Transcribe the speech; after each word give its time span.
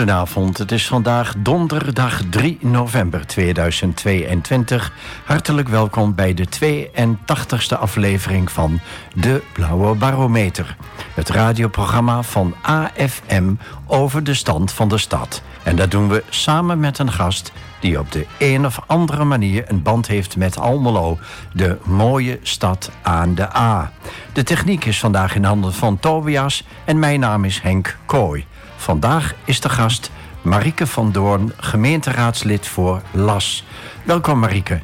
Goedenavond, 0.00 0.58
het 0.58 0.72
is 0.72 0.86
vandaag 0.86 1.34
donderdag 1.38 2.22
3 2.30 2.58
november 2.60 3.26
2022. 3.26 4.92
Hartelijk 5.24 5.68
welkom 5.68 6.14
bij 6.14 6.34
de 6.34 6.46
82e 6.46 7.78
aflevering 7.78 8.50
van 8.50 8.80
De 9.14 9.42
Blauwe 9.52 9.94
Barometer. 9.94 10.76
Het 11.14 11.28
radioprogramma 11.28 12.22
van 12.22 12.54
AFM 12.62 13.52
over 13.86 14.24
de 14.24 14.34
stand 14.34 14.72
van 14.72 14.88
de 14.88 14.98
stad. 14.98 15.42
En 15.62 15.76
dat 15.76 15.90
doen 15.90 16.08
we 16.08 16.24
samen 16.28 16.80
met 16.80 16.98
een 16.98 17.12
gast 17.12 17.52
die 17.80 17.98
op 17.98 18.12
de 18.12 18.26
een 18.38 18.66
of 18.66 18.80
andere 18.86 19.24
manier 19.24 19.64
een 19.68 19.82
band 19.82 20.06
heeft 20.06 20.36
met 20.36 20.58
Almelo, 20.58 21.18
de 21.52 21.78
mooie 21.84 22.38
stad 22.42 22.90
aan 23.02 23.34
de 23.34 23.56
A. 23.56 23.92
De 24.32 24.42
techniek 24.42 24.84
is 24.84 24.98
vandaag 24.98 25.34
in 25.34 25.44
handen 25.44 25.72
van 25.72 25.98
Tobias 25.98 26.64
en 26.84 26.98
mijn 26.98 27.20
naam 27.20 27.44
is 27.44 27.60
Henk 27.60 27.96
Kooi. 28.06 28.46
Vandaag 28.80 29.34
is 29.44 29.60
de 29.60 29.68
gast 29.68 30.10
Marieke 30.42 30.86
van 30.86 31.12
Doorn, 31.12 31.52
gemeenteraadslid 31.56 32.66
voor 32.66 33.02
LAS. 33.12 33.64
Welkom 34.04 34.38
Marieke. 34.38 34.80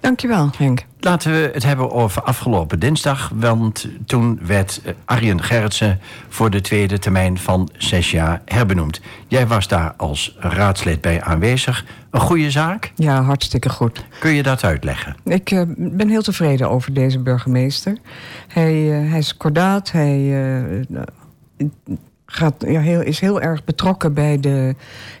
Dankjewel, 0.00 0.50
Henk. 0.58 0.84
Laten 1.00 1.32
we 1.32 1.50
het 1.52 1.62
hebben 1.62 1.90
over 1.90 2.22
afgelopen 2.22 2.78
dinsdag. 2.78 3.30
Want 3.34 3.88
toen 4.06 4.38
werd 4.42 4.80
eh, 4.84 4.92
Arjen 5.04 5.42
Gerritsen 5.42 6.00
voor 6.28 6.50
de 6.50 6.60
tweede 6.60 6.98
termijn 6.98 7.38
van 7.38 7.70
zes 7.76 8.10
jaar 8.10 8.42
herbenoemd. 8.44 9.00
Jij 9.28 9.46
was 9.46 9.68
daar 9.68 9.94
als 9.96 10.36
raadslid 10.38 11.00
bij 11.00 11.22
aanwezig. 11.22 11.84
Een 12.10 12.20
goede 12.20 12.50
zaak? 12.50 12.92
Ja, 12.94 13.22
hartstikke 13.22 13.68
goed. 13.68 14.04
Kun 14.20 14.30
je 14.30 14.42
dat 14.42 14.64
uitleggen? 14.64 15.16
Ik 15.24 15.50
uh, 15.50 15.62
ben 15.76 16.08
heel 16.08 16.22
tevreden 16.22 16.70
over 16.70 16.92
deze 16.92 17.18
burgemeester. 17.18 17.98
Hij, 18.48 19.02
uh, 19.02 19.10
hij 19.10 19.18
is 19.18 19.36
kordaat, 19.36 19.92
hij 19.92 20.18
uh, 20.18 21.02
gaat, 22.26 22.54
ja, 22.66 22.80
heel, 22.80 23.00
is 23.00 23.20
heel 23.20 23.40
erg 23.40 23.64
betrokken 23.64 24.14
bij 24.14 24.40
de, 24.40 24.74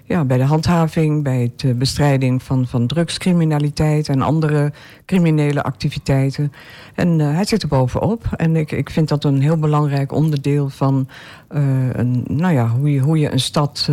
ja, 0.04 0.24
bij 0.24 0.36
de 0.36 0.44
handhaving, 0.44 1.22
bij 1.22 1.52
de 1.56 1.74
bestrijding 1.74 2.42
van, 2.42 2.66
van 2.66 2.86
drugscriminaliteit 2.86 4.08
en 4.08 4.22
andere 4.22 4.72
criminele 5.04 5.62
activiteiten. 5.62 6.52
En 6.94 7.18
uh, 7.18 7.34
hij 7.34 7.44
zit 7.44 7.62
er 7.62 7.68
bovenop. 7.68 8.24
En 8.36 8.56
ik, 8.56 8.72
ik 8.72 8.90
vind 8.90 9.08
dat 9.08 9.24
een 9.24 9.40
heel 9.40 9.58
belangrijk 9.58 10.12
onderdeel 10.12 10.68
van 10.68 11.08
uh, 11.50 11.62
een, 11.92 12.24
nou 12.28 12.54
ja, 12.54 12.68
hoe, 12.68 12.92
je, 12.92 13.00
hoe 13.00 13.18
je 13.18 13.32
een 13.32 13.40
stad. 13.40 13.90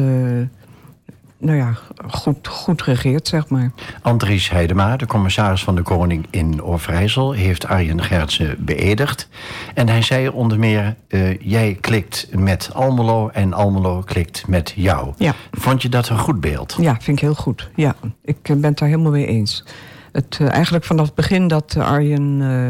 Nou 1.44 1.58
ja, 1.58 1.74
goed, 2.08 2.48
goed 2.48 2.82
regeert, 2.82 3.28
zeg 3.28 3.50
maar. 3.50 3.72
Andries 4.02 4.50
Heidema, 4.50 4.98
de 4.98 5.06
commissaris 5.06 5.64
van 5.64 5.76
de 5.76 5.82
Koning 5.82 6.26
in 6.30 6.62
Overijssel... 6.62 7.32
heeft 7.32 7.68
Arjen 7.68 8.04
Gertsen 8.04 8.56
beëdigd. 8.60 9.28
En 9.74 9.90
hij 9.90 10.02
zei 10.02 10.30
onder 10.30 10.60
meer... 10.60 10.96
Uh, 11.08 11.40
jij 11.40 11.78
klikt 11.82 12.28
met 12.32 12.70
Almelo 12.74 13.30
en 13.30 13.54
Almelo 13.54 14.02
klikt 14.06 14.48
met 14.48 14.74
jou. 14.76 15.14
Ja. 15.18 15.34
Vond 15.52 15.82
je 15.82 15.90
dat 15.90 16.10
een 16.10 16.20
goed 16.20 16.42
beeld? 16.42 16.76
Ja, 16.80 16.98
vind 17.00 17.18
ik 17.18 17.24
heel 17.24 17.36
goed. 17.36 17.70
Ja, 17.76 17.96
ik 18.22 18.42
ben 18.42 18.64
het 18.64 18.78
daar 18.78 18.90
helemaal 18.90 19.12
mee 19.12 19.28
eens. 19.28 19.64
Het, 20.12 20.38
uh, 20.42 20.52
eigenlijk 20.52 20.86
vanaf 20.86 21.06
het 21.06 21.16
begin 21.16 21.48
dat 21.48 21.78
Arjen... 21.78 22.40
Uh, 22.40 22.70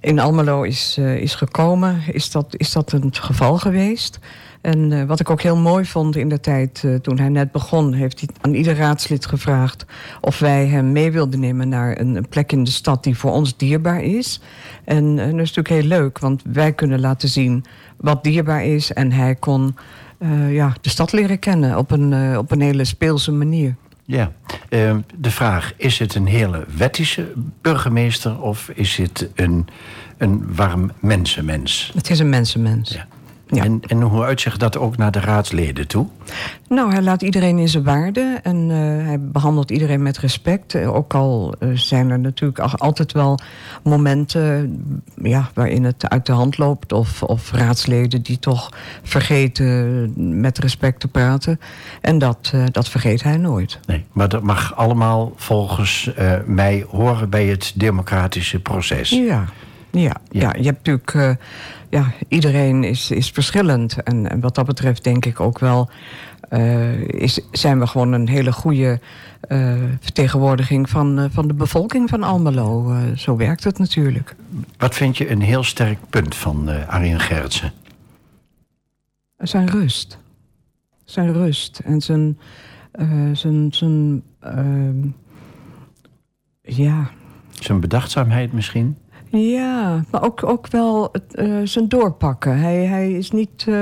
in 0.00 0.18
Almelo 0.18 0.62
is, 0.62 0.98
is 0.98 1.34
gekomen, 1.34 2.02
is 2.12 2.30
dat, 2.30 2.54
is 2.56 2.72
dat 2.72 2.92
een 2.92 3.14
geval 3.14 3.58
geweest. 3.58 4.18
En 4.60 4.90
uh, 4.90 5.04
wat 5.04 5.20
ik 5.20 5.30
ook 5.30 5.42
heel 5.42 5.56
mooi 5.56 5.84
vond 5.84 6.16
in 6.16 6.28
de 6.28 6.40
tijd 6.40 6.82
uh, 6.84 6.94
toen 6.94 7.18
hij 7.18 7.28
net 7.28 7.52
begon... 7.52 7.92
heeft 7.92 8.20
hij 8.20 8.28
aan 8.40 8.54
ieder 8.54 8.76
raadslid 8.76 9.26
gevraagd 9.26 9.86
of 10.20 10.38
wij 10.38 10.66
hem 10.66 10.92
mee 10.92 11.12
wilden 11.12 11.40
nemen... 11.40 11.68
naar 11.68 12.00
een, 12.00 12.16
een 12.16 12.28
plek 12.28 12.52
in 12.52 12.64
de 12.64 12.70
stad 12.70 13.04
die 13.04 13.16
voor 13.18 13.30
ons 13.30 13.56
dierbaar 13.56 14.02
is. 14.02 14.40
En, 14.84 15.18
en 15.18 15.30
dat 15.30 15.40
is 15.40 15.54
natuurlijk 15.54 15.68
heel 15.68 15.98
leuk, 15.98 16.18
want 16.18 16.42
wij 16.52 16.72
kunnen 16.72 17.00
laten 17.00 17.28
zien 17.28 17.64
wat 17.96 18.24
dierbaar 18.24 18.64
is... 18.64 18.92
en 18.92 19.12
hij 19.12 19.34
kon 19.34 19.76
uh, 20.18 20.54
ja, 20.54 20.74
de 20.80 20.88
stad 20.88 21.12
leren 21.12 21.38
kennen 21.38 21.78
op 21.78 21.90
een, 21.90 22.38
op 22.38 22.50
een 22.50 22.60
hele 22.60 22.84
speelse 22.84 23.32
manier. 23.32 23.74
Ja, 24.04 24.32
de 24.68 25.30
vraag, 25.30 25.72
is 25.76 25.98
het 25.98 26.14
een 26.14 26.26
hele 26.26 26.66
wettische 26.76 27.32
burgemeester... 27.60 28.40
of 28.40 28.70
is 28.74 28.96
het 28.96 29.28
een, 29.34 29.66
een 30.18 30.54
warm 30.54 30.90
mensenmens? 31.00 31.92
Het 31.94 32.10
is 32.10 32.18
een 32.18 32.28
mensenmens. 32.28 32.92
Ja. 32.92 33.06
Ja. 33.50 33.64
En, 33.64 33.80
en 33.86 34.02
hoe 34.02 34.22
uitzicht 34.22 34.60
dat 34.60 34.78
ook 34.78 34.96
naar 34.96 35.10
de 35.10 35.20
raadsleden 35.20 35.86
toe? 35.86 36.06
Nou, 36.68 36.92
hij 36.92 37.02
laat 37.02 37.22
iedereen 37.22 37.58
in 37.58 37.68
zijn 37.68 37.84
waarde 37.84 38.38
en 38.42 38.56
uh, 38.56 38.76
hij 39.06 39.20
behandelt 39.20 39.70
iedereen 39.70 40.02
met 40.02 40.18
respect. 40.18 40.76
Ook 40.76 41.14
al 41.14 41.54
uh, 41.60 41.76
zijn 41.76 42.10
er 42.10 42.18
natuurlijk 42.18 42.58
altijd 42.58 43.12
wel 43.12 43.38
momenten 43.82 44.76
ja, 45.22 45.50
waarin 45.54 45.84
het 45.84 46.08
uit 46.08 46.26
de 46.26 46.32
hand 46.32 46.58
loopt... 46.58 46.92
Of, 46.92 47.22
of 47.22 47.52
raadsleden 47.52 48.22
die 48.22 48.38
toch 48.38 48.72
vergeten 49.02 50.12
met 50.40 50.58
respect 50.58 51.00
te 51.00 51.08
praten. 51.08 51.60
En 52.00 52.18
dat, 52.18 52.52
uh, 52.54 52.64
dat 52.70 52.88
vergeet 52.88 53.22
hij 53.22 53.36
nooit. 53.36 53.78
Nee, 53.86 54.04
maar 54.12 54.28
dat 54.28 54.42
mag 54.42 54.76
allemaal 54.76 55.32
volgens 55.36 56.10
mij 56.46 56.84
horen 56.88 57.30
bij 57.30 57.46
het 57.46 57.72
democratische 57.76 58.60
proces. 58.60 59.10
Ja, 59.10 59.44
ja, 60.00 60.16
ja. 60.30 60.40
ja 60.40 60.54
je 60.58 60.64
hebt 60.64 60.86
natuurlijk... 60.86 61.14
Uh, 61.14 61.30
ja, 61.90 62.12
iedereen 62.28 62.84
is, 62.84 63.10
is 63.10 63.30
verschillend. 63.30 64.02
En, 64.02 64.30
en, 64.30 64.40
wat 64.40 64.54
dat 64.54 64.66
betreft 64.66 65.04
denk 65.04 65.26
ik 65.26 65.40
ook 65.40 65.58
wel... 65.58 65.90
Uh, 66.50 67.00
is, 67.00 67.40
zijn 67.52 67.78
we 67.78 67.86
gewoon 67.86 68.12
een 68.12 68.28
hele 68.28 68.52
goede 68.52 69.00
uh, 69.48 69.74
vertegenwoordiging 70.00 70.90
van, 70.90 71.28
van 71.32 71.48
de 71.48 71.54
bevolking 71.54 72.08
van 72.08 72.22
Almelo. 72.22 72.96
zo 73.16 73.36
werkt 73.36 73.64
het 73.64 73.78
natuurlijk. 73.78 74.36
Wat 74.78 74.94
vind 74.94 75.16
je 75.16 75.30
een 75.30 75.40
heel 75.40 75.62
sterk 75.62 75.98
punt 76.10 76.34
van 76.34 76.86
Arjen 76.86 77.20
Gerritsen? 77.20 77.72
Zijn 79.38 79.70
rust. 79.70 80.18
Zijn 81.04 81.32
rust. 81.32 81.78
En 81.78 82.00
zijn... 82.00 82.38
zijn, 83.32 83.72
zijn 83.72 84.22
ja... 86.62 87.10
Zijn 87.50 87.80
bedachtzaamheid 87.80 88.52
misschien? 88.52 88.96
Ja, 89.30 90.04
maar 90.10 90.22
ook, 90.22 90.44
ook 90.44 90.68
wel 90.68 91.12
uh, 91.34 91.60
zijn 91.64 91.88
doorpakken. 91.88 92.58
Hij, 92.58 92.84
hij, 92.84 93.12
is 93.12 93.30
niet, 93.30 93.64
uh, 93.68 93.74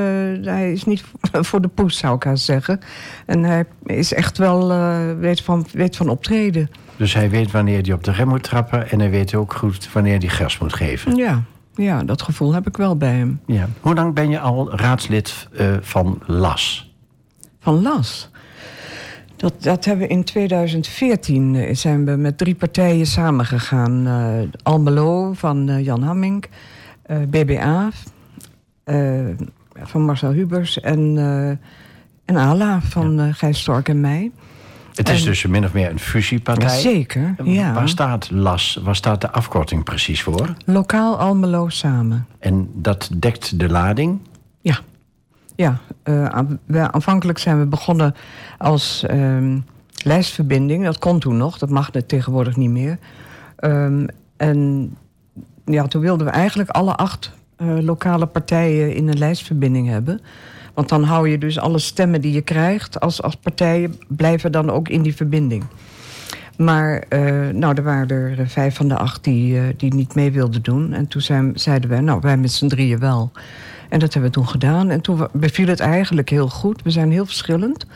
hij 0.44 0.72
is 0.72 0.84
niet 0.84 1.04
voor 1.48 1.60
de 1.60 1.68
poes, 1.68 1.96
zou 1.96 2.16
ik 2.16 2.22
haar 2.22 2.38
zeggen. 2.38 2.80
En 3.26 3.42
hij 3.42 3.64
is 3.84 4.12
echt 4.12 4.38
wel, 4.38 4.70
uh, 4.72 5.12
weet, 5.18 5.40
van, 5.40 5.66
weet 5.72 5.96
van 5.96 6.08
optreden. 6.08 6.70
Dus 6.96 7.14
hij 7.14 7.30
weet 7.30 7.50
wanneer 7.50 7.82
hij 7.82 7.92
op 7.92 8.04
de 8.04 8.12
rem 8.12 8.28
moet 8.28 8.42
trappen... 8.42 8.90
en 8.90 9.00
hij 9.00 9.10
weet 9.10 9.34
ook 9.34 9.52
goed 9.52 9.92
wanneer 9.92 10.18
hij 10.18 10.28
gas 10.28 10.58
moet 10.58 10.74
geven. 10.74 11.16
Ja, 11.16 11.42
ja 11.74 12.04
dat 12.04 12.22
gevoel 12.22 12.54
heb 12.54 12.66
ik 12.66 12.76
wel 12.76 12.96
bij 12.96 13.14
hem. 13.14 13.40
Ja. 13.46 13.68
Hoe 13.80 13.94
lang 13.94 14.14
ben 14.14 14.30
je 14.30 14.40
al 14.40 14.76
raadslid 14.76 15.48
van 15.80 16.22
LAS? 16.26 16.94
Van 17.60 17.82
LAS? 17.82 18.30
Dat, 19.36 19.62
dat 19.62 19.84
hebben 19.84 20.06
we 20.06 20.12
in 20.12 20.24
2014 20.24 21.76
zijn 21.76 22.04
we 22.04 22.10
met 22.10 22.38
drie 22.38 22.54
partijen 22.54 23.06
samengegaan. 23.06 24.06
Uh, 24.06 24.48
Almelo 24.62 25.32
van 25.32 25.70
uh, 25.70 25.84
Jan 25.84 26.02
Hamming, 26.02 26.44
uh, 27.06 27.16
BBA 27.28 27.90
van 29.74 30.02
Marcel 30.02 30.32
Hubers 30.32 30.80
en, 30.80 31.18
en 32.24 32.36
ALA 32.36 32.80
van. 32.80 33.34
Gijs 33.34 33.60
Stork 33.60 33.88
en 33.88 34.00
mij. 34.00 34.30
Het 34.96 35.08
is 35.08 35.20
en, 35.20 35.26
dus 35.26 35.46
min 35.46 35.64
of 35.64 35.72
meer 35.72 35.90
een 35.90 35.98
fusiepartij. 35.98 36.78
Zeker, 36.80 37.34
ja. 37.44 37.72
Waar 37.72 37.88
staat 37.88 38.30
LAS, 38.30 38.80
waar 38.82 38.96
staat 38.96 39.20
de 39.20 39.30
afkorting 39.30 39.84
precies 39.84 40.22
voor? 40.22 40.54
Lokaal 40.64 41.18
Almelo 41.18 41.68
Samen. 41.68 42.26
En 42.38 42.70
dat 42.74 43.10
dekt 43.16 43.58
de 43.58 43.68
lading? 43.68 44.20
Ja. 45.56 45.78
We, 46.66 46.92
aanvankelijk 46.92 47.38
zijn 47.38 47.58
we 47.58 47.66
begonnen 47.66 48.14
als 48.58 49.04
um, 49.10 49.64
lijstverbinding. 50.04 50.84
Dat 50.84 50.98
kon 50.98 51.18
toen 51.18 51.36
nog, 51.36 51.58
dat 51.58 51.70
mag 51.70 51.88
het 51.92 52.08
tegenwoordig 52.08 52.56
niet 52.56 52.70
meer. 52.70 52.98
Um, 53.60 54.06
en 54.36 54.90
ja, 55.64 55.86
toen 55.86 56.00
wilden 56.00 56.26
we 56.26 56.32
eigenlijk 56.32 56.70
alle 56.70 56.94
acht 56.94 57.32
uh, 57.58 57.78
lokale 57.78 58.26
partijen 58.26 58.94
in 58.94 59.08
een 59.08 59.18
lijstverbinding 59.18 59.88
hebben. 59.88 60.20
Want 60.74 60.88
dan 60.88 61.02
hou 61.02 61.28
je 61.28 61.38
dus 61.38 61.58
alle 61.58 61.78
stemmen 61.78 62.20
die 62.20 62.32
je 62.32 62.42
krijgt 62.42 63.00
als, 63.00 63.22
als 63.22 63.36
partijen... 63.36 63.94
blijven 64.08 64.52
dan 64.52 64.70
ook 64.70 64.88
in 64.88 65.02
die 65.02 65.14
verbinding. 65.14 65.64
Maar 66.56 67.04
uh, 67.08 67.48
nou, 67.48 67.74
er 67.74 67.82
waren 67.82 68.08
er 68.08 68.48
vijf 68.48 68.76
van 68.76 68.88
de 68.88 68.96
acht 68.96 69.24
die, 69.24 69.76
die 69.76 69.94
niet 69.94 70.14
mee 70.14 70.32
wilden 70.32 70.62
doen. 70.62 70.92
En 70.92 71.08
toen 71.08 71.22
zijn, 71.22 71.52
zeiden 71.54 71.90
wij, 71.90 72.00
nou, 72.00 72.20
wij 72.20 72.36
met 72.36 72.52
z'n 72.52 72.68
drieën 72.68 72.98
wel... 72.98 73.32
En 73.88 73.98
dat 73.98 74.12
hebben 74.12 74.30
we 74.30 74.36
toen 74.36 74.48
gedaan. 74.48 74.90
En 74.90 75.00
toen 75.00 75.28
beviel 75.32 75.66
het 75.66 75.80
eigenlijk 75.80 76.30
heel 76.30 76.48
goed. 76.48 76.82
We 76.82 76.90
zijn 76.90 77.10
heel 77.10 77.26
verschillend. 77.26 77.86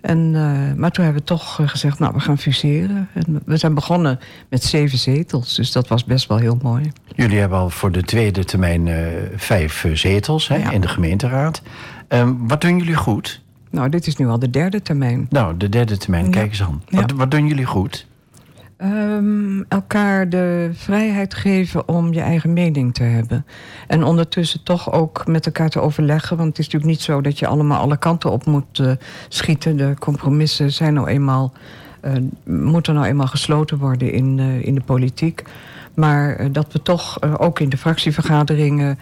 En, 0.00 0.18
uh, 0.18 0.72
maar 0.76 0.90
toen 0.90 1.04
hebben 1.04 1.22
we 1.22 1.28
toch 1.28 1.60
gezegd, 1.64 1.98
nou, 1.98 2.14
we 2.14 2.20
gaan 2.20 2.38
fuseren. 2.38 3.08
En 3.12 3.42
we 3.44 3.56
zijn 3.56 3.74
begonnen 3.74 4.18
met 4.48 4.64
zeven 4.64 4.98
zetels, 4.98 5.54
dus 5.54 5.72
dat 5.72 5.88
was 5.88 6.04
best 6.04 6.28
wel 6.28 6.38
heel 6.38 6.58
mooi. 6.62 6.92
Jullie 7.14 7.38
hebben 7.38 7.58
al 7.58 7.70
voor 7.70 7.92
de 7.92 8.02
tweede 8.02 8.44
termijn 8.44 8.86
uh, 8.86 8.96
vijf 9.36 9.86
zetels 9.92 10.48
hè, 10.48 10.56
ja. 10.56 10.70
in 10.70 10.80
de 10.80 10.88
gemeenteraad. 10.88 11.62
Um, 12.08 12.48
wat 12.48 12.60
doen 12.60 12.78
jullie 12.78 12.96
goed? 12.96 13.42
Nou, 13.70 13.88
dit 13.88 14.06
is 14.06 14.16
nu 14.16 14.28
al 14.28 14.38
de 14.38 14.50
derde 14.50 14.82
termijn. 14.82 15.26
Nou, 15.30 15.56
de 15.56 15.68
derde 15.68 15.96
termijn, 15.96 16.24
ja. 16.24 16.30
kijk 16.30 16.48
eens 16.48 16.62
aan. 16.62 16.82
Wat, 16.90 17.10
ja. 17.10 17.16
wat 17.16 17.30
doen 17.30 17.46
jullie 17.46 17.66
goed? 17.66 18.06
Ehm, 18.78 19.62
elkaar 19.68 20.28
de 20.28 20.70
vrijheid 20.72 21.34
geven 21.34 21.88
om 21.88 22.12
je 22.12 22.20
eigen 22.20 22.52
mening 22.52 22.94
te 22.94 23.02
hebben. 23.02 23.46
En 23.86 24.04
ondertussen 24.04 24.62
toch 24.62 24.92
ook 24.92 25.26
met 25.26 25.46
elkaar 25.46 25.68
te 25.68 25.80
overleggen. 25.80 26.36
Want 26.36 26.48
het 26.48 26.58
is 26.58 26.64
natuurlijk 26.64 26.92
niet 26.92 27.02
zo 27.02 27.20
dat 27.20 27.38
je 27.38 27.46
allemaal 27.46 27.80
alle 27.80 27.96
kanten 27.96 28.30
op 28.30 28.46
moet 28.46 28.78
uh, 28.78 28.92
schieten. 29.28 29.76
De 29.76 29.94
compromissen 29.98 30.72
zijn 30.72 30.94
nou 30.94 31.08
eenmaal, 31.08 31.52
uh, 32.02 32.12
moeten 32.44 32.94
nou 32.94 33.06
eenmaal 33.06 33.26
gesloten 33.26 33.78
worden 33.78 34.12
in, 34.12 34.38
uh, 34.38 34.64
in 34.64 34.74
de 34.74 34.80
politiek. 34.80 35.42
Maar 35.94 36.52
dat 36.52 36.72
we 36.72 36.82
toch 36.82 37.38
ook 37.38 37.60
in 37.60 37.68
de 37.68 37.76
fractievergaderingen 37.76 38.98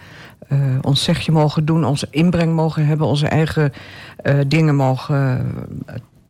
ons 0.81 1.03
zegje 1.03 1.31
mogen 1.31 1.65
doen, 1.65 1.85
onze 1.85 2.07
inbreng 2.11 2.53
mogen 2.53 2.85
hebben, 2.85 3.07
onze 3.07 3.27
eigen 3.27 3.71
dingen 4.47 4.75
mogen 4.75 5.45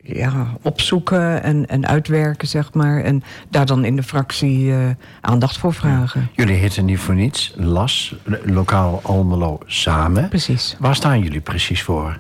ja, 0.08 0.48
opzoeken 0.62 1.44
en, 1.44 1.68
en 1.68 1.88
uitwerken, 1.88 2.48
zeg 2.48 2.74
maar. 2.74 3.04
En 3.04 3.24
daar 3.50 3.66
dan 3.66 3.86
in 3.86 3.96
de 3.96 4.04
fractie 4.04 4.66
uh, 4.66 4.90
aandacht 5.22 5.58
voor 5.58 5.74
vragen. 5.74 6.30
Jullie 6.36 6.56
heten 6.56 6.86
niet 6.86 7.00
voor 7.00 7.16
niets 7.16 7.54
LAS, 7.56 8.16
Lokaal 8.46 9.00
Almelo 9.04 9.60
Samen. 9.66 10.30
Precies. 10.30 10.76
Waar 10.80 10.96
staan 10.96 11.22
jullie 11.22 11.42
precies 11.42 11.84
voor? 11.84 12.18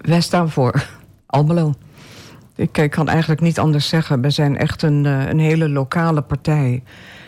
Wij 0.00 0.20
staan 0.20 0.50
voor 0.50 0.84
Almelo. 1.26 1.74
Ik, 2.56 2.78
ik 2.78 2.90
kan 2.90 3.08
eigenlijk 3.08 3.40
niet 3.40 3.58
anders 3.58 3.88
zeggen. 3.88 4.20
We 4.20 4.30
zijn 4.30 4.56
echt 4.56 4.82
een, 4.82 5.04
een 5.04 5.38
hele 5.38 5.68
lokale 5.68 6.22
partij. 6.22 6.82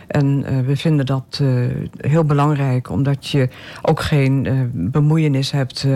En 0.08 0.44
uh, 0.46 0.60
we 0.60 0.76
vinden 0.76 1.06
dat 1.06 1.38
uh, 1.42 1.66
heel 1.96 2.24
belangrijk, 2.24 2.90
omdat 2.90 3.26
je 3.26 3.48
ook 3.82 4.00
geen 4.00 4.44
uh, 4.44 4.60
bemoeienis 4.72 5.50
hebt 5.50 5.86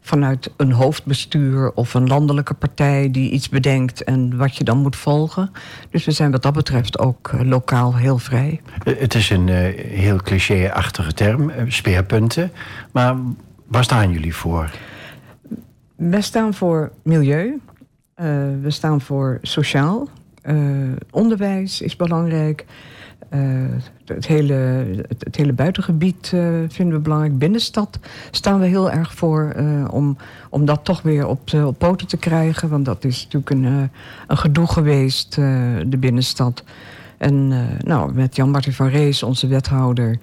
vanuit 0.00 0.52
een 0.56 0.72
hoofdbestuur 0.72 1.72
of 1.72 1.94
een 1.94 2.06
landelijke 2.06 2.54
partij 2.54 3.10
die 3.10 3.30
iets 3.30 3.48
bedenkt 3.48 4.04
en 4.04 4.36
wat 4.36 4.56
je 4.56 4.64
dan 4.64 4.78
moet 4.78 4.96
volgen. 4.96 5.50
Dus 5.90 6.04
we 6.04 6.10
zijn 6.10 6.30
wat 6.30 6.42
dat 6.42 6.52
betreft 6.52 6.98
ook 6.98 7.30
lokaal 7.42 7.96
heel 7.96 8.18
vrij. 8.18 8.60
Het 8.84 9.14
is 9.14 9.30
een 9.30 9.48
heel 9.48 10.16
cliché-achtige 10.16 11.12
term, 11.12 11.52
speerpunten. 11.68 12.52
Maar 12.92 13.16
waar 13.66 13.84
staan 13.84 14.12
jullie 14.12 14.34
voor? 14.34 14.70
We 15.96 16.20
staan 16.20 16.54
voor 16.54 16.92
milieu. 17.02 17.60
we 18.62 18.70
staan 18.70 19.00
voor 19.00 19.38
sociaal. 19.42 20.08
onderwijs 21.10 21.80
is 21.80 21.96
belangrijk. 21.96 22.64
Uh, 23.34 23.40
het, 24.04 24.26
hele, 24.26 24.54
het, 25.18 25.36
hele 25.36 25.52
buitengebied 25.52 26.32
uh, 26.34 26.58
vinden 26.68 26.94
we 26.96 27.00
belangrijk. 27.00 27.38
Binnenstad 27.38 27.98
staan 28.30 28.60
we 28.60 28.66
heel 28.66 28.90
erg 28.90 29.14
voor 29.14 29.54
uh, 29.56 29.84
om, 29.90 30.16
om 30.48 30.64
dat 30.64 30.84
toch 30.84 31.02
weer 31.02 31.26
op, 31.26 31.54
op 31.54 31.78
poten 31.78 32.06
te 32.06 32.16
krijgen. 32.16 32.68
Want 32.68 32.84
dat 32.84 33.04
is 33.04 33.22
natuurlijk 33.22 33.50
een, 33.50 33.90
een 34.26 34.38
gedoe 34.38 34.66
geweest, 34.66 35.34
de 35.86 35.96
binnenstad. 35.98 36.64
En 37.18 37.48
nou, 37.78 38.14
met 38.14 38.36
Jan-Martin 38.36 38.72
van 38.72 38.88
Rees, 38.88 39.22
onze 39.22 39.46
wethouder... 39.46 40.18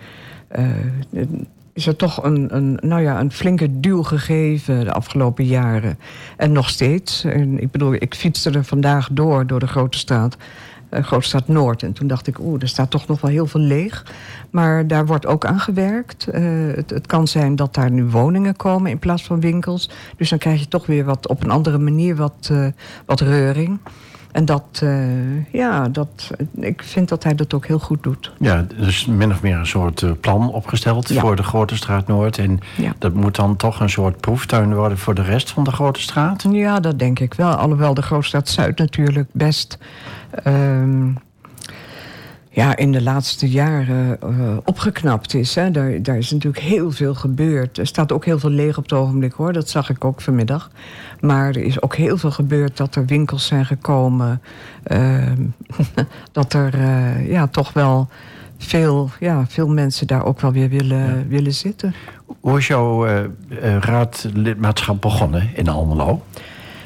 is 1.74 1.88
er 1.88 1.95
toch 1.95 2.24
een, 2.24 2.56
een, 2.56 2.77
nou 2.81 3.01
ja, 3.01 3.19
een 3.19 3.31
flinke 3.31 3.80
duw 3.80 4.03
gegeven 4.03 4.83
de 4.83 4.94
afgelopen 4.94 5.45
jaren. 5.45 6.00
En 6.38 6.51
nog 6.51 6.69
steeds. 6.69 7.24
En 7.24 7.62
ik 7.62 7.71
bedoel, 7.71 7.94
ik 7.94 8.15
fietste 8.15 8.51
er 8.51 8.63
vandaag 8.63 9.10
door, 9.12 9.48
door 9.48 9.60
de 9.60 9.68
Grote 9.68 9.98
Straat 9.98 10.38
uh, 10.92 11.04
Grootstad 11.04 11.48
Noord. 11.48 11.84
En 11.84 11.94
toen 11.94 12.07
dacht 12.07 12.28
ik, 12.28 12.39
oeh, 12.39 12.62
er 12.62 12.68
staat 12.68 12.89
toch 12.89 13.07
nog 13.07 13.22
wel 13.22 13.31
heel 13.31 13.48
veel 13.48 13.62
leeg. 13.62 14.06
Maar 14.50 14.88
daar 14.88 15.06
wordt 15.06 15.25
ook 15.25 15.45
aan 15.45 15.60
gewerkt. 15.60 16.28
Uh, 16.34 16.75
het, 16.75 16.89
het, 16.89 17.07
kan 17.07 17.28
zijn 17.28 17.56
dat 17.56 17.74
daar 17.74 17.92
nu 17.92 18.06
woningen 18.06 18.56
komen 18.56 18.92
in 18.92 19.00
plaats 19.00 19.24
van 19.24 19.39
winkels. 19.39 19.89
Dus 20.18 20.30
dan 20.30 20.39
krijg 20.39 20.60
je 20.60 20.68
toch 20.68 20.86
weer 20.86 21.06
wat 21.06 21.28
op 21.28 21.44
een 21.44 21.51
andere 21.51 21.78
manier 21.78 22.16
wat, 22.16 22.50
uh, 22.51 22.68
wat 23.06 23.19
reuring. 23.19 23.80
En 24.31 24.45
dat, 24.45 24.81
uh, 24.83 25.53
ja, 25.53 25.88
dat, 25.89 26.31
ik 26.59 26.83
vind 26.83 27.09
dat 27.09 27.24
hij 27.24 27.35
dat 27.35 27.53
ook 27.53 27.68
heel 27.68 27.79
goed 27.79 28.03
doet. 28.03 28.31
Ja, 28.39 28.65
dus 28.77 29.06
min 29.06 29.31
of 29.31 29.41
meer 29.41 29.57
een 29.57 29.68
soort 29.68 30.21
plan 30.21 30.51
opgesteld 30.51 31.09
ja. 31.09 31.21
voor 31.21 31.35
de 31.35 31.44
Grote 31.44 31.75
Straat 31.75 32.07
Noord. 32.07 32.38
En 32.38 32.59
ja. 32.77 32.94
dat 32.97 33.13
moet 33.13 33.35
dan 33.35 33.56
toch 33.56 33.79
een 33.79 33.89
soort 33.89 34.19
proeftuin 34.19 34.75
worden 34.75 34.97
voor 34.97 35.13
de 35.13 35.21
rest 35.21 35.51
van 35.51 35.63
de 35.63 35.71
Grote 35.71 36.01
Straat? 36.01 36.45
Ja, 36.51 36.79
dat 36.79 37.00
denk 37.00 37.19
ik 37.19 37.33
wel. 37.33 37.53
Alhoewel 37.53 37.94
de 37.94 38.01
Grote 38.01 38.27
Straat 38.27 38.50
Zuid 38.50 38.77
natuurlijk 38.77 39.29
best... 39.31 39.77
Um, 40.47 41.18
ja, 42.57 42.75
in 42.75 42.92
de 42.92 43.01
laatste 43.01 43.50
jaren 43.50 44.18
uh, 44.24 44.57
opgeknapt 44.63 45.33
is. 45.33 45.56
Hè. 45.56 45.71
Daar, 45.71 46.01
daar 46.01 46.18
is 46.18 46.31
natuurlijk 46.31 46.63
heel 46.63 46.92
veel 46.92 47.13
gebeurd. 47.13 47.77
Er 47.77 47.88
staat 47.88 48.12
ook 48.12 48.25
heel 48.25 48.39
veel 48.39 48.50
leeg 48.50 48.77
op 48.77 48.83
het 48.83 48.94
ogenblik, 48.94 49.33
hoor. 49.33 49.54
Dat 49.54 49.69
zag 49.69 49.89
ik 49.89 50.06
ook 50.06 50.21
vanmiddag. 50.21 50.71
Maar 51.19 51.48
er 51.48 51.63
is 51.63 51.81
ook 51.81 51.95
heel 51.95 52.18
veel 52.18 52.31
gebeurd 52.31 52.77
dat 52.77 52.95
er 52.95 53.06
winkels 53.06 53.45
zijn 53.45 53.65
gekomen. 53.65 54.42
Uh, 54.88 55.31
dat 56.31 56.54
er 56.54 56.75
uh, 56.75 57.30
ja, 57.30 57.48
toch 57.48 57.74
wel 57.74 58.07
veel, 58.57 59.10
ja, 59.19 59.45
veel 59.48 59.68
mensen 59.68 60.07
daar 60.07 60.25
ook 60.25 60.42
wel 60.42 60.51
weer 60.51 60.69
willen, 60.69 61.18
ja. 61.18 61.27
willen 61.27 61.53
zitten. 61.53 61.94
Hoe 62.39 62.57
is 62.57 62.68
jouw 62.68 63.07
uh, 63.07 63.24
raadlidmaatschap 63.80 65.01
begonnen 65.01 65.50
in 65.56 65.68
Almelo? 65.68 66.24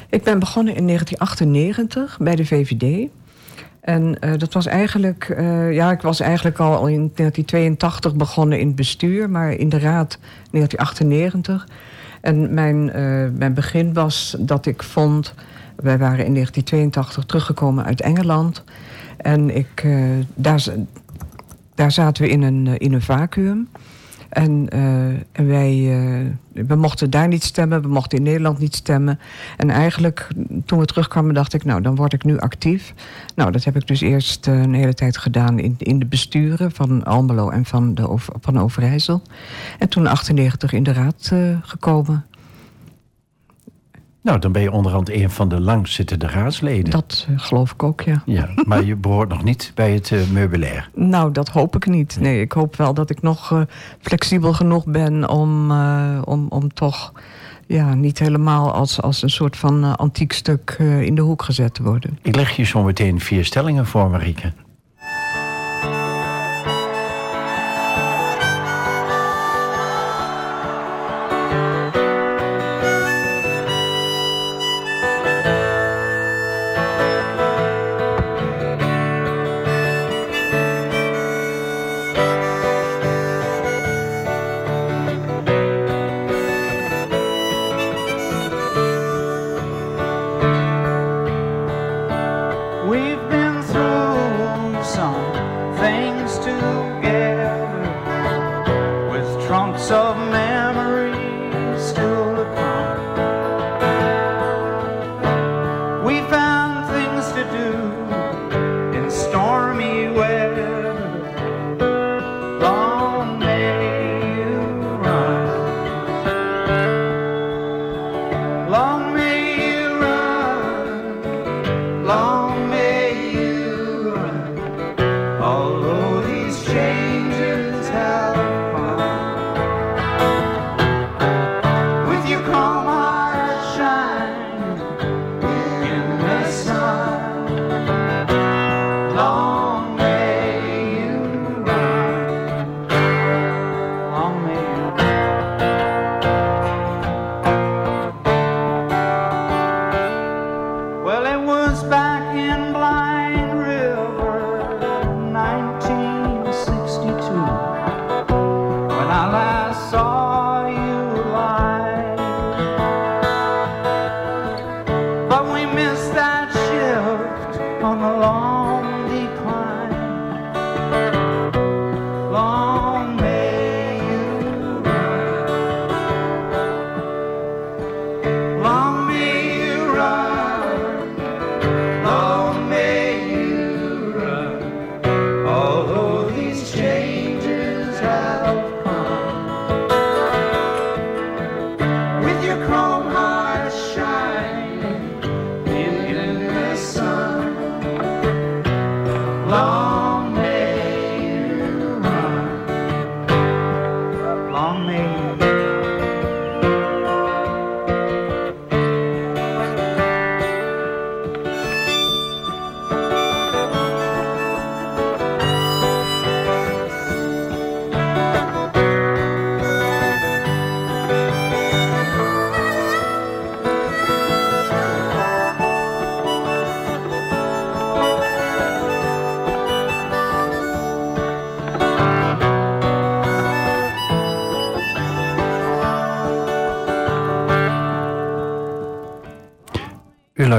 Ik 0.08 0.22
ben 0.22 0.38
begonnen 0.38 0.74
in 0.74 0.86
1998 0.86 2.18
bij 2.18 2.36
de 2.36 2.46
VVD. 2.46 3.08
En 3.82 4.16
uh, 4.20 4.32
dat 4.36 4.52
was 4.52 4.66
eigenlijk, 4.66 5.34
uh, 5.38 5.72
ja, 5.72 5.90
ik 5.90 6.00
was 6.00 6.20
eigenlijk 6.20 6.58
al 6.58 6.86
in 6.86 7.12
1982 7.14 8.14
begonnen 8.14 8.60
in 8.60 8.66
het 8.66 8.76
bestuur, 8.76 9.30
maar 9.30 9.52
in 9.52 9.68
de 9.68 9.78
raad 9.78 10.18
1998. 10.50 11.68
En 12.20 12.54
mijn, 12.54 12.86
uh, 12.86 12.92
mijn 13.38 13.54
begin 13.54 13.92
was 13.92 14.36
dat 14.38 14.66
ik 14.66 14.82
vond, 14.82 15.34
wij 15.76 15.98
waren 15.98 16.24
in 16.24 16.34
1982 16.34 17.24
teruggekomen 17.24 17.84
uit 17.84 18.00
Engeland. 18.00 18.64
En 19.16 19.56
ik, 19.56 19.86
daar, 20.34 20.64
daar 21.74 21.92
zaten 21.92 22.22
we 22.22 22.28
in 22.28 22.42
een, 22.42 22.78
in 22.78 22.92
een 22.92 23.02
vacuüm. 23.02 23.68
En, 24.32 24.66
uh, 24.74 25.06
en 25.32 25.46
wij 25.46 25.74
uh, 25.74 26.26
we 26.66 26.74
mochten 26.74 27.10
daar 27.10 27.28
niet 27.28 27.42
stemmen, 27.42 27.82
we 27.82 27.88
mochten 27.88 28.18
in 28.18 28.24
Nederland 28.24 28.58
niet 28.58 28.74
stemmen. 28.74 29.18
En 29.56 29.70
eigenlijk, 29.70 30.28
toen 30.64 30.78
we 30.78 30.84
terugkwamen, 30.84 31.34
dacht 31.34 31.54
ik, 31.54 31.64
nou, 31.64 31.82
dan 31.82 31.94
word 31.94 32.12
ik 32.12 32.24
nu 32.24 32.38
actief. 32.38 32.94
Nou, 33.34 33.50
dat 33.50 33.64
heb 33.64 33.76
ik 33.76 33.86
dus 33.86 34.00
eerst 34.00 34.46
uh, 34.46 34.60
een 34.60 34.74
hele 34.74 34.94
tijd 34.94 35.16
gedaan 35.16 35.58
in, 35.58 35.74
in 35.78 35.98
de 35.98 36.06
besturen 36.06 36.72
van 36.72 37.04
Almelo 37.04 37.50
en 37.50 37.64
van, 37.64 37.94
de, 37.94 38.16
van 38.40 38.58
Overijssel. 38.58 39.22
En 39.78 39.88
toen 39.88 40.06
98 40.06 40.72
in 40.72 40.82
de 40.82 40.92
raad 40.92 41.32
gekomen. 41.62 42.24
Nou, 44.22 44.38
dan 44.38 44.52
ben 44.52 44.62
je 44.62 44.72
onderhand 44.72 45.10
een 45.10 45.30
van 45.30 45.48
de 45.48 45.60
langzittende 45.60 46.26
raadsleden. 46.26 46.90
Dat 46.90 47.26
uh, 47.30 47.38
geloof 47.38 47.72
ik 47.72 47.82
ook, 47.82 48.00
ja. 48.00 48.22
ja. 48.26 48.48
Maar 48.64 48.84
je 48.84 48.96
behoort 48.96 49.28
nog 49.28 49.44
niet 49.44 49.72
bij 49.74 49.92
het 49.92 50.10
uh, 50.10 50.30
meubilair. 50.30 50.88
Nou, 50.94 51.32
dat 51.32 51.48
hoop 51.48 51.76
ik 51.76 51.86
niet. 51.86 52.16
Nee, 52.20 52.40
ik 52.40 52.52
hoop 52.52 52.76
wel 52.76 52.94
dat 52.94 53.10
ik 53.10 53.22
nog 53.22 53.50
uh, 53.50 53.60
flexibel 54.00 54.52
genoeg 54.52 54.84
ben 54.84 55.28
om, 55.28 55.70
om, 56.24 56.46
om 56.48 56.74
toch 56.74 57.12
ja, 57.66 57.94
niet 57.94 58.18
helemaal 58.18 58.72
als, 58.72 59.00
als 59.00 59.22
een 59.22 59.30
soort 59.30 59.56
van 59.56 59.96
antiek 59.96 60.32
stuk 60.32 60.76
in 60.78 61.14
de 61.14 61.22
hoek 61.22 61.42
gezet 61.42 61.74
te 61.74 61.82
worden. 61.82 62.18
Ik 62.22 62.36
leg 62.36 62.56
je 62.56 62.64
zo 62.64 62.82
meteen 62.82 63.20
vier 63.20 63.44
stellingen 63.44 63.86
voor, 63.86 64.10
Marieke. 64.10 64.52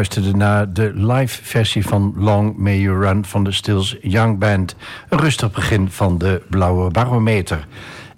Luisterde 0.03 0.37
naar 0.37 0.73
de 0.73 0.91
live 0.95 1.43
versie 1.43 1.87
van 1.87 2.13
Long 2.17 2.57
May 2.57 2.79
You 2.79 3.05
Run 3.05 3.25
van 3.25 3.43
de 3.43 3.51
Stills 3.51 3.97
Young 4.01 4.39
Band. 4.39 4.75
Een 5.09 5.19
rustig 5.19 5.51
begin 5.51 5.89
van 5.89 6.17
de 6.17 6.41
Blauwe 6.49 6.91
Barometer. 6.91 7.67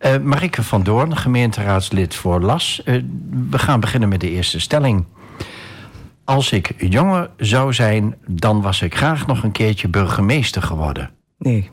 Uh, 0.02 0.18
Marike 0.18 0.64
van 0.64 0.84
Doorn, 0.84 1.18
gemeenteraadslid 1.18 2.16
voor 2.16 2.42
LAS. 2.42 2.82
Uh, 2.86 3.04
we 3.50 3.60
gaan 3.60 3.80
beginnen 3.80 4.10
met 4.10 4.20
de 4.20 4.30
eerste 4.30 4.60
stelling. 4.60 5.06
Als 6.24 6.52
ik 6.52 6.74
jonger 6.78 7.30
zou 7.38 7.74
zijn, 7.74 8.16
dan 8.28 8.62
was 8.62 8.82
ik 8.82 8.96
graag 8.96 9.28
nog 9.28 9.44
een 9.44 9.52
keertje 9.52 9.88
burgemeester 9.88 10.62
geworden. 10.62 11.10
Nee. 11.38 11.70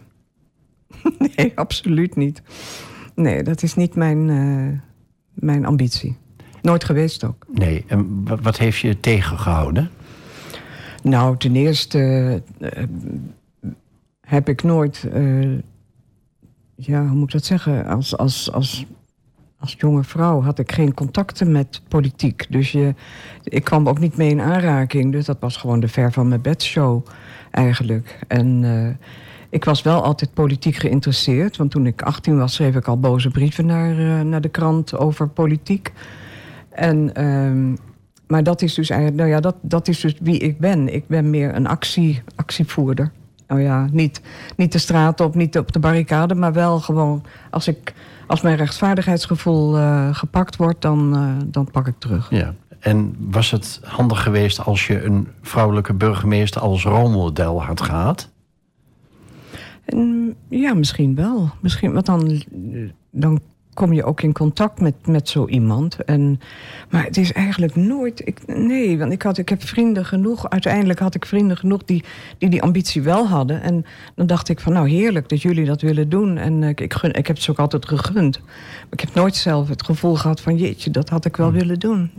nee, 1.36 1.52
absoluut 1.54 2.16
niet. 2.16 2.42
Nee, 3.14 3.42
dat 3.42 3.62
is 3.62 3.74
niet 3.74 3.94
mijn, 3.94 4.28
uh, 4.28 4.78
mijn 5.34 5.66
ambitie. 5.66 6.16
Nooit 6.62 6.84
geweest 6.84 7.24
ook. 7.24 7.46
Nee, 7.52 7.84
en 7.86 8.24
wat 8.42 8.58
heeft 8.58 8.78
je 8.78 9.00
tegengehouden? 9.00 9.90
Nou, 11.02 11.36
ten 11.36 11.56
eerste 11.56 11.98
uh, 12.58 12.68
heb 14.20 14.48
ik 14.48 14.62
nooit... 14.62 15.08
Uh, 15.14 15.58
ja, 16.74 17.06
hoe 17.06 17.16
moet 17.16 17.26
ik 17.26 17.32
dat 17.32 17.44
zeggen? 17.44 17.86
Als, 17.86 18.16
als, 18.16 18.52
als, 18.52 18.86
als 19.58 19.74
jonge 19.78 20.04
vrouw 20.04 20.42
had 20.42 20.58
ik 20.58 20.72
geen 20.72 20.94
contacten 20.94 21.52
met 21.52 21.82
politiek. 21.88 22.46
Dus 22.48 22.72
je, 22.72 22.94
ik 23.42 23.64
kwam 23.64 23.88
ook 23.88 23.98
niet 23.98 24.16
mee 24.16 24.30
in 24.30 24.40
aanraking. 24.40 25.12
Dus 25.12 25.24
dat 25.24 25.36
was 25.40 25.56
gewoon 25.56 25.80
de 25.80 25.88
ver 25.88 26.12
van 26.12 26.28
mijn 26.28 26.42
bedshow 26.42 27.06
eigenlijk. 27.50 28.18
En... 28.28 28.62
Uh, 28.62 28.88
ik 29.52 29.64
was 29.64 29.82
wel 29.82 30.02
altijd 30.02 30.34
politiek 30.34 30.76
geïnteresseerd. 30.76 31.56
Want 31.56 31.70
toen 31.70 31.86
ik 31.86 32.02
18 32.02 32.38
was, 32.38 32.54
schreef 32.54 32.74
ik 32.74 32.88
al 32.88 33.00
boze 33.00 33.30
brieven 33.30 33.66
naar, 33.66 34.24
naar 34.24 34.40
de 34.40 34.48
krant 34.48 34.96
over 34.96 35.28
politiek. 35.28 35.92
En, 36.70 37.24
um, 37.24 37.78
maar 38.32 38.42
dat 38.42 38.62
is 38.62 38.74
dus 38.74 38.90
eigenlijk, 38.90 39.20
nou 39.20 39.30
ja, 39.32 39.40
dat, 39.40 39.56
dat 39.60 39.88
is 39.88 40.00
dus 40.00 40.14
wie 40.22 40.38
ik 40.38 40.58
ben. 40.58 40.94
Ik 40.94 41.06
ben 41.06 41.30
meer 41.30 41.54
een 41.54 41.66
actie, 41.66 42.22
actievoerder. 42.36 43.12
Nou 43.46 43.60
ja, 43.60 43.88
niet, 43.90 44.20
niet 44.56 44.72
de 44.72 44.78
straat 44.78 45.20
op, 45.20 45.34
niet 45.34 45.58
op 45.58 45.72
de 45.72 45.78
barricade, 45.78 46.34
maar 46.34 46.52
wel 46.52 46.80
gewoon 46.80 47.24
als 47.50 47.68
ik 47.68 47.94
als 48.26 48.40
mijn 48.40 48.56
rechtvaardigheidsgevoel 48.56 49.78
uh, 49.78 50.14
gepakt 50.14 50.56
wordt, 50.56 50.82
dan, 50.82 51.16
uh, 51.16 51.42
dan 51.46 51.70
pak 51.70 51.86
ik 51.86 51.94
terug. 51.98 52.30
Ja. 52.30 52.54
En 52.78 53.16
was 53.18 53.50
het 53.50 53.80
handig 53.82 54.22
geweest 54.22 54.64
als 54.64 54.86
je 54.86 55.04
een 55.04 55.28
vrouwelijke 55.42 55.92
burgemeester 55.92 56.60
als 56.60 56.84
rolmodel 56.84 57.62
had 57.62 57.80
gehad? 57.80 58.30
En, 59.84 60.34
ja, 60.48 60.74
misschien 60.74 61.14
wel. 61.14 61.50
Misschien, 61.60 61.92
want 61.92 62.06
dan, 62.06 62.42
dan 63.10 63.40
kom 63.74 63.92
je 63.92 64.04
ook 64.04 64.22
in 64.22 64.32
contact 64.32 64.80
met, 64.80 64.94
met 65.06 65.28
zo 65.28 65.46
iemand. 65.46 66.04
En, 66.04 66.40
maar 66.90 67.04
het 67.04 67.16
is 67.16 67.32
eigenlijk 67.32 67.76
nooit... 67.76 68.26
Ik, 68.26 68.46
nee, 68.46 68.98
want 68.98 69.12
ik, 69.12 69.22
had, 69.22 69.38
ik 69.38 69.48
heb 69.48 69.62
vrienden 69.62 70.04
genoeg... 70.04 70.50
Uiteindelijk 70.50 70.98
had 70.98 71.14
ik 71.14 71.26
vrienden 71.26 71.56
genoeg 71.56 71.84
die, 71.84 72.04
die 72.38 72.50
die 72.50 72.62
ambitie 72.62 73.02
wel 73.02 73.28
hadden. 73.28 73.62
En 73.62 73.84
dan 74.14 74.26
dacht 74.26 74.48
ik 74.48 74.60
van, 74.60 74.72
nou 74.72 74.88
heerlijk 74.88 75.28
dat 75.28 75.42
jullie 75.42 75.64
dat 75.64 75.80
willen 75.80 76.08
doen. 76.08 76.38
En 76.38 76.62
ik, 76.62 76.80
ik, 76.80 76.94
gun, 76.94 77.12
ik 77.12 77.26
heb 77.26 77.36
het 77.36 77.44
ze 77.44 77.50
ook 77.50 77.58
altijd 77.58 77.88
gegund. 77.88 78.40
Maar 78.40 78.90
ik 78.90 79.00
heb 79.00 79.14
nooit 79.14 79.34
zelf 79.36 79.68
het 79.68 79.84
gevoel 79.84 80.14
gehad 80.14 80.40
van... 80.40 80.56
jeetje, 80.56 80.90
dat 80.90 81.08
had 81.08 81.24
ik 81.24 81.36
wel 81.36 81.48
hmm. 81.48 81.58
willen 81.58 81.78
doen. 81.78 82.10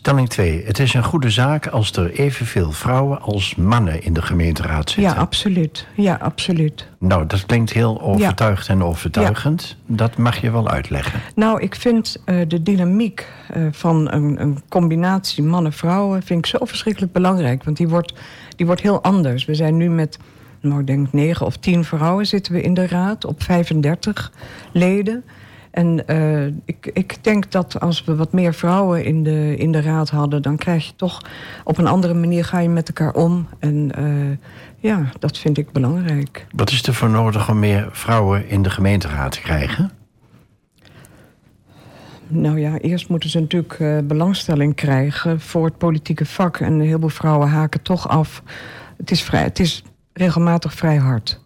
Stelling 0.00 0.28
2. 0.28 0.64
Het 0.64 0.78
is 0.78 0.94
een 0.94 1.04
goede 1.04 1.30
zaak 1.30 1.66
als 1.66 1.92
er 1.92 2.12
evenveel 2.12 2.72
vrouwen 2.72 3.20
als 3.20 3.54
mannen 3.54 4.02
in 4.02 4.12
de 4.12 4.22
gemeenteraad 4.22 4.90
zitten. 4.90 5.14
Ja, 5.14 5.20
absoluut. 5.20 5.86
Ja, 5.94 6.18
absoluut. 6.20 6.86
Nou, 6.98 7.26
dat 7.26 7.46
klinkt 7.46 7.72
heel 7.72 8.00
overtuigd 8.00 8.68
en 8.68 8.82
overtuigend. 8.82 9.76
Ja. 9.86 9.94
Dat 9.96 10.16
mag 10.16 10.40
je 10.40 10.50
wel 10.50 10.68
uitleggen. 10.68 11.20
Nou, 11.34 11.60
ik 11.60 11.74
vind 11.74 12.16
uh, 12.26 12.40
de 12.48 12.62
dynamiek 12.62 13.28
uh, 13.56 13.66
van 13.70 14.12
een, 14.12 14.40
een 14.40 14.58
combinatie 14.68 15.42
mannen-vrouwen... 15.42 16.22
vind 16.22 16.38
ik 16.38 16.46
zo 16.46 16.64
verschrikkelijk 16.64 17.12
belangrijk. 17.12 17.64
Want 17.64 17.76
die 17.76 17.88
wordt, 17.88 18.12
die 18.56 18.66
wordt 18.66 18.80
heel 18.80 19.02
anders. 19.02 19.44
We 19.44 19.54
zijn 19.54 19.76
nu 19.76 19.90
met, 19.90 20.18
nou, 20.60 20.80
ik 20.80 20.86
denk 20.86 21.12
negen 21.12 21.46
of 21.46 21.56
tien 21.56 21.84
vrouwen 21.84 22.26
zitten 22.26 22.52
we 22.52 22.62
in 22.62 22.74
de 22.74 22.86
raad... 22.86 23.24
op 23.24 23.42
35 23.42 24.32
leden... 24.72 25.24
En 25.70 26.02
uh, 26.06 26.46
ik, 26.64 26.90
ik 26.92 27.24
denk 27.24 27.50
dat 27.50 27.80
als 27.80 28.04
we 28.04 28.16
wat 28.16 28.32
meer 28.32 28.54
vrouwen 28.54 29.04
in 29.04 29.22
de, 29.22 29.56
in 29.56 29.72
de 29.72 29.80
raad 29.80 30.10
hadden... 30.10 30.42
dan 30.42 30.56
krijg 30.56 30.86
je 30.86 30.92
toch 30.96 31.22
op 31.64 31.78
een 31.78 31.86
andere 31.86 32.14
manier 32.14 32.44
ga 32.44 32.58
je 32.58 32.68
met 32.68 32.88
elkaar 32.88 33.14
om. 33.14 33.48
En 33.58 33.92
uh, 33.98 34.36
ja, 34.76 35.10
dat 35.18 35.38
vind 35.38 35.58
ik 35.58 35.72
belangrijk. 35.72 36.46
Wat 36.50 36.70
is 36.70 36.82
er 36.82 36.94
voor 36.94 37.10
nodig 37.10 37.48
om 37.48 37.58
meer 37.58 37.88
vrouwen 37.90 38.48
in 38.48 38.62
de 38.62 38.70
gemeenteraad 38.70 39.32
te 39.32 39.40
krijgen? 39.40 39.90
Nou 42.26 42.60
ja, 42.60 42.78
eerst 42.78 43.08
moeten 43.08 43.30
ze 43.30 43.40
natuurlijk 43.40 43.78
uh, 43.78 43.98
belangstelling 44.04 44.74
krijgen 44.74 45.40
voor 45.40 45.64
het 45.64 45.78
politieke 45.78 46.26
vak. 46.26 46.60
En 46.60 46.72
een 46.72 46.80
heleboel 46.80 47.08
vrouwen 47.08 47.48
haken 47.48 47.82
toch 47.82 48.08
af. 48.08 48.42
Het 48.96 49.10
is, 49.10 49.22
vrij, 49.22 49.42
het 49.42 49.58
is 49.58 49.82
regelmatig 50.12 50.74
vrij 50.74 50.96
hard. 50.96 51.40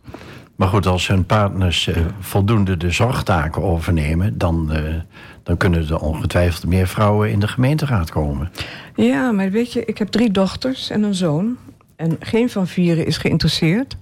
Maar 0.57 0.69
goed, 0.69 0.87
als 0.87 1.07
hun 1.07 1.27
partners 1.27 1.87
uh, 1.87 1.97
voldoende 2.21 2.77
de 2.77 2.91
zorgtaken 2.91 3.63
overnemen, 3.63 4.39
dan, 4.39 4.69
uh, 4.73 4.95
dan 5.43 5.57
kunnen 5.57 5.89
er 5.89 6.01
ongetwijfeld 6.01 6.67
meer 6.67 6.87
vrouwen 6.87 7.31
in 7.31 7.41
de 7.41 7.49
gemeenteraad 7.49 8.11
komen. 8.11 8.51
Ja, 8.95 9.33
maar 9.33 9.51
weet 9.51 9.73
je, 9.73 9.85
ik 9.85 9.99
heb 9.99 10.09
drie 10.09 10.31
dochters 10.31 10.91
en 10.91 11.03
een 11.03 11.15
zoon. 11.15 11.57
En 11.97 12.17
geen 12.21 12.51
van 12.51 12.67
vieren 12.67 13.07
is 13.07 13.17
geïnteresseerd. 13.17 13.97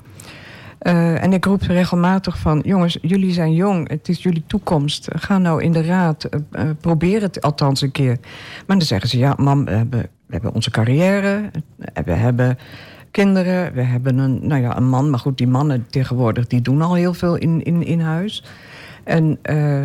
Uh, 0.82 1.22
en 1.22 1.32
ik 1.32 1.44
roep 1.44 1.62
regelmatig 1.62 2.38
van: 2.38 2.62
jongens, 2.64 2.98
jullie 3.02 3.32
zijn 3.32 3.54
jong, 3.54 3.88
het 3.88 4.08
is 4.08 4.22
jullie 4.22 4.44
toekomst. 4.46 5.08
Ga 5.12 5.38
nou 5.38 5.62
in 5.62 5.72
de 5.72 5.82
raad, 5.82 6.28
probeer 6.80 7.22
het 7.22 7.40
althans 7.40 7.80
een 7.80 7.90
keer. 7.90 8.18
Maar 8.66 8.76
dan 8.78 8.86
zeggen 8.86 9.08
ze: 9.08 9.18
ja, 9.18 9.34
mam, 9.36 9.64
we 9.64 9.70
hebben, 9.70 10.00
we 10.00 10.32
hebben 10.32 10.54
onze 10.54 10.70
carrière, 10.70 11.50
we 12.04 12.12
hebben 12.12 12.58
kinderen. 13.12 13.72
We 13.72 13.82
hebben 13.82 14.18
een, 14.18 14.46
nou 14.46 14.62
ja, 14.62 14.76
een 14.76 14.88
man, 14.88 15.10
maar 15.10 15.18
goed, 15.18 15.38
die 15.38 15.46
mannen 15.46 15.86
tegenwoordig... 15.90 16.46
die 16.46 16.60
doen 16.60 16.82
al 16.82 16.94
heel 16.94 17.14
veel 17.14 17.36
in, 17.36 17.62
in, 17.62 17.86
in 17.86 18.00
huis. 18.00 18.44
En, 19.04 19.38
uh, 19.42 19.84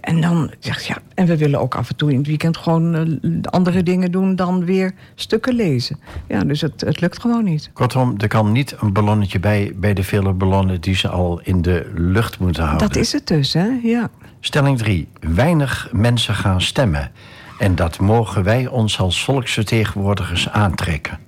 en 0.00 0.20
dan 0.20 0.50
zegt 0.58 0.86
ja, 0.86 0.98
en 1.14 1.26
we 1.26 1.36
willen 1.36 1.60
ook 1.60 1.74
af 1.74 1.88
en 1.88 1.96
toe 1.96 2.10
in 2.10 2.16
het 2.16 2.26
weekend 2.26 2.56
gewoon 2.56 3.20
uh, 3.22 3.40
andere 3.42 3.82
dingen 3.82 4.10
doen 4.10 4.36
dan 4.36 4.64
weer 4.64 4.92
stukken 5.14 5.54
lezen. 5.54 5.98
Ja, 6.28 6.44
dus 6.44 6.60
het, 6.60 6.80
het 6.80 7.00
lukt 7.00 7.20
gewoon 7.20 7.44
niet. 7.44 7.70
Kortom, 7.72 8.14
er 8.18 8.28
kan 8.28 8.52
niet 8.52 8.76
een 8.80 8.92
ballonnetje 8.92 9.40
bij 9.40 9.72
bij 9.76 9.94
de 9.94 10.02
vele 10.02 10.32
ballonnen 10.32 10.80
die 10.80 10.94
ze 10.94 11.08
al 11.08 11.40
in 11.42 11.62
de 11.62 11.92
lucht 11.94 12.38
moeten 12.38 12.64
houden. 12.64 12.88
Dat 12.88 12.96
is 12.96 13.12
het 13.12 13.26
dus, 13.26 13.52
hè? 13.52 13.68
Ja. 13.82 14.10
Stelling 14.40 14.78
3. 14.78 15.08
Weinig 15.20 15.88
mensen 15.92 16.34
gaan 16.34 16.60
stemmen. 16.60 17.10
En 17.58 17.74
dat 17.74 17.98
mogen 17.98 18.44
wij 18.44 18.66
ons 18.66 18.98
als 18.98 19.24
volksvertegenwoordigers 19.24 20.48
aantrekken. 20.48 21.18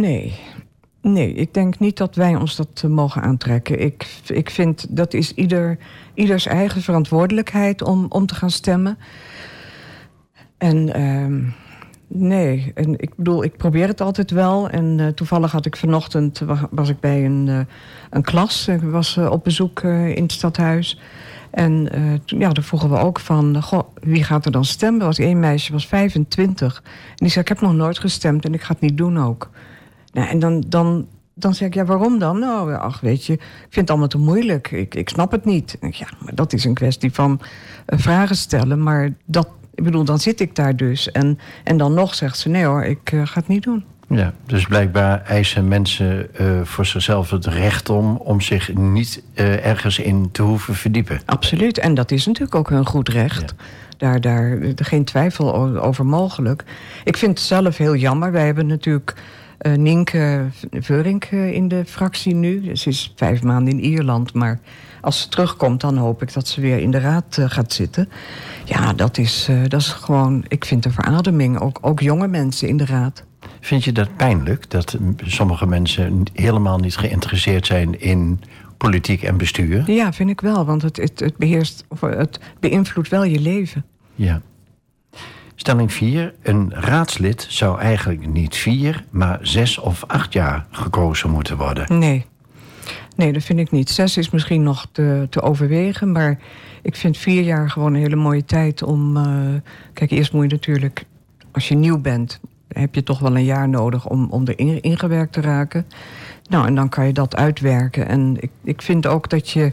Nee. 0.00 0.34
Nee, 1.00 1.32
ik 1.32 1.54
denk 1.54 1.78
niet 1.78 1.96
dat 1.96 2.14
wij 2.14 2.36
ons 2.36 2.56
dat 2.56 2.82
uh, 2.84 2.90
mogen 2.90 3.22
aantrekken. 3.22 3.80
Ik, 3.80 4.06
ik 4.26 4.50
vind 4.50 4.96
dat 4.96 5.14
is 5.14 5.34
ieder, 5.34 5.78
ieders 6.14 6.46
eigen 6.46 6.82
verantwoordelijkheid 6.82 7.82
om, 7.82 8.06
om 8.08 8.26
te 8.26 8.34
gaan 8.34 8.50
stemmen. 8.50 8.98
En 10.58 11.00
uh, 11.00 11.50
nee, 12.06 12.72
en 12.74 13.00
ik 13.00 13.14
bedoel, 13.16 13.44
ik 13.44 13.56
probeer 13.56 13.86
het 13.86 14.00
altijd 14.00 14.30
wel. 14.30 14.68
En 14.68 14.98
uh, 14.98 15.06
toevallig 15.06 15.52
had 15.52 15.66
ik 15.66 15.76
vanochtend, 15.76 16.42
was 16.70 16.88
ik 16.88 17.00
bij 17.00 17.24
een, 17.24 17.46
uh, 17.46 17.58
een 18.10 18.22
klas. 18.22 18.68
Ik 18.68 18.82
was 18.82 19.16
op 19.16 19.44
bezoek 19.44 19.82
in 19.82 20.22
het 20.22 20.32
stadhuis. 20.32 21.00
En 21.50 21.88
ja, 22.26 22.48
daar 22.52 22.64
vroegen 22.64 22.90
we 22.90 22.98
ook 22.98 23.20
van, 23.20 23.62
goh, 23.62 23.82
wie 24.00 24.24
gaat 24.24 24.44
er 24.44 24.52
dan 24.52 24.64
stemmen? 24.64 25.00
Er 25.00 25.06
was 25.06 25.18
één 25.18 25.38
meisje, 25.38 25.72
was 25.72 25.86
25. 25.86 26.82
En 26.84 27.14
die 27.16 27.28
zei, 27.28 27.40
ik 27.40 27.48
heb 27.48 27.60
nog 27.60 27.74
nooit 27.74 27.98
gestemd 27.98 28.44
en 28.44 28.54
ik 28.54 28.62
ga 28.62 28.72
het 28.72 28.80
niet 28.82 28.96
doen 28.96 29.18
ook. 29.18 29.50
Nou, 30.14 30.28
en 30.28 30.38
dan, 30.38 30.64
dan, 30.66 31.06
dan 31.34 31.54
zeg 31.54 31.68
ik, 31.68 31.74
ja, 31.74 31.84
waarom 31.84 32.18
dan? 32.18 32.38
Nou, 32.38 32.74
ach, 32.74 33.00
weet 33.00 33.24
je, 33.26 33.32
ik 33.32 33.40
vind 33.60 33.74
het 33.74 33.90
allemaal 33.90 34.08
te 34.08 34.18
moeilijk. 34.18 34.70
Ik, 34.70 34.94
ik 34.94 35.08
snap 35.08 35.30
het 35.30 35.44
niet. 35.44 35.76
Ja, 35.80 36.06
maar 36.18 36.34
dat 36.34 36.52
is 36.52 36.64
een 36.64 36.74
kwestie 36.74 37.12
van 37.12 37.40
uh, 37.40 37.98
vragen 37.98 38.36
stellen. 38.36 38.82
Maar 38.82 39.10
dat, 39.24 39.48
ik 39.74 39.84
bedoel, 39.84 40.04
dan 40.04 40.18
zit 40.18 40.40
ik 40.40 40.54
daar 40.56 40.76
dus. 40.76 41.12
En, 41.12 41.38
en 41.64 41.76
dan 41.76 41.94
nog 41.94 42.14
zegt 42.14 42.38
ze, 42.38 42.48
nee 42.48 42.64
hoor, 42.64 42.84
ik 42.84 43.12
uh, 43.12 43.26
ga 43.26 43.38
het 43.38 43.48
niet 43.48 43.62
doen. 43.62 43.84
Ja, 44.08 44.32
dus 44.46 44.66
blijkbaar 44.66 45.22
eisen 45.22 45.68
mensen 45.68 46.28
uh, 46.40 46.60
voor 46.62 46.86
zichzelf 46.86 47.30
het 47.30 47.46
recht 47.46 47.90
om... 47.90 48.16
om 48.16 48.40
zich 48.40 48.74
niet 48.74 49.22
ergens 49.34 49.98
in 49.98 50.30
te 50.30 50.42
hoeven 50.42 50.74
verdiepen. 50.74 51.20
Absoluut, 51.24 51.78
en 51.78 51.94
dat 51.94 52.10
is 52.10 52.26
natuurlijk 52.26 52.54
ook 52.54 52.68
hun 52.68 52.86
goed 52.86 53.08
recht. 53.08 53.54
Ja. 53.56 53.64
Daar, 53.96 54.20
daar 54.20 54.58
geen 54.76 55.04
twijfel 55.04 55.54
over 55.78 56.06
mogelijk. 56.06 56.64
Ik 57.04 57.16
vind 57.16 57.38
het 57.38 57.46
zelf 57.46 57.76
heel 57.76 57.94
jammer. 57.94 58.32
Wij 58.32 58.44
hebben 58.46 58.66
natuurlijk 58.66 59.14
uh, 59.66 59.74
Nienke 59.74 60.44
Veurink 60.70 61.24
in 61.30 61.68
de 61.68 61.84
fractie 61.86 62.34
nu. 62.34 62.76
Ze 62.76 62.88
is 62.88 63.12
vijf 63.16 63.42
maanden 63.42 63.72
in 63.72 63.84
Ierland, 63.84 64.34
maar 64.34 64.60
als 65.00 65.20
ze 65.20 65.28
terugkomt... 65.28 65.80
dan 65.80 65.96
hoop 65.96 66.22
ik 66.22 66.32
dat 66.32 66.48
ze 66.48 66.60
weer 66.60 66.78
in 66.78 66.90
de 66.90 66.98
raad 66.98 67.36
uh, 67.36 67.44
gaat 67.48 67.72
zitten. 67.72 68.08
Ja, 68.64 68.92
dat 68.92 69.18
is, 69.18 69.48
uh, 69.50 69.62
dat 69.68 69.80
is 69.80 69.88
gewoon... 69.88 70.44
Ik 70.48 70.64
vind 70.64 70.84
een 70.84 70.92
verademing, 70.92 71.60
ook, 71.60 71.78
ook 71.80 72.00
jonge 72.00 72.28
mensen 72.28 72.68
in 72.68 72.76
de 72.76 72.86
raad. 72.86 73.24
Vind 73.60 73.84
je 73.84 73.92
dat 73.92 74.16
pijnlijk, 74.16 74.70
dat 74.70 74.98
sommige 75.24 75.66
mensen 75.66 76.22
helemaal 76.32 76.78
niet 76.78 76.96
geïnteresseerd 76.96 77.66
zijn 77.66 78.00
in 78.00 78.40
politiek 78.76 79.22
en 79.22 79.36
bestuur? 79.36 79.90
Ja, 79.90 80.12
vind 80.12 80.30
ik 80.30 80.40
wel, 80.40 80.64
want 80.64 80.82
het, 80.82 80.96
het, 80.96 81.20
het 81.20 81.36
beheerst, 81.36 81.84
het 82.00 82.40
beïnvloedt 82.60 83.08
wel 83.08 83.24
je 83.24 83.40
leven. 83.40 83.84
Ja. 84.14 84.40
Stelling 85.54 85.92
4. 85.92 86.34
Een 86.42 86.72
raadslid 86.74 87.46
zou 87.48 87.80
eigenlijk 87.80 88.26
niet 88.26 88.56
vier, 88.56 89.04
maar 89.10 89.38
zes 89.42 89.78
of 89.78 90.04
acht 90.06 90.32
jaar 90.32 90.66
gekozen 90.70 91.30
moeten 91.30 91.56
worden. 91.56 91.98
Nee. 91.98 92.26
Nee, 93.16 93.32
dat 93.32 93.42
vind 93.42 93.58
ik 93.58 93.70
niet. 93.70 93.90
Zes 93.90 94.16
is 94.16 94.30
misschien 94.30 94.62
nog 94.62 94.86
te, 94.92 95.26
te 95.30 95.42
overwegen, 95.42 96.12
maar 96.12 96.38
ik 96.82 96.96
vind 96.96 97.16
vier 97.16 97.42
jaar 97.42 97.70
gewoon 97.70 97.94
een 97.94 98.00
hele 98.00 98.16
mooie 98.16 98.44
tijd 98.44 98.82
om. 98.82 99.16
Uh, 99.16 99.24
kijk, 99.92 100.10
eerst 100.10 100.32
moet 100.32 100.44
je 100.44 100.50
natuurlijk, 100.50 101.04
als 101.52 101.68
je 101.68 101.74
nieuw 101.74 101.98
bent, 101.98 102.40
heb 102.68 102.94
je 102.94 103.02
toch 103.02 103.18
wel 103.18 103.36
een 103.36 103.44
jaar 103.44 103.68
nodig 103.68 104.08
om, 104.08 104.30
om 104.30 104.44
erin 104.46 104.82
ingewerkt 104.82 105.32
te 105.32 105.40
raken. 105.40 105.86
Nou, 106.48 106.66
en 106.66 106.74
dan 106.74 106.88
kan 106.88 107.06
je 107.06 107.12
dat 107.12 107.36
uitwerken. 107.36 108.08
En 108.08 108.36
ik, 108.40 108.50
ik 108.64 108.82
vind 108.82 109.06
ook 109.06 109.30
dat 109.30 109.50
je 109.50 109.72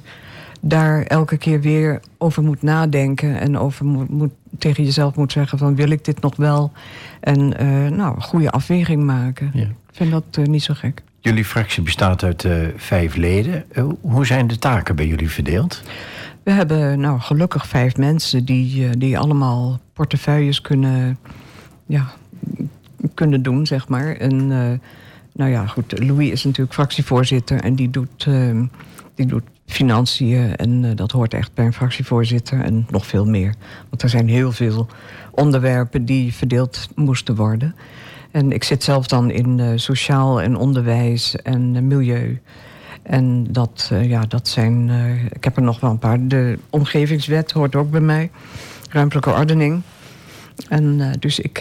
daar 0.62 1.04
elke 1.04 1.38
keer 1.38 1.62
weer 1.62 2.00
over 2.18 2.44
moet 2.44 2.62
nadenken 2.62 3.40
en 3.40 3.58
over 3.58 3.86
moet, 3.86 4.10
moet 4.10 4.32
tegen 4.58 4.84
jezelf 4.84 5.16
moet 5.16 5.32
zeggen 5.32 5.58
van 5.58 5.76
wil 5.76 5.90
ik 5.90 6.06
dit 6.06 6.22
nog 6.22 6.36
wel? 6.36 6.72
En 7.20 7.40
uh, 7.40 7.88
nou, 7.88 8.16
een 8.16 8.22
goede 8.22 8.52
afweging 8.52 9.04
maken. 9.04 9.52
Ja. 9.54 9.62
Ik 9.62 9.98
vind 9.98 10.12
dat 10.12 10.24
uh, 10.40 10.46
niet 10.46 10.64
zo 10.64 10.74
gek. 10.74 11.02
Jullie 11.20 11.46
fractie 11.46 11.84
bestaat 11.84 12.24
uit 12.24 12.44
uh, 12.44 12.68
vijf 12.76 13.16
leden. 13.16 13.66
hoe 14.02 14.26
zijn 14.26 14.48
de 14.48 14.58
taken 14.58 14.96
bij 14.96 15.08
jullie 15.08 15.30
verdeeld? 15.30 15.82
We 16.44 16.52
hebben 16.52 17.00
nou 17.00 17.20
gelukkig 17.20 17.68
vijf 17.68 17.98
mensen 17.98 18.46
die, 18.46 18.98
die 18.98 19.20
allemaal 19.20 19.80
portefeuilles 19.94 20.62
kunnen, 20.62 21.18
ja, 21.86 22.12
kunnen 23.14 23.44
doen, 23.44 23.66
zeg 23.68 23.88
maar. 23.88 24.16
En 24.16 24.48
nou 25.34 25.52
ja, 25.52 25.66
goed, 25.66 26.00
Louis 26.00 26.30
is 26.30 26.44
natuurlijk 26.44 26.74
fractievoorzitter 26.74 27.62
en 27.62 27.76
die 27.76 27.90
doet, 27.90 28.28
die 29.16 29.26
doet 29.26 29.44
financiën. 29.72 30.56
En 30.56 30.84
uh, 30.84 30.92
dat 30.96 31.12
hoort 31.12 31.34
echt 31.34 31.54
bij 31.54 31.66
een 31.66 31.74
fractievoorzitter 31.74 32.62
en 32.62 32.86
nog 32.90 33.06
veel 33.06 33.26
meer. 33.26 33.54
Want 33.90 34.02
er 34.02 34.10
zijn 34.10 34.28
heel 34.28 34.52
veel 34.52 34.88
onderwerpen 35.32 36.06
die 36.06 36.34
verdeeld 36.34 36.88
moesten 36.96 37.36
worden. 37.36 37.76
En 38.32 38.52
ik 38.52 38.64
zit 38.64 38.84
zelf 38.84 39.08
dan 39.08 39.30
in 39.30 39.58
uh, 39.58 39.68
sociaal 39.76 40.42
en 40.42 40.56
onderwijs 40.56 41.36
en 41.36 41.76
uh, 41.76 41.82
milieu. 41.82 42.42
En 43.04 43.48
dat, 43.50 43.92
ja, 44.02 44.26
dat 44.28 44.48
zijn. 44.48 44.90
ik 45.34 45.44
heb 45.44 45.56
er 45.56 45.62
nog 45.62 45.80
wel 45.80 45.90
een 45.90 46.00
paar. 46.00 46.28
De 46.28 46.60
omgevingswet 46.70 47.52
hoort 47.52 47.76
ook 47.76 47.92
bij 47.92 48.02
mij. 48.02 48.32
Ruimtelijke 48.90 49.32
ordening. 49.32 49.82
En 50.70 51.16
dus 51.20 51.40
ik. 51.40 51.60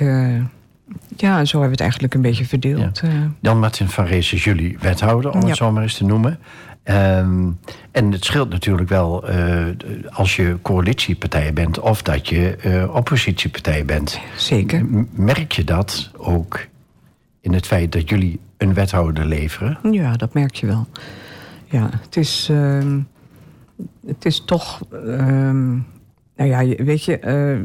ja, 1.17 1.45
zo 1.45 1.61
hebben 1.61 1.61
we 1.61 1.71
het 1.71 1.81
eigenlijk 1.81 2.15
een 2.15 2.23
beetje 2.23 2.45
verdeeld. 2.45 3.01
Ja. 3.03 3.31
Jan 3.41 3.59
Martin 3.59 3.89
van 3.89 4.05
Rees 4.05 4.33
is 4.33 4.45
jullie 4.45 4.77
wethouder, 4.81 5.31
om 5.31 5.45
het 5.45 5.57
zo 5.57 5.73
maar 5.73 5.83
eens 5.83 5.97
te 5.97 6.05
noemen. 6.05 6.39
Um, 6.85 7.59
en 7.91 8.13
het 8.13 8.25
scheelt 8.25 8.49
natuurlijk 8.49 8.89
wel 8.89 9.31
uh, 9.31 9.67
als 10.11 10.37
je 10.37 10.59
coalitiepartij 10.63 11.53
bent 11.53 11.79
of 11.79 12.03
dat 12.03 12.29
je 12.29 12.57
uh, 12.65 12.95
oppositiepartij 12.95 13.85
bent. 13.85 14.21
Zeker. 14.37 14.87
merk 15.11 15.53
je 15.53 15.65
dat 15.65 16.11
ook 16.17 16.67
in 17.41 17.53
het 17.53 17.67
feit 17.67 17.93
dat 17.93 18.09
jullie 18.09 18.41
een 18.57 18.75
wethouder 18.75 19.27
leveren? 19.27 19.79
Ja, 19.91 20.17
dat 20.17 20.35
merk 20.35 20.55
je 20.55 20.67
wel. 20.67 20.87
Ja, 21.65 21.89
het 22.03 22.17
is, 22.17 22.49
uh, 22.51 22.97
het 24.07 24.25
is 24.25 24.45
toch. 24.45 24.81
Ehm, 24.93 25.71
nou 26.37 26.51
ja, 26.51 26.85
weet 26.85 27.05
je, 27.05 27.19
eh, 27.19 27.59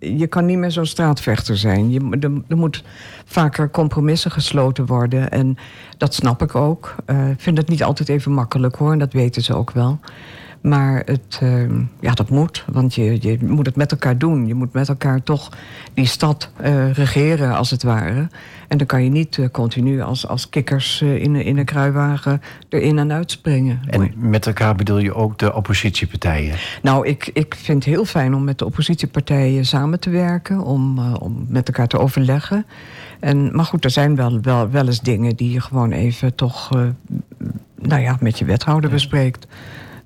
je 0.00 0.26
kan 0.26 0.46
niet 0.46 0.58
meer 0.58 0.70
zo'n 0.70 0.86
straatvechter 0.86 1.56
zijn. 1.56 1.90
Je, 1.90 2.16
er, 2.20 2.30
er, 2.48 2.56
moet 2.56 2.82
vaker 3.24 3.70
compromissen 3.70 4.30
gesloten 4.30 4.86
worden. 4.86 5.30
En 5.30 5.56
dat 5.96 6.14
snap 6.14 6.42
ik 6.42 6.54
ook. 6.54 6.94
Eh, 7.04 7.30
ik 7.30 7.40
vind 7.40 7.56
het 7.56 7.68
niet 7.68 7.82
altijd 7.82 8.08
even 8.08 8.32
makkelijk 8.32 8.76
hoor. 8.76 8.92
En 8.92 8.98
dat 8.98 9.12
weten 9.12 9.42
ze 9.42 9.54
ook 9.54 9.70
wel. 9.70 9.98
Maar 10.60 11.02
het, 11.04 11.40
uh, 11.42 11.62
ja, 12.00 12.12
dat 12.12 12.30
moet. 12.30 12.64
Want 12.72 12.94
je, 12.94 13.18
je 13.20 13.38
moet 13.40 13.66
het 13.66 13.76
met 13.76 13.90
elkaar 13.90 14.18
doen. 14.18 14.46
Je 14.46 14.54
moet 14.54 14.72
met 14.72 14.88
elkaar 14.88 15.22
toch 15.22 15.48
die 15.94 16.06
stad 16.06 16.50
uh, 16.64 16.92
regeren, 16.92 17.56
als 17.56 17.70
het 17.70 17.82
ware. 17.82 18.28
En 18.68 18.78
dan 18.78 18.86
kan 18.86 19.04
je 19.04 19.10
niet 19.10 19.36
uh, 19.36 19.46
continu 19.52 20.00
als, 20.00 20.26
als 20.26 20.48
kikkers 20.48 21.00
uh, 21.00 21.22
in, 21.22 21.36
in 21.36 21.58
een 21.58 21.64
kruiwagen 21.64 22.42
erin 22.68 22.98
en 22.98 23.12
uit 23.12 23.30
springen. 23.30 23.80
En 23.86 24.12
met 24.16 24.46
elkaar 24.46 24.74
bedoel 24.74 24.98
je 24.98 25.14
ook 25.14 25.38
de 25.38 25.54
oppositiepartijen? 25.54 26.54
Nou, 26.82 27.06
ik, 27.06 27.30
ik 27.32 27.54
vind 27.54 27.84
het 27.84 27.94
heel 27.94 28.04
fijn 28.04 28.34
om 28.34 28.44
met 28.44 28.58
de 28.58 28.64
oppositiepartijen 28.64 29.66
samen 29.66 30.00
te 30.00 30.10
werken. 30.10 30.60
Om, 30.60 30.98
om 31.14 31.46
met 31.48 31.66
elkaar 31.66 31.88
te 31.88 31.98
overleggen. 31.98 32.66
En, 33.20 33.56
maar 33.56 33.64
goed, 33.64 33.84
er 33.84 33.90
zijn 33.90 34.16
wel, 34.16 34.40
wel, 34.40 34.70
wel 34.70 34.86
eens 34.86 35.00
dingen 35.00 35.36
die 35.36 35.52
je 35.52 35.60
gewoon 35.60 35.92
even 35.92 36.34
toch... 36.34 36.70
nou 37.82 38.02
ja, 38.02 38.16
met 38.20 38.38
je 38.38 38.44
wethouder 38.44 38.90
bespreekt. 38.90 39.46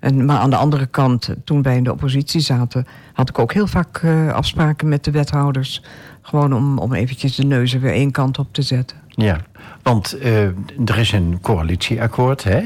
En, 0.05 0.25
maar 0.25 0.39
aan 0.39 0.51
de 0.51 0.57
andere 0.57 0.87
kant, 0.87 1.35
toen 1.45 1.63
wij 1.63 1.77
in 1.77 1.85
de 1.85 1.93
oppositie 1.93 2.41
zaten... 2.41 2.87
had 3.13 3.29
ik 3.29 3.39
ook 3.39 3.53
heel 3.53 3.67
vaak 3.67 4.03
uh, 4.03 4.33
afspraken 4.33 4.89
met 4.89 5.05
de 5.05 5.11
wethouders. 5.11 5.83
Gewoon 6.23 6.55
om, 6.55 6.79
om 6.79 6.93
eventjes 6.93 7.35
de 7.35 7.45
neuzen 7.45 7.81
weer 7.81 7.93
één 7.93 8.11
kant 8.11 8.39
op 8.39 8.47
te 8.51 8.63
zetten. 8.63 8.97
Ja, 9.09 9.41
want 9.83 10.17
uh, 10.23 10.43
er 10.85 10.99
is 10.99 11.13
een 11.13 11.39
coalitieakkoord... 11.41 12.45
Hè, 12.45 12.61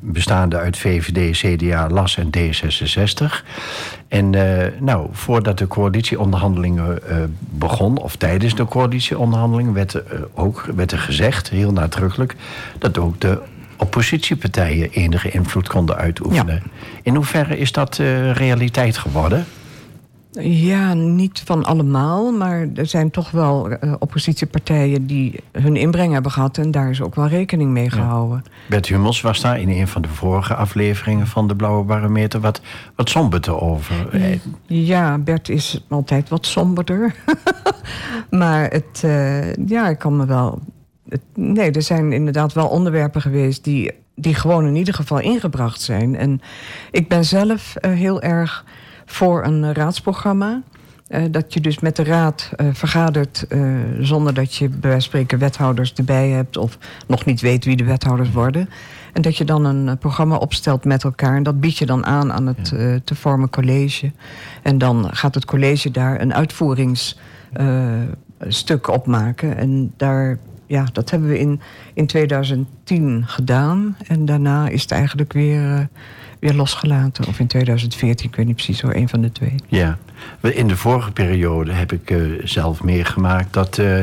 bestaande 0.00 0.58
uit 0.58 0.76
VVD, 0.76 1.36
CDA, 1.36 1.88
LAS 1.88 2.16
en 2.16 2.30
D66. 2.38 3.46
En 4.08 4.30
nou, 4.80 5.08
voordat 5.12 5.58
de 5.58 5.66
coalitieonderhandelingen 5.66 6.98
begon... 7.38 7.98
of 7.98 8.16
tijdens 8.16 8.54
de 8.54 8.64
coalitieonderhandelingen... 8.64 9.72
werd, 9.72 10.02
ook, 10.34 10.68
werd 10.74 10.92
er 10.92 10.98
gezegd, 10.98 11.50
heel 11.50 11.72
nadrukkelijk... 11.72 12.36
dat 12.78 12.98
ook 12.98 13.20
de 13.20 13.42
oppositiepartijen 13.82 14.90
enige 14.90 15.30
invloed 15.30 15.68
konden 15.68 15.96
uitoefenen. 15.96 16.62
In 17.02 17.14
hoeverre 17.14 17.58
is 17.58 17.72
dat 17.72 17.98
uh, 17.98 18.32
realiteit 18.32 18.96
geworden? 18.98 19.46
Ja, 20.40 20.94
niet 20.94 21.42
van 21.44 21.64
allemaal, 21.64 22.32
maar 22.32 22.66
er 22.74 22.86
zijn 22.86 23.10
toch 23.10 23.30
wel 23.30 23.70
uh, 23.70 23.94
oppositiepartijen 23.98 25.06
die 25.06 25.40
hun 25.52 25.76
inbreng 25.76 26.12
hebben 26.12 26.32
gehad 26.32 26.58
en 26.58 26.70
daar 26.70 26.90
is 26.90 27.00
ook 27.00 27.14
wel 27.14 27.26
rekening 27.26 27.70
mee 27.70 27.90
gehouden. 27.90 28.42
Ja. 28.44 28.50
Bert 28.68 28.88
Hummels 28.88 29.20
was 29.20 29.40
daar 29.40 29.60
in 29.60 29.68
een 29.68 29.88
van 29.88 30.02
de 30.02 30.08
vorige 30.08 30.54
afleveringen 30.54 31.26
van 31.26 31.48
de 31.48 31.56
Blauwe 31.56 31.84
Barometer 31.84 32.40
wat, 32.40 32.60
wat 32.96 33.10
somberder 33.10 33.60
over. 33.60 33.94
Ja, 34.66 35.18
Bert 35.18 35.48
is 35.48 35.84
altijd 35.88 36.28
wat 36.28 36.46
somberder. 36.46 37.14
maar 38.30 38.70
het, 38.70 39.02
uh, 39.04 39.54
ja, 39.54 39.88
ik 39.88 39.98
kan 39.98 40.16
me 40.16 40.26
wel 40.26 40.62
nee, 41.34 41.70
er 41.70 41.82
zijn 41.82 42.12
inderdaad 42.12 42.52
wel 42.52 42.68
onderwerpen 42.68 43.20
geweest 43.20 43.64
die, 43.64 43.90
die 44.14 44.34
gewoon 44.34 44.66
in 44.66 44.76
ieder 44.76 44.94
geval 44.94 45.20
ingebracht 45.20 45.80
zijn. 45.80 46.16
En 46.16 46.40
ik 46.90 47.08
ben 47.08 47.24
zelf 47.24 47.74
uh, 47.80 47.92
heel 47.92 48.22
erg 48.22 48.64
voor 49.06 49.44
een 49.44 49.74
raadsprogramma. 49.74 50.62
Uh, 51.08 51.24
dat 51.30 51.54
je 51.54 51.60
dus 51.60 51.78
met 51.78 51.96
de 51.96 52.04
raad 52.04 52.50
uh, 52.56 52.66
vergadert 52.72 53.44
uh, 53.48 53.74
zonder 54.00 54.34
dat 54.34 54.54
je 54.54 54.68
bij 54.68 54.78
wijze 54.80 54.94
van 54.94 55.00
spreken 55.00 55.38
wethouders 55.38 55.92
erbij 55.92 56.28
hebt 56.28 56.56
of 56.56 56.78
nog 57.06 57.24
niet 57.24 57.40
weet 57.40 57.64
wie 57.64 57.76
de 57.76 57.84
wethouders 57.84 58.30
worden. 58.30 58.68
En 59.12 59.22
dat 59.22 59.36
je 59.36 59.44
dan 59.44 59.64
een 59.64 59.98
programma 59.98 60.36
opstelt 60.36 60.84
met 60.84 61.04
elkaar. 61.04 61.36
En 61.36 61.42
dat 61.42 61.60
bied 61.60 61.78
je 61.78 61.86
dan 61.86 62.06
aan 62.06 62.32
aan 62.32 62.46
het 62.46 62.64
te 63.04 63.14
vormen 63.14 63.50
college. 63.50 64.12
En 64.62 64.78
dan 64.78 65.08
gaat 65.10 65.34
het 65.34 65.44
college 65.44 65.90
daar 65.90 66.20
een 66.20 66.34
uitvoeringsstuk 66.34 68.88
opmaken. 68.88 69.56
En 69.56 69.92
daar 69.96 70.38
ja, 70.72 70.86
dat 70.92 71.10
hebben 71.10 71.28
we 71.28 71.38
in, 71.38 71.60
in 71.94 72.06
2010 72.06 73.24
gedaan. 73.26 73.96
En 74.06 74.24
daarna 74.24 74.68
is 74.68 74.82
het 74.82 74.90
eigenlijk 74.90 75.32
weer, 75.32 75.60
uh, 75.60 75.80
weer 76.38 76.54
losgelaten. 76.54 77.26
Of 77.26 77.38
in 77.38 77.46
2014, 77.46 78.28
ik 78.28 78.36
weet 78.36 78.46
niet 78.46 78.54
precies 78.54 78.78
zo, 78.78 78.88
een 78.88 79.08
van 79.08 79.20
de 79.20 79.32
twee. 79.32 79.54
Ja, 79.68 79.98
in 80.40 80.68
de 80.68 80.76
vorige 80.76 81.12
periode 81.12 81.72
heb 81.72 81.92
ik 81.92 82.10
uh, 82.10 82.40
zelf 82.44 82.82
meegemaakt 82.82 83.52
dat, 83.52 83.78
uh, 83.78 84.00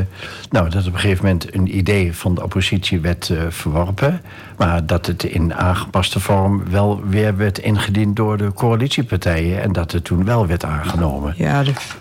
nou, 0.49 0.69
dat 0.69 0.87
op 0.87 0.93
een 0.93 0.99
gegeven 0.99 1.25
moment 1.25 1.53
een 1.53 1.77
idee 1.77 2.13
van 2.13 2.35
de 2.35 2.43
oppositie 2.43 2.99
werd 2.99 3.33
verworpen. 3.49 4.21
Maar 4.57 4.85
dat 4.85 5.05
het 5.05 5.23
in 5.23 5.53
aangepaste 5.53 6.19
vorm 6.19 6.69
wel 6.69 7.01
weer 7.05 7.37
werd 7.37 7.59
ingediend 7.59 8.15
door 8.15 8.37
de 8.37 8.53
coalitiepartijen. 8.53 9.61
En 9.61 9.71
dat 9.71 9.91
het 9.91 10.03
toen 10.03 10.25
wel 10.25 10.47
werd 10.47 10.65
aangenomen. 10.65 11.33
Ja, 11.37 11.63
dat 11.63 11.95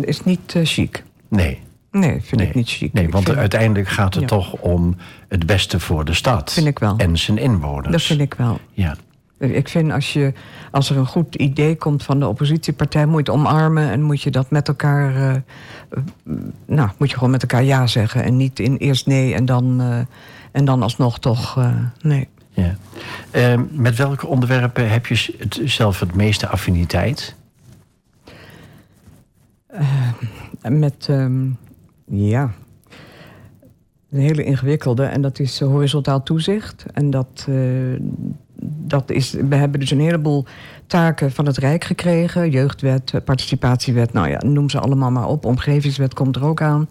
is 0.00 0.24
niet 0.24 0.54
chic. 0.62 1.04
Nee. 1.28 1.68
Nee, 1.90 2.20
vind 2.22 2.36
nee, 2.36 2.48
ik 2.48 2.54
niet 2.54 2.68
chic. 2.68 2.92
Nee, 2.92 3.08
want 3.08 3.36
uiteindelijk 3.36 3.88
gaat 3.88 4.14
het 4.14 4.22
ja. 4.22 4.28
toch 4.28 4.52
om 4.52 4.96
het 5.28 5.46
beste 5.46 5.80
voor 5.80 6.04
de 6.04 6.14
stad. 6.14 6.52
Vind 6.52 6.66
ik 6.66 6.78
wel. 6.78 6.96
En 6.96 7.16
zijn 7.18 7.38
inwoners. 7.38 7.90
Dat 7.90 8.02
vind 8.02 8.20
ik 8.20 8.34
wel. 8.34 8.60
Ja. 8.72 8.96
Ik 9.38 9.68
vind 9.68 9.92
als, 9.92 10.12
je, 10.12 10.32
als 10.70 10.90
er 10.90 10.96
een 10.96 11.06
goed 11.06 11.34
idee 11.34 11.76
komt 11.76 12.02
van 12.02 12.20
de 12.20 12.26
oppositiepartij, 12.26 13.06
moet 13.06 13.26
je 13.26 13.32
het 13.32 13.40
omarmen 13.40 13.90
en 13.90 14.02
moet 14.02 14.22
je 14.22 14.30
dat 14.30 14.50
met 14.50 14.68
elkaar. 14.68 15.16
Uh, 15.16 16.34
nou, 16.66 16.88
moet 16.98 17.10
je 17.10 17.14
gewoon 17.14 17.30
met 17.30 17.42
elkaar 17.42 17.64
ja 17.64 17.86
zeggen. 17.86 18.24
En 18.24 18.36
niet 18.36 18.58
in 18.58 18.76
eerst 18.76 19.06
nee 19.06 19.34
en 19.34 19.44
dan, 19.44 19.80
uh, 19.80 19.98
en 20.52 20.64
dan 20.64 20.82
alsnog 20.82 21.18
toch 21.18 21.68
nee. 22.00 22.28
Ja. 22.50 22.76
met 23.70 23.96
welke 23.96 24.26
onderwerpen 24.26 24.90
heb 24.90 25.06
je 25.06 25.34
het, 25.38 25.60
zelf 25.64 26.00
het 26.00 26.14
meeste 26.14 26.48
affiniteit? 26.48 27.34
met. 30.62 31.06
Um, 31.10 31.58
ja, 32.10 32.50
een 34.10 34.20
hele 34.20 34.44
ingewikkelde. 34.44 35.04
En 35.04 35.22
dat 35.22 35.38
is 35.38 35.60
horizontaal 35.60 36.22
toezicht. 36.22 36.84
En 36.92 37.10
dat, 37.10 37.46
uh, 37.48 38.00
dat 38.62 39.10
is, 39.10 39.32
we 39.48 39.54
hebben 39.54 39.80
dus 39.80 39.90
een 39.90 40.00
heleboel 40.00 40.44
taken 40.86 41.32
van 41.32 41.46
het 41.46 41.56
Rijk 41.56 41.84
gekregen. 41.84 42.50
Jeugdwet, 42.50 43.12
participatiewet, 43.24 44.12
nou 44.12 44.28
ja, 44.28 44.38
noem 44.44 44.70
ze 44.70 44.80
allemaal 44.80 45.10
maar 45.10 45.26
op. 45.26 45.44
Omgevingswet 45.44 46.14
komt 46.14 46.36
er 46.36 46.44
ook 46.44 46.62
aan. 46.62 46.88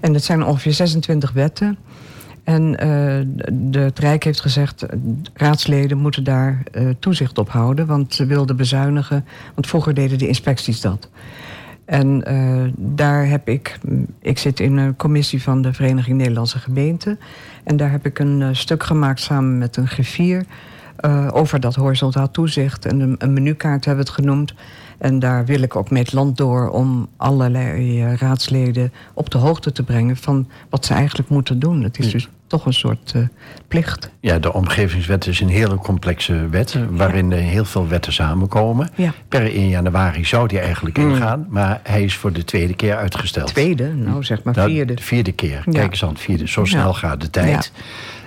En 0.00 0.14
het 0.14 0.24
zijn 0.24 0.44
ongeveer 0.44 0.72
26 0.72 1.32
wetten. 1.32 1.78
En 2.44 2.72
de, 3.52 3.78
het 3.78 3.98
Rijk 3.98 4.24
heeft 4.24 4.40
gezegd, 4.40 4.86
raadsleden 5.34 5.98
moeten 5.98 6.24
daar 6.24 6.62
toezicht 6.98 7.38
op 7.38 7.48
houden... 7.48 7.86
want 7.86 8.14
ze 8.14 8.26
wilden 8.26 8.56
bezuinigen, 8.56 9.24
want 9.54 9.66
vroeger 9.66 9.94
deden 9.94 10.18
de 10.18 10.28
inspecties 10.28 10.80
dat. 10.80 11.08
En 11.86 12.22
uh, 12.32 12.72
daar 12.76 13.28
heb 13.28 13.48
ik, 13.48 13.78
ik 14.20 14.38
zit 14.38 14.60
in 14.60 14.76
een 14.76 14.96
commissie 14.96 15.42
van 15.42 15.62
de 15.62 15.72
Vereniging 15.72 16.16
Nederlandse 16.16 16.58
Gemeenten... 16.58 17.18
en 17.64 17.76
daar 17.76 17.90
heb 17.90 18.06
ik 18.06 18.18
een 18.18 18.56
stuk 18.56 18.82
gemaakt 18.82 19.20
samen 19.20 19.58
met 19.58 19.76
een 19.76 19.88
griffier... 19.88 20.44
over 21.30 21.60
dat 21.60 21.74
horizontaal 21.74 22.30
toezicht. 22.30 22.86
En 22.86 23.00
een, 23.00 23.14
een 23.18 23.32
menukaart 23.32 23.84
hebben 23.84 24.04
we 24.04 24.10
het 24.10 24.20
genoemd... 24.20 24.54
En 24.98 25.18
daar 25.18 25.44
wil 25.44 25.62
ik 25.62 25.76
ook 25.76 25.90
mee 25.90 26.02
het 26.02 26.12
land 26.12 26.36
door 26.36 26.70
om 26.70 27.08
allerlei 27.16 28.02
raadsleden 28.14 28.92
op 29.14 29.30
de 29.30 29.38
hoogte 29.38 29.72
te 29.72 29.82
brengen 29.82 30.16
van 30.16 30.48
wat 30.70 30.84
ze 30.84 30.94
eigenlijk 30.94 31.28
moeten 31.28 31.58
doen. 31.58 31.82
Het 31.82 31.98
is 31.98 32.10
dus 32.10 32.28
toch 32.46 32.66
een 32.66 32.72
soort 32.72 33.12
uh, 33.16 33.22
plicht. 33.68 34.10
Ja, 34.20 34.38
de 34.38 34.52
omgevingswet 34.52 35.26
is 35.26 35.40
een 35.40 35.48
hele 35.48 35.76
complexe 35.76 36.48
wet... 36.48 36.78
waarin 36.90 37.30
ja. 37.30 37.36
heel 37.36 37.64
veel 37.64 37.88
wetten 37.88 38.12
samenkomen. 38.12 38.88
Ja. 38.94 39.12
Per 39.28 39.42
1 39.42 39.68
januari 39.68 40.24
zou 40.24 40.48
die 40.48 40.58
eigenlijk 40.58 40.98
mm. 40.98 41.10
ingaan... 41.10 41.46
maar 41.48 41.80
hij 41.82 42.02
is 42.02 42.16
voor 42.16 42.32
de 42.32 42.44
tweede 42.44 42.74
keer 42.74 42.96
uitgesteld. 42.96 43.46
Tweede? 43.46 43.94
Nou, 43.94 44.24
zeg 44.24 44.42
maar 44.42 44.54
vierde. 44.54 44.84
Nou, 44.84 44.96
de 44.96 45.02
vierde 45.02 45.32
keer. 45.32 45.62
Ja. 45.64 45.72
Kijk 45.72 45.90
eens 45.90 46.04
aan, 46.04 46.16
vierde. 46.16 46.48
Zo 46.48 46.64
snel 46.64 46.94
gaat 46.94 47.20
de 47.20 47.30
tijd. 47.30 47.72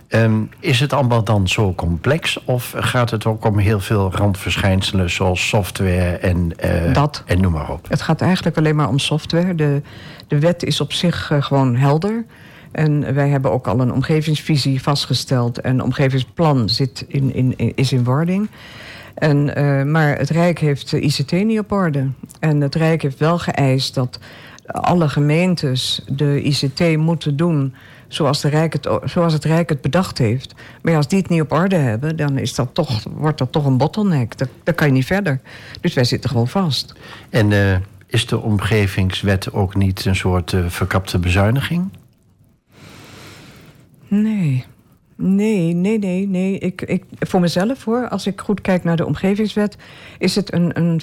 Um, 0.09 0.49
is 0.59 0.79
het 0.79 0.93
allemaal 0.93 1.23
dan 1.23 1.47
zo 1.47 1.73
complex? 1.73 2.43
Of 2.45 2.73
gaat 2.77 3.09
het 3.09 3.25
ook 3.25 3.45
om 3.45 3.57
heel 3.57 3.79
veel 3.79 4.11
randverschijnselen... 4.13 5.09
zoals 5.09 5.47
software 5.47 6.17
en, 6.17 6.51
uh, 6.65 6.93
Dat. 6.93 7.23
en 7.25 7.41
noem 7.41 7.51
maar 7.51 7.71
op? 7.71 7.89
Het 7.89 8.01
gaat 8.01 8.21
eigenlijk 8.21 8.57
alleen 8.57 8.75
maar 8.75 8.87
om 8.87 8.99
software. 8.99 9.55
De, 9.55 9.81
de 10.27 10.39
wet 10.39 10.63
is 10.63 10.81
op 10.81 10.93
zich 10.93 11.29
uh, 11.31 11.41
gewoon 11.41 11.75
helder... 11.75 12.25
En 12.71 13.13
wij 13.13 13.29
hebben 13.29 13.51
ook 13.51 13.67
al 13.67 13.79
een 13.79 13.93
omgevingsvisie 13.93 14.81
vastgesteld. 14.81 15.61
En 15.61 15.83
omgevingsplan 15.83 16.69
zit 16.69 17.05
in, 17.07 17.33
in, 17.33 17.75
is 17.75 17.91
in 17.91 18.03
wording. 18.03 18.49
En, 19.13 19.37
uh, 19.57 19.83
maar 19.83 20.17
het 20.17 20.29
Rijk 20.29 20.59
heeft 20.59 20.91
ICT 20.91 21.31
niet 21.31 21.59
op 21.59 21.71
orde. 21.71 22.07
En 22.39 22.61
het 22.61 22.75
Rijk 22.75 23.01
heeft 23.01 23.19
wel 23.19 23.39
geëist 23.39 23.93
dat 23.93 24.19
alle 24.65 25.09
gemeentes 25.09 26.01
de 26.07 26.41
ICT 26.41 26.97
moeten 26.97 27.35
doen 27.35 27.75
zoals, 28.07 28.41
de 28.41 28.49
Rijk 28.49 28.73
het, 28.73 28.89
zoals 29.03 29.33
het 29.33 29.45
Rijk 29.45 29.69
het 29.69 29.81
bedacht 29.81 30.17
heeft. 30.17 30.53
Maar 30.81 30.95
als 30.95 31.07
die 31.07 31.19
het 31.19 31.29
niet 31.29 31.41
op 31.41 31.51
orde 31.51 31.75
hebben, 31.75 32.15
dan 32.15 32.37
is 32.37 32.55
dat 32.55 32.73
toch, 32.73 33.03
wordt 33.15 33.37
dat 33.37 33.51
toch 33.51 33.65
een 33.65 33.77
bottleneck. 33.77 34.33
Dat 34.63 34.75
kan 34.75 34.87
je 34.87 34.93
niet 34.93 35.05
verder. 35.05 35.39
Dus 35.81 35.93
wij 35.93 36.03
zitten 36.03 36.29
gewoon 36.29 36.47
vast. 36.47 36.93
En 37.29 37.51
uh, 37.51 37.75
is 38.07 38.25
de 38.25 38.39
omgevingswet 38.39 39.53
ook 39.53 39.75
niet 39.75 40.05
een 40.05 40.15
soort 40.15 40.51
uh, 40.51 40.65
verkapte 40.67 41.19
bezuiniging? 41.19 41.89
Nee. 44.09 44.65
Nee, 45.15 45.73
nee, 45.73 45.99
nee, 45.99 46.27
nee. 46.27 46.57
Ik, 46.57 46.81
ik, 46.81 47.03
voor 47.19 47.39
mezelf 47.39 47.83
hoor, 47.83 48.09
als 48.09 48.27
ik 48.27 48.41
goed 48.41 48.61
kijk 48.61 48.83
naar 48.83 48.95
de 48.95 49.05
omgevingswet, 49.05 49.77
is 50.17 50.35
het 50.35 50.53
een, 50.53 50.77
een 50.77 51.01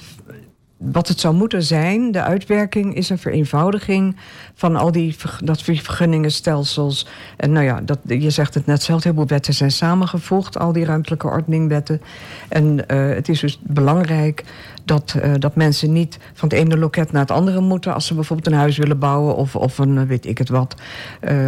wat 0.76 1.08
het 1.08 1.20
zou 1.20 1.34
moeten 1.34 1.62
zijn, 1.62 2.12
de 2.12 2.22
uitwerking, 2.22 2.94
is 2.94 3.10
een 3.10 3.18
vereenvoudiging 3.18 4.16
van 4.54 4.76
al 4.76 4.92
die 4.92 5.16
dat 5.44 5.62
vergunningenstelsels. 5.62 7.06
En 7.36 7.52
nou 7.52 7.64
ja, 7.64 7.80
dat, 7.80 7.98
je 8.04 8.30
zegt 8.30 8.54
het 8.54 8.66
net 8.66 8.82
zelf, 8.82 9.02
heel 9.02 9.14
veel 9.14 9.26
wetten 9.26 9.54
zijn 9.54 9.70
samengevoegd, 9.70 10.58
al 10.58 10.72
die 10.72 10.84
ruimtelijke 10.84 11.26
ordeningwetten. 11.26 12.00
En 12.48 12.84
uh, 12.88 13.08
het 13.08 13.28
is 13.28 13.40
dus 13.40 13.60
belangrijk 13.62 14.44
dat, 14.84 15.16
uh, 15.24 15.32
dat 15.38 15.56
mensen 15.56 15.92
niet 15.92 16.18
van 16.32 16.48
het 16.48 16.58
ene 16.58 16.78
loket 16.78 17.12
naar 17.12 17.22
het 17.22 17.30
andere 17.30 17.60
moeten 17.60 17.94
als 17.94 18.06
ze 18.06 18.14
bijvoorbeeld 18.14 18.48
een 18.48 18.60
huis 18.60 18.76
willen 18.76 18.98
bouwen 18.98 19.36
of, 19.36 19.56
of 19.56 19.78
een 19.78 20.06
weet 20.06 20.26
ik 20.26 20.38
het 20.38 20.48
wat 20.48 20.74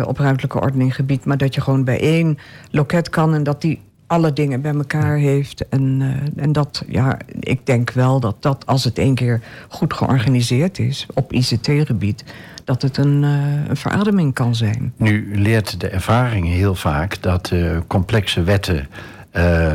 op 0.05 0.19
ruimtelijke 0.19 0.61
ordeninggebied. 0.61 1.25
Maar 1.25 1.37
dat 1.39 1.55
je 1.55 1.61
gewoon 1.61 1.85
bij 1.85 2.01
één 2.01 2.39
loket 2.71 3.09
kan 3.09 3.35
en 3.35 3.43
dat 3.43 3.61
die 3.61 3.81
alle 4.09 4.33
dingen 4.33 4.61
bij 4.61 4.75
elkaar 4.75 5.17
heeft. 5.17 5.69
En, 5.69 6.01
uh, 6.01 6.43
en 6.45 6.53
dat, 6.53 6.85
ja, 6.89 7.19
ik 7.41 7.67
denk 7.67 7.91
wel 7.91 8.21
dat 8.21 8.37
dat 8.43 8.67
als 8.67 8.85
het 8.85 8.99
één 8.99 9.15
keer 9.15 9.41
goed 9.69 9.93
georganiseerd 9.93 10.79
is 10.79 11.07
op 11.15 11.33
ICT-gebied, 11.33 12.25
dat 12.65 12.83
het 12.83 12.97
een, 12.97 13.23
uh, 13.23 13.69
een 13.69 13.77
verademing 13.77 14.35
kan 14.35 14.55
zijn. 14.55 14.93
Nu 14.97 15.39
leert 15.39 15.81
de 15.81 15.89
ervaring 15.89 16.47
heel 16.47 16.75
vaak 16.75 17.23
dat 17.23 17.51
uh, 17.51 17.79
complexe 17.87 18.43
wetten. 18.43 18.89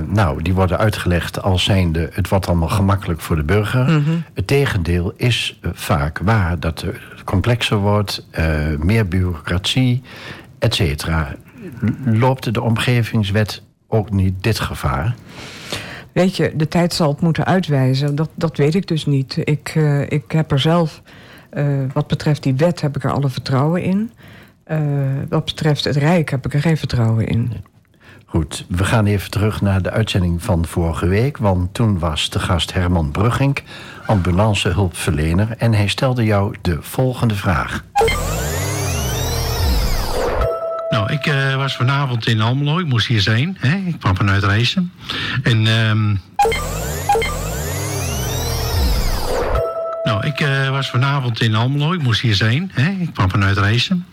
Nou, 0.08 0.41
die 0.41 0.54
worden 0.54 0.78
uitgelegd 0.78 1.41
als 1.41 1.63
zijnde 1.63 2.10
het 2.13 2.30
wordt 2.30 2.48
allemaal 2.48 2.69
gemakkelijk 2.69 3.22
voor 3.22 3.36
de 3.36 3.43
burger. 3.43 3.89
Mm 3.89 4.04
-hmm. 4.04 4.24
Het 4.34 4.48
tegendeel 4.48 5.13
is 5.15 5.60
vaak 5.74 6.19
waar 6.19 6.60
dat 6.60 6.82
het 6.82 7.24
complexer 7.24 7.78
wordt, 7.78 8.28
meer 8.80 9.08
bureaucratie, 9.08 10.02
et 10.60 10.76
cetera. 10.76 11.36
Loopt 12.06 12.54
de 12.54 12.62
omgevingswet 12.62 13.62
ook 13.94 14.12
niet 14.12 14.44
dit 14.44 14.60
gevaar? 14.60 15.16
Weet 16.12 16.36
je, 16.36 16.54
de 16.56 16.68
tijd 16.68 16.94
zal 16.94 17.10
het 17.10 17.22
moeten 17.22 17.46
uitwijzen. 17.46 18.16
Dat, 18.16 18.30
dat 18.36 18.58
weet 18.58 18.76
ik 18.76 18.88
dus 18.88 19.06
niet. 19.06 19.38
Ik, 19.44 19.76
uh, 19.76 20.02
ik 20.02 20.32
heb 20.32 20.52
er 20.52 20.60
zelf, 20.60 21.02
uh, 21.54 21.66
wat 21.94 22.08
betreft 22.08 22.44
die 22.44 22.56
wet, 22.56 22.82
heb 22.82 22.96
ik 22.96 23.04
er 23.04 23.12
alle 23.12 23.30
vertrouwen 23.30 23.82
in. 23.82 24.12
Uh, 24.68 24.80
wat 25.30 25.46
betreft 25.46 25.84
het 25.84 25.96
Rijk 25.96 26.30
heb 26.30 26.46
ik 26.46 26.54
er 26.54 26.62
geen 26.62 26.78
vertrouwen 26.78 27.28
in. 27.28 27.52
Goed, 28.26 28.66
we 28.70 28.84
gaan 28.84 29.06
even 29.06 29.32
terug 29.32 29.62
naar 29.62 29.82
de 29.82 29.92
uitzending 29.92 30.44
van 30.44 30.66
vorige 30.66 31.08
week. 31.08 31.38
Want 31.38 31.74
toen 31.74 32.00
was 32.00 32.30
de 32.30 32.40
gast 32.40 32.74
Herman 32.74 33.12
Bruggink, 33.12 33.64
ambulancehulpverlener. 34.06 35.56
En 35.58 35.74
hij 35.74 35.88
stelde 35.88 36.24
jou 36.24 36.56
de 36.62 36.78
volgende 36.82 37.36
vraag. 37.36 37.84
Ik 41.24 41.34
uh, 41.34 41.56
was 41.56 41.76
vanavond 41.76 42.28
in 42.28 42.42
Almelo. 42.42 42.80
Ik 42.80 42.86
moest 42.86 43.08
hier 43.08 43.22
zijn. 43.22 43.58
Hè? 43.60 43.76
Ik 43.76 44.00
kwam 44.00 44.16
vanuit 44.16 44.44
reizen. 44.44 44.92
En... 45.44 45.68
Um... 45.68 46.22
Nou, 50.04 50.26
ik 50.26 50.40
uh, 50.40 50.70
was 50.70 50.90
vanavond 50.90 51.42
in 51.42 51.56
Almelo. 51.56 51.94
Ik 51.94 52.02
moest 52.02 52.22
hier 52.22 52.36
zijn. 52.36 52.72
Hè? 52.74 52.90
Ik 52.90 53.14
kwam 53.14 53.30
vanuit 53.30 53.58
reizen. 53.58 54.06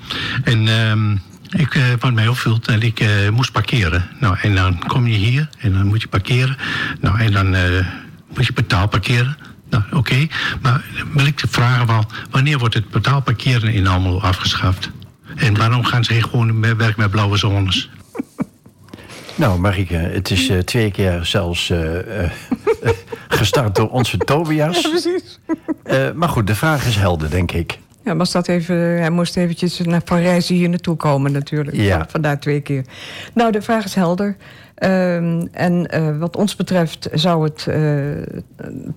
En... 0.44 0.68
Um... 0.68 1.20
Ik 1.50 1.74
uh, 1.74 1.84
wat 1.98 2.12
mij 2.12 2.28
opvult 2.28 2.66
en 2.66 2.82
ik 2.82 3.04
moest 3.32 3.52
parkeren. 3.52 4.08
Nou, 4.20 4.36
en 4.40 4.54
dan 4.54 4.82
kom 4.86 5.06
je 5.06 5.16
hier 5.16 5.48
en 5.58 5.72
dan 5.72 5.86
moet 5.86 6.00
je 6.00 6.08
parkeren. 6.08 6.56
Nou, 7.00 7.20
en 7.20 7.32
dan 7.32 7.54
uh, 7.54 7.86
moet 8.34 8.46
je 8.46 8.52
betaal 8.52 8.88
parkeren. 8.88 9.36
Nou, 9.70 9.82
oké. 9.90 10.26
Maar 10.62 10.84
wil 11.12 11.26
ik 11.26 11.42
vragen 11.48 11.86
van, 11.86 12.10
wanneer 12.30 12.58
wordt 12.58 12.74
het 12.74 12.90
betaalparkeren 12.90 13.72
in 13.72 13.86
Almelo 13.86 14.18
afgeschaft? 14.18 14.90
En 15.40 15.56
waarom 15.56 15.84
gaan 15.84 16.04
ze 16.04 16.22
gewoon 16.22 16.60
werken 16.60 16.94
met 16.96 17.10
blauwe 17.10 17.36
zones? 17.36 17.90
Nou, 19.34 19.60
Marike, 19.60 19.94
het 19.94 20.30
is 20.30 20.48
uh, 20.48 20.58
twee 20.58 20.90
keer 20.90 21.24
zelfs 21.24 21.70
uh, 21.70 21.94
uh, 21.94 22.30
gestart 23.28 23.74
door 23.74 23.90
onze 23.90 24.18
Tobias. 24.18 24.80
Ja, 24.82 24.88
precies. 24.88 25.40
maar 26.14 26.28
goed, 26.28 26.46
de 26.46 26.54
vraag 26.54 26.86
is 26.86 26.96
helder, 26.96 27.30
denk 27.30 27.52
ik. 27.52 27.78
Ja, 28.04 28.14
maar 28.14 28.26
staat 28.26 28.48
even, 28.48 28.76
hij 28.76 29.10
moest 29.10 29.36
eventjes 29.36 29.80
naar 29.80 30.02
Rijzen 30.06 30.54
hier 30.54 30.68
naartoe 30.68 30.96
komen 30.96 31.32
natuurlijk. 31.32 31.76
Ja. 31.76 32.06
Vandaar 32.08 32.40
twee 32.40 32.60
keer. 32.60 32.84
Nou, 33.34 33.52
de 33.52 33.62
vraag 33.62 33.84
is 33.84 33.94
helder. 33.94 34.36
Um, 34.82 35.48
en 35.52 36.18
wat 36.18 36.36
ons 36.36 36.56
betreft 36.56 37.08
zou 37.12 37.44
het 37.44 37.66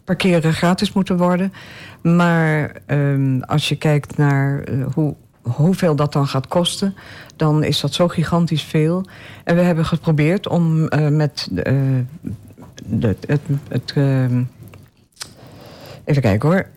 parkeren 0.04 0.54
gratis 0.54 0.94
moeten 0.94 1.18
worden. 1.18 1.54
Maar 2.02 2.72
um, 2.88 3.44
als 3.44 3.70
je 3.70 3.76
kijkt 3.76 4.18
naar 4.18 4.64
hoe 4.94 5.16
hoeveel 5.44 5.96
dat 5.96 6.14
dan 6.14 6.28
gaat 6.28 6.48
kosten, 6.48 6.96
dan 7.36 7.64
is 7.64 7.80
dat 7.80 7.94
zo 7.94 8.08
gigantisch 8.08 8.64
veel. 8.64 9.06
En 9.44 9.56
we 9.56 9.62
hebben 9.62 9.86
geprobeerd 9.86 10.48
om 10.48 10.82
uh, 10.82 11.08
met 11.08 11.50
uh, 11.52 11.74
de, 12.86 13.16
het. 13.28 13.42
het 13.68 13.94
uh, 13.98 14.24
even 16.06 16.22
kijken 16.22 16.50
hoor. 16.50 16.68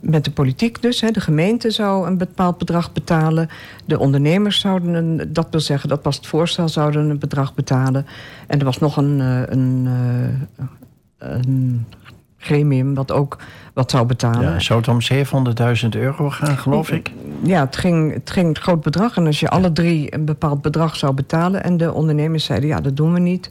met 0.00 0.24
de 0.24 0.30
politiek 0.30 0.82
dus. 0.82 1.00
Hè, 1.00 1.10
de 1.10 1.20
gemeente 1.20 1.70
zou 1.70 2.06
een 2.06 2.18
bepaald 2.18 2.58
bedrag 2.58 2.92
betalen. 2.92 3.48
De 3.84 3.98
ondernemers 3.98 4.60
zouden, 4.60 4.94
een, 4.94 5.32
dat 5.32 5.46
wil 5.50 5.60
zeggen, 5.60 5.88
dat 5.88 6.04
was 6.04 6.16
het 6.16 6.26
voorstel, 6.26 6.68
zouden 6.68 7.10
een 7.10 7.18
bedrag 7.18 7.54
betalen. 7.54 8.06
En 8.46 8.58
er 8.58 8.64
was 8.64 8.78
nog 8.78 8.96
een, 8.96 9.18
een, 9.52 9.88
een 11.18 11.86
gremium 12.38 12.94
wat 12.94 13.12
ook 13.12 13.38
wat 13.78 13.90
zou 13.90 14.06
betalen. 14.06 14.52
Ja, 14.52 14.60
zou 14.60 14.78
het 14.78 14.88
om 14.88 15.00
700.000 15.82 15.88
euro 15.88 16.30
gaan, 16.30 16.58
geloof 16.58 16.90
ik? 16.90 17.10
Ja, 17.42 17.64
het 17.64 17.76
ging, 17.76 18.12
het 18.12 18.30
ging 18.30 18.48
een 18.48 18.62
groot 18.62 18.80
bedrag. 18.80 19.16
En 19.16 19.26
als 19.26 19.40
je 19.40 19.48
alle 19.48 19.72
drie 19.72 20.14
een 20.14 20.24
bepaald 20.24 20.62
bedrag 20.62 20.96
zou 20.96 21.14
betalen... 21.14 21.64
en 21.64 21.76
de 21.76 21.92
ondernemers 21.92 22.44
zeiden, 22.44 22.68
ja, 22.68 22.80
dat 22.80 22.96
doen 22.96 23.12
we 23.12 23.20
niet... 23.20 23.50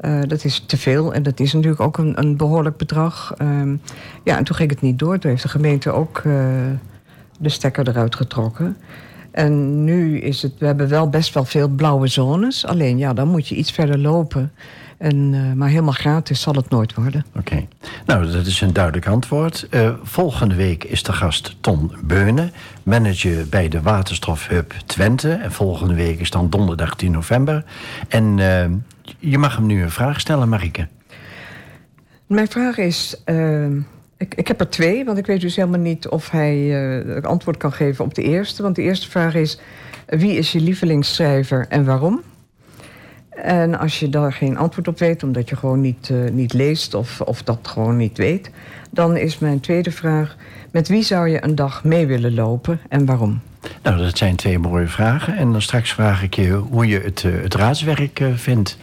Uh, 0.00 0.20
dat 0.26 0.44
is 0.44 0.64
te 0.66 0.76
veel 0.76 1.14
en 1.14 1.22
dat 1.22 1.40
is 1.40 1.52
natuurlijk 1.52 1.80
ook 1.80 1.98
een, 1.98 2.18
een 2.18 2.36
behoorlijk 2.36 2.76
bedrag. 2.76 3.34
Um, 3.42 3.80
ja, 4.24 4.36
en 4.38 4.44
toen 4.44 4.56
ging 4.56 4.70
het 4.70 4.80
niet 4.80 4.98
door. 4.98 5.18
Toen 5.18 5.30
heeft 5.30 5.42
de 5.42 5.48
gemeente 5.48 5.90
ook 5.90 6.22
uh, 6.26 6.34
de 7.38 7.48
stekker 7.48 7.88
eruit 7.88 8.14
getrokken. 8.14 8.76
En 9.30 9.84
nu 9.84 10.18
is 10.18 10.42
het, 10.42 10.52
we 10.58 10.66
hebben 10.66 10.88
wel 10.88 11.08
best 11.08 11.34
wel 11.34 11.44
veel 11.44 11.68
blauwe 11.68 12.06
zones. 12.06 12.66
Alleen 12.66 12.98
ja, 12.98 13.12
dan 13.12 13.28
moet 13.28 13.48
je 13.48 13.54
iets 13.54 13.72
verder 13.72 13.98
lopen. 13.98 14.52
En, 15.04 15.34
eh, 15.34 15.52
maar 15.52 15.68
helemaal 15.68 15.92
gratis 15.92 16.40
zal 16.40 16.54
het 16.54 16.70
nooit 16.70 16.94
worden. 16.94 17.24
Oké. 17.36 17.66
Nou, 18.06 18.30
dat 18.30 18.46
is 18.46 18.60
een 18.60 18.72
duidelijk 18.72 19.06
antwoord. 19.06 19.66
Uh, 19.70 19.90
volgende 20.02 20.54
week 20.54 20.84
is 20.84 21.02
de 21.02 21.12
gast 21.12 21.56
Ton 21.60 21.92
Beunen, 22.02 22.52
manager 22.82 23.48
bij 23.48 23.68
de 23.68 23.82
Waterstofhub 23.82 24.74
Twente. 24.86 25.32
En 25.32 25.52
volgende 25.52 25.94
week 25.94 26.20
is 26.20 26.30
dan 26.30 26.50
donderdag 26.50 26.96
10 26.96 27.10
november. 27.10 27.64
En 28.08 28.38
uh, 28.38 28.64
je 29.18 29.38
mag 29.38 29.56
hem 29.56 29.66
nu 29.66 29.82
een 29.82 29.90
vraag 29.90 30.20
stellen, 30.20 30.48
Marike. 30.48 30.88
Mijn 32.26 32.48
vraag 32.48 32.78
is... 32.78 33.22
Ik, 34.16 34.34
ik, 34.34 34.48
heb 34.48 34.60
er 34.60 34.70
twee, 34.70 35.04
want 35.04 35.18
ik 35.18 35.26
weet 35.26 35.40
dus 35.40 35.56
helemaal 35.56 35.80
niet 35.80 36.08
of 36.08 36.30
hij 36.30 37.22
antwoord 37.22 37.56
kan 37.56 37.72
geven 37.72 38.04
op 38.04 38.14
de 38.14 38.22
eerste. 38.22 38.62
Want 38.62 38.76
de 38.76 38.82
eerste 38.82 39.10
vraag 39.10 39.34
is: 39.34 39.58
wie 40.06 40.36
is 40.36 40.52
je 40.52 40.60
lievelingsschrijver 40.60 41.66
en 41.68 41.84
waarom? 41.84 42.22
En 43.34 43.78
als 43.78 44.00
je 44.00 44.08
daar 44.08 44.32
geen 44.32 44.56
antwoord 44.56 44.88
op 44.88 44.98
weet, 44.98 45.22
omdat 45.22 45.48
je 45.48 45.56
gewoon 45.56 45.80
niet, 45.80 46.08
uh, 46.12 46.30
niet 46.30 46.52
leest 46.52 46.94
of, 46.94 47.20
of 47.20 47.42
dat 47.42 47.58
gewoon 47.62 47.96
niet 47.96 48.18
weet, 48.18 48.50
dan 48.90 49.16
is 49.16 49.38
mijn 49.38 49.60
tweede 49.60 49.90
vraag: 49.90 50.36
met 50.70 50.88
wie 50.88 51.02
zou 51.02 51.28
je 51.28 51.44
een 51.44 51.54
dag 51.54 51.84
mee 51.84 52.06
willen 52.06 52.34
lopen 52.34 52.80
en 52.88 53.04
waarom? 53.06 53.40
Nou, 53.82 53.98
dat 53.98 54.18
zijn 54.18 54.36
twee 54.36 54.58
mooie 54.58 54.86
vragen. 54.86 55.36
En 55.36 55.52
dan 55.52 55.62
straks 55.62 55.92
vraag 55.92 56.22
ik 56.22 56.34
je 56.34 56.50
hoe 56.52 56.86
je 56.86 57.00
het, 57.00 57.22
uh, 57.22 57.42
het 57.42 57.54
raadswerk 57.54 58.22
vindt. 58.34 58.78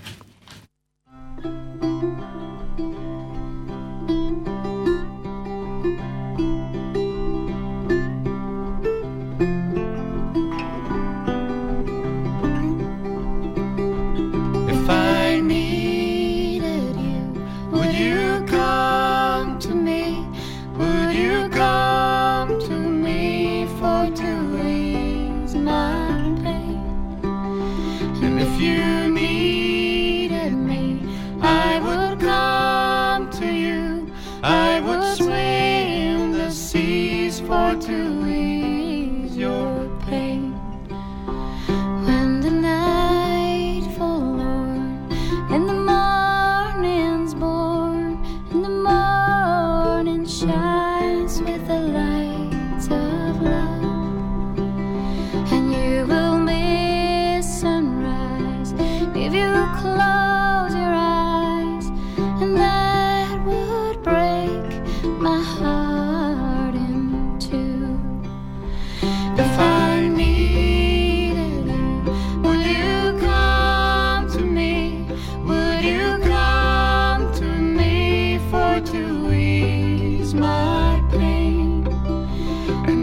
and 82.72 83.01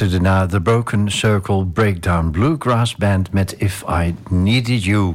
luisterde 0.00 0.28
naar 0.28 0.48
The 0.48 0.60
Broken 0.60 1.10
Circle 1.10 1.66
Breakdown 1.66 2.30
Bluegrass 2.30 2.96
Band 2.96 3.32
met 3.32 3.54
If 3.58 3.84
I 3.90 4.14
Needed 4.28 4.84
You. 4.84 5.14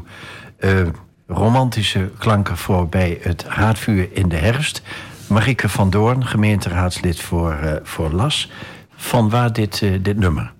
Uh, 0.59 0.87
romantische 1.27 2.11
klanken 2.17 2.57
voor 2.57 2.87
bij 2.87 3.17
het 3.21 3.47
haatvuur 3.47 4.09
in 4.13 4.29
de 4.29 4.35
herfst. 4.35 4.81
Marieke 5.27 5.69
van 5.69 5.89
Doorn, 5.89 6.25
gemeenteraadslid 6.25 7.19
voor, 7.19 7.59
uh, 7.63 7.71
voor 7.83 8.11
LAS. 8.11 8.51
Van 8.95 9.29
waar 9.29 9.53
dit, 9.53 9.81
uh, 9.81 10.03
dit 10.03 10.17
nummer? 10.17 10.53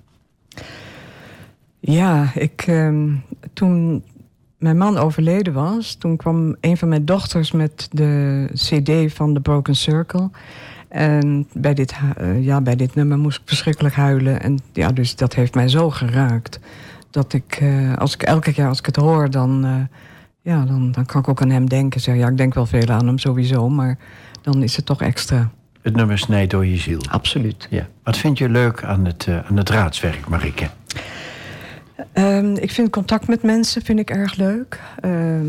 Ja, 1.79 2.31
ik, 2.35 2.63
ehm, 2.67 3.13
toen 3.53 4.03
mijn 4.57 4.77
man 4.77 4.97
overleden 4.97 5.53
was... 5.53 5.95
toen 5.95 6.17
kwam 6.17 6.55
een 6.59 6.77
van 6.77 6.87
mijn 6.87 7.05
dochters 7.05 7.51
met 7.51 7.87
de 7.91 8.45
cd 8.53 9.13
van 9.13 9.33
The 9.33 9.41
Broken 9.41 9.75
Circle... 9.75 10.29
En 10.91 11.47
bij 11.53 11.73
dit, 11.73 11.93
uh, 12.21 12.45
ja, 12.45 12.61
bij 12.61 12.75
dit 12.75 12.95
nummer 12.95 13.17
moest 13.17 13.37
ik 13.37 13.47
verschrikkelijk 13.47 13.95
huilen. 13.95 14.41
En 14.41 14.59
ja, 14.73 14.91
dus 14.91 15.15
dat 15.15 15.33
heeft 15.33 15.55
mij 15.55 15.67
zo 15.67 15.89
geraakt. 15.89 16.59
Dat 17.09 17.33
ik, 17.33 17.59
uh, 17.61 17.97
als 17.97 18.13
ik 18.13 18.23
elke 18.23 18.53
keer 18.53 18.67
als 18.67 18.79
ik 18.79 18.85
het 18.85 18.95
hoor, 18.95 19.29
dan, 19.29 19.65
uh, 19.65 19.75
ja, 20.41 20.65
dan, 20.65 20.91
dan 20.91 21.05
kan 21.05 21.21
ik 21.21 21.27
ook 21.27 21.41
aan 21.41 21.49
hem 21.49 21.69
denken. 21.69 22.01
Zeg, 22.01 22.15
ja, 22.15 22.27
ik 22.27 22.37
denk 22.37 22.53
wel 22.53 22.65
veel 22.65 22.87
aan 22.87 23.07
hem 23.07 23.17
sowieso, 23.17 23.69
maar 23.69 23.97
dan 24.41 24.63
is 24.63 24.75
het 24.75 24.85
toch 24.85 25.01
extra. 25.01 25.51
Het 25.81 25.95
nummer 25.95 26.17
snijdt 26.17 26.51
door 26.51 26.65
je 26.65 26.77
ziel. 26.77 27.01
Absoluut. 27.09 27.67
Ja. 27.69 27.87
Wat 28.03 28.17
vind 28.17 28.37
je 28.37 28.49
leuk 28.49 28.83
aan 28.83 29.05
het, 29.05 29.27
aan 29.49 29.57
het 29.57 29.69
raadswerk, 29.69 30.27
Marike? 30.27 30.67
Um, 32.13 32.55
ik 32.55 32.71
vind 32.71 32.89
contact 32.89 33.27
met 33.27 33.43
mensen 33.43 33.81
vind 33.81 33.99
ik 33.99 34.09
erg 34.09 34.35
leuk. 34.35 34.79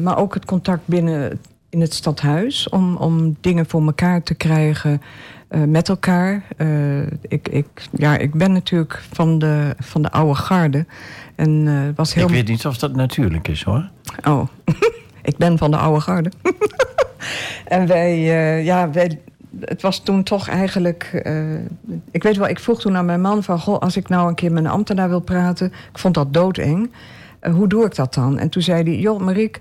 maar 0.03 0.19
ook 0.19 0.35
het 0.35 0.45
contact 0.45 0.83
binnen 0.85 1.41
in 1.73 1.81
het 1.81 1.95
stadhuis 1.95 2.69
om, 2.69 2.97
om 2.97 3.37
dingen 3.41 3.67
voor 3.67 3.83
elkaar 3.83 4.23
te 4.23 4.35
krijgen 4.35 5.03
uh, 5.51 5.63
met 5.65 5.89
elkaar. 5.89 6.43
Uh, 6.59 7.01
ik, 7.29 7.49
ik, 7.49 7.67
ja, 7.93 8.17
ik 8.19 8.35
ben 8.35 8.53
natuurlijk 8.53 9.03
van 9.13 9.39
de, 9.39 9.75
van 9.79 10.03
de 10.03 10.11
oude 10.11 10.35
garde. 10.35 10.87
En, 11.35 11.51
uh, 11.51 11.81
was 11.95 12.15
heel... 12.15 12.25
Ik 12.25 12.31
weet 12.31 12.49
niet 12.49 12.67
of 12.67 12.79
dat 12.79 12.95
natuurlijk 12.95 13.49
is 13.49 13.63
hoor. 13.63 13.89
Oh, 14.25 14.47
ik 15.31 15.37
ben 15.37 15.59
van 15.59 15.71
de 15.71 15.77
oude 15.77 16.01
garde. 16.01 16.31
en 17.65 17.87
wij, 17.87 18.21
ja, 18.63 18.91
wij, 18.91 19.21
het 19.61 19.83
was 19.83 20.03
toen 20.03 20.23
toch 20.23 20.49
eigenlijk. 20.49 21.23
Uh, 21.27 21.55
ik 22.11 22.23
weet 22.23 22.37
wel, 22.37 22.49
ik 22.49 22.59
vroeg 22.59 22.81
toen 22.81 22.97
aan 22.97 23.07
mijn 23.07 23.21
man 23.21 23.43
van: 23.43 23.59
Goh, 23.59 23.79
als 23.79 23.97
ik 23.97 24.09
nou 24.09 24.29
een 24.29 24.35
keer 24.35 24.53
met 24.53 24.65
een 24.65 24.71
ambtenaar 24.71 25.09
wil 25.09 25.21
praten. 25.21 25.67
Ik 25.67 25.99
vond 25.99 26.15
dat 26.15 26.35
doodeng. 26.35 26.91
Uh, 27.43 27.55
hoe 27.55 27.69
doe 27.69 27.85
ik 27.85 27.95
dat 27.95 28.15
dan? 28.15 28.39
En 28.39 28.49
toen 28.49 28.63
zei 28.63 28.83
hij: 28.83 28.99
Joh, 28.99 29.21
Mariek, 29.21 29.61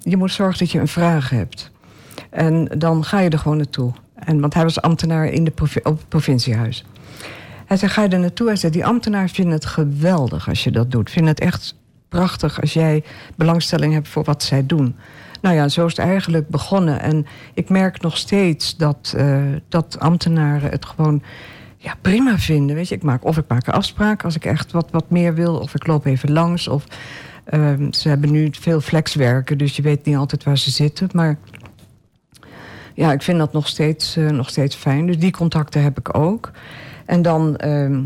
je 0.00 0.16
moet 0.16 0.32
zorgen 0.32 0.58
dat 0.58 0.70
je 0.70 0.80
een 0.80 0.88
vraag 0.88 1.30
hebt. 1.30 1.70
En 2.30 2.64
dan 2.78 3.04
ga 3.04 3.20
je 3.20 3.30
er 3.30 3.38
gewoon 3.38 3.56
naartoe. 3.56 3.92
En, 4.14 4.40
want 4.40 4.54
hij 4.54 4.62
was 4.62 4.80
ambtenaar 4.80 5.26
in 5.26 5.44
de 5.44 5.52
op 5.82 5.98
het 5.98 6.08
provinciehuis. 6.08 6.84
Hij 7.66 7.76
zei: 7.76 7.90
Ga 7.90 8.02
je 8.02 8.08
er 8.08 8.18
naartoe? 8.18 8.46
Hij 8.46 8.56
zei: 8.56 8.72
Die 8.72 8.86
ambtenaar 8.86 9.28
vindt 9.28 9.52
het 9.52 9.64
geweldig 9.64 10.48
als 10.48 10.64
je 10.64 10.70
dat 10.70 10.90
doet. 10.90 11.10
Vindt 11.10 11.28
het 11.28 11.40
echt 11.40 11.74
prachtig 12.08 12.60
als 12.60 12.72
jij 12.72 13.04
belangstelling 13.36 13.92
hebt 13.92 14.08
voor 14.08 14.24
wat 14.24 14.42
zij 14.42 14.66
doen. 14.66 14.96
Nou 15.40 15.54
ja, 15.54 15.68
zo 15.68 15.86
is 15.86 15.96
het 15.96 16.06
eigenlijk 16.06 16.48
begonnen. 16.48 17.00
En 17.00 17.26
ik 17.54 17.68
merk 17.68 18.00
nog 18.00 18.16
steeds 18.16 18.76
dat, 18.76 19.14
uh, 19.16 19.42
dat 19.68 19.96
ambtenaren 19.98 20.70
het 20.70 20.84
gewoon 20.84 21.22
ja, 21.76 21.94
prima 22.00 22.38
vinden. 22.38 22.76
Weet 22.76 22.88
je, 22.88 22.94
ik 22.94 23.02
maak, 23.02 23.24
of 23.24 23.38
ik 23.38 23.44
maak 23.48 23.66
een 23.66 23.72
afspraak 23.72 24.24
als 24.24 24.34
ik 24.34 24.44
echt 24.44 24.72
wat, 24.72 24.90
wat 24.90 25.10
meer 25.10 25.34
wil, 25.34 25.56
of 25.56 25.74
ik 25.74 25.86
loop 25.86 26.06
even 26.06 26.32
langs. 26.32 26.68
Of, 26.68 26.84
uh, 27.50 27.72
ze 27.90 28.08
hebben 28.08 28.30
nu 28.30 28.48
veel 28.50 28.80
flexwerken, 28.80 29.58
dus 29.58 29.76
je 29.76 29.82
weet 29.82 30.04
niet 30.04 30.16
altijd 30.16 30.44
waar 30.44 30.58
ze 30.58 30.70
zitten. 30.70 31.08
Maar 31.12 31.38
ja, 32.94 33.12
ik 33.12 33.22
vind 33.22 33.38
dat 33.38 33.52
nog 33.52 33.68
steeds, 33.68 34.16
uh, 34.16 34.30
nog 34.30 34.48
steeds 34.48 34.76
fijn. 34.76 35.06
Dus 35.06 35.18
die 35.18 35.32
contacten 35.32 35.82
heb 35.82 35.98
ik 35.98 36.16
ook. 36.16 36.50
En 37.06 37.22
dan. 37.22 37.58
Uh, 37.64 37.98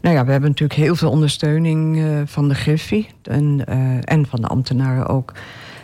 nou 0.00 0.14
ja, 0.14 0.24
we 0.24 0.30
hebben 0.30 0.50
natuurlijk 0.50 0.80
heel 0.80 0.96
veel 0.96 1.10
ondersteuning 1.10 1.96
uh, 1.96 2.20
van 2.24 2.48
de 2.48 2.54
Griffie 2.54 3.08
en, 3.22 3.64
uh, 3.68 3.98
en 4.04 4.26
van 4.26 4.40
de 4.40 4.46
ambtenaren 4.46 5.06
ook. 5.06 5.32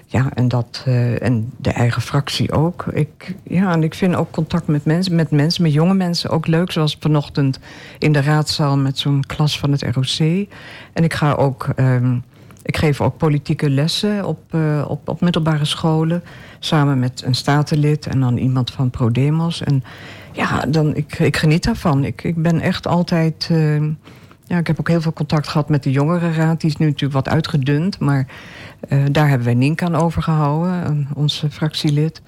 Ja, 0.06 0.30
en, 0.34 0.48
dat, 0.48 0.82
en 1.20 1.52
de 1.56 1.70
eigen 1.70 2.02
fractie 2.02 2.52
ook. 2.52 2.84
Ik, 2.92 3.34
ja, 3.42 3.72
en 3.72 3.82
ik 3.82 3.94
vind 3.94 4.14
ook 4.14 4.30
contact 4.30 4.66
met 4.66 4.84
mensen, 4.84 5.14
met 5.14 5.30
mensen, 5.30 5.62
met 5.62 5.72
jonge 5.72 5.94
mensen 5.94 6.30
ook 6.30 6.46
leuk. 6.46 6.72
Zoals 6.72 6.96
vanochtend 7.00 7.58
in 7.98 8.12
de 8.12 8.20
raadzaal 8.20 8.76
met 8.76 8.98
zo'n 8.98 9.24
klas 9.26 9.58
van 9.58 9.72
het 9.72 9.82
ROC. 9.82 10.46
En 10.92 11.04
ik 11.04 11.14
ga 11.14 11.32
ook. 11.32 11.68
Um, 11.76 12.22
ik 12.66 12.76
geef 12.76 13.00
ook 13.00 13.16
politieke 13.16 13.70
lessen 13.70 14.24
op, 14.24 14.54
uh, 14.54 14.84
op, 14.88 15.08
op 15.08 15.20
middelbare 15.20 15.64
scholen. 15.64 16.22
Samen 16.58 16.98
met 16.98 17.22
een 17.26 17.34
statenlid 17.34 18.06
en 18.06 18.20
dan 18.20 18.36
iemand 18.36 18.70
van 18.70 18.90
ProDemos. 18.90 19.62
En 19.62 19.84
ja, 20.32 20.60
dan, 20.68 20.94
ik, 20.94 21.18
ik 21.18 21.36
geniet 21.36 21.64
daarvan. 21.64 22.04
Ik, 22.04 22.24
ik 22.24 22.42
ben 22.42 22.60
echt 22.60 22.86
altijd. 22.86 23.48
Uh, 23.52 23.82
ja, 24.44 24.58
ik 24.58 24.66
heb 24.66 24.80
ook 24.80 24.88
heel 24.88 25.00
veel 25.00 25.12
contact 25.12 25.48
gehad 25.48 25.68
met 25.68 25.82
de 25.82 25.90
jongerenraad. 25.90 26.60
Die 26.60 26.70
is 26.70 26.76
nu 26.76 26.86
natuurlijk 26.86 27.24
wat 27.24 27.28
uitgedund. 27.28 27.98
Maar 27.98 28.26
uh, 28.88 29.02
daar 29.10 29.28
hebben 29.28 29.46
wij 29.46 29.56
Nink 29.56 29.82
aan 29.82 29.94
overgehouden, 29.94 31.08
onze 31.14 31.50
fractielid. 31.50 32.22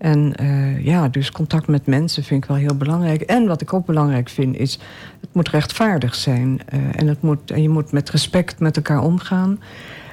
En 0.00 0.34
uh, 0.42 0.84
ja, 0.84 1.08
dus 1.08 1.30
contact 1.30 1.66
met 1.66 1.86
mensen 1.86 2.24
vind 2.24 2.42
ik 2.42 2.48
wel 2.48 2.58
heel 2.58 2.76
belangrijk. 2.76 3.20
En 3.20 3.46
wat 3.46 3.60
ik 3.60 3.72
ook 3.72 3.86
belangrijk 3.86 4.28
vind 4.28 4.56
is, 4.56 4.78
het 5.20 5.28
moet 5.32 5.48
rechtvaardig 5.48 6.14
zijn. 6.14 6.60
Uh, 6.74 6.80
en, 6.96 7.06
het 7.06 7.22
moet, 7.22 7.50
en 7.50 7.62
je 7.62 7.68
moet 7.68 7.92
met 7.92 8.10
respect 8.10 8.58
met 8.58 8.76
elkaar 8.76 9.02
omgaan. 9.02 9.60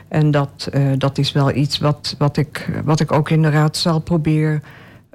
En 0.08 0.32
dat, 0.32 0.70
uh, 0.74 0.92
dat 0.98 1.18
is 1.18 1.32
wel 1.32 1.56
iets 1.56 1.78
wat, 1.78 2.16
wat, 2.18 2.38
ik, 2.38 2.82
wat 2.84 3.00
ik 3.00 3.12
ook 3.12 3.30
in 3.30 3.42
de 3.42 3.50
raadzaal 3.50 4.00
probeer 4.00 4.62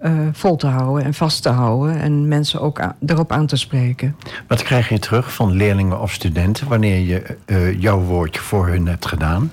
uh, 0.02 0.12
vol 0.32 0.56
te 0.56 0.66
houden 0.66 1.04
en 1.04 1.14
vast 1.14 1.42
te 1.42 1.48
houden. 1.48 2.00
En 2.00 2.28
mensen 2.28 2.61
ook 2.61 2.80
erop 3.06 3.32
aan 3.32 3.46
te 3.46 3.56
spreken. 3.56 4.16
Wat 4.48 4.62
krijg 4.62 4.88
je 4.88 4.98
terug 4.98 5.35
van 5.35 5.52
leerlingen 5.52 6.00
of 6.00 6.12
studenten 6.12 6.68
wanneer 6.68 6.98
je 6.98 7.37
jouw 7.78 8.00
woordje 8.00 8.40
voor 8.40 8.68
hun 8.68 8.87
hebt 8.87 9.06
gedaan? 9.06 9.52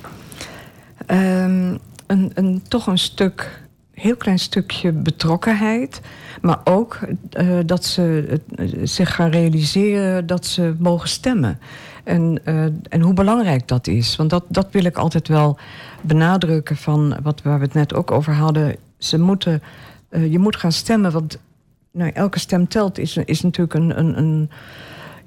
Um, 1.08 1.80
een, 2.08 2.32
een, 2.34 2.62
toch 2.68 2.88
een 2.88 2.98
stuk, 2.98 3.62
heel 4.00 4.16
klein 4.16 4.40
stukje 4.40 4.92
betrokkenheid. 4.92 6.02
Maar 6.42 6.60
ook 6.64 7.00
uh, 7.40 7.60
dat 7.66 7.86
ze 7.86 8.40
zich 8.84 9.16
gaan 9.16 9.30
realiseren 9.30 10.28
dat 10.28 10.46
ze 10.46 10.76
mogen 10.80 11.10
stemmen. 11.10 11.60
En, 12.04 12.40
uh, 12.46 12.64
en 12.90 13.02
hoe 13.02 13.14
belangrijk 13.14 13.68
dat 13.68 13.88
is. 13.88 14.16
Want 14.16 14.30
dat, 14.30 14.44
dat 14.48 14.68
wil 14.72 14.86
ik 14.86 14.98
altijd 14.98 15.28
wel 15.28 15.58
benadrukken 16.02 16.76
van 16.78 17.18
wat 17.24 17.42
waar 17.42 17.60
we 17.60 17.66
het 17.66 17.74
net 17.74 17.94
ook 17.94 18.12
over 18.12 18.34
hadden. 18.34 18.76
Ze 18.98 19.20
moeten, 19.20 19.62
je 20.10 20.40
moet 20.40 20.56
gaan 20.56 20.72
stemmen, 20.72 21.12
want 21.12 21.40
nou, 21.92 22.12
elke 22.12 22.40
stem 22.40 22.68
telt 22.68 22.98
is, 22.98 23.18
is 23.18 23.42
natuurlijk 23.42 23.74
een, 23.74 24.00
een, 24.00 24.18
een, 24.18 24.50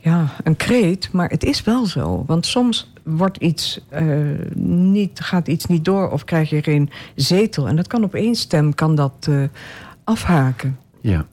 ja, 0.03 0.29
een 0.45 0.57
kreet. 0.57 1.13
Maar 1.13 1.29
het 1.29 1.45
is 1.45 1.63
wel 1.63 1.87
zo. 1.87 2.25
Want 2.27 2.47
soms 2.47 2.93
wordt 3.03 3.37
iets, 3.37 3.81
uh, 3.93 4.39
niet, 4.55 5.21
gaat 5.21 5.49
iets 5.49 5.67
niet 5.67 5.85
door 5.85 6.11
of 6.11 6.25
krijg 6.25 6.51
je 6.51 6.63
geen 6.63 6.91
zetel. 7.15 7.69
En 7.69 7.77
dat 7.77 7.87
kan 7.87 8.05
op 8.05 8.15
één 8.15 8.35
stem 8.35 8.75
kan 8.75 8.95
dat 8.95 9.29
afhaken. 10.05 10.79
Ja. 11.01 11.27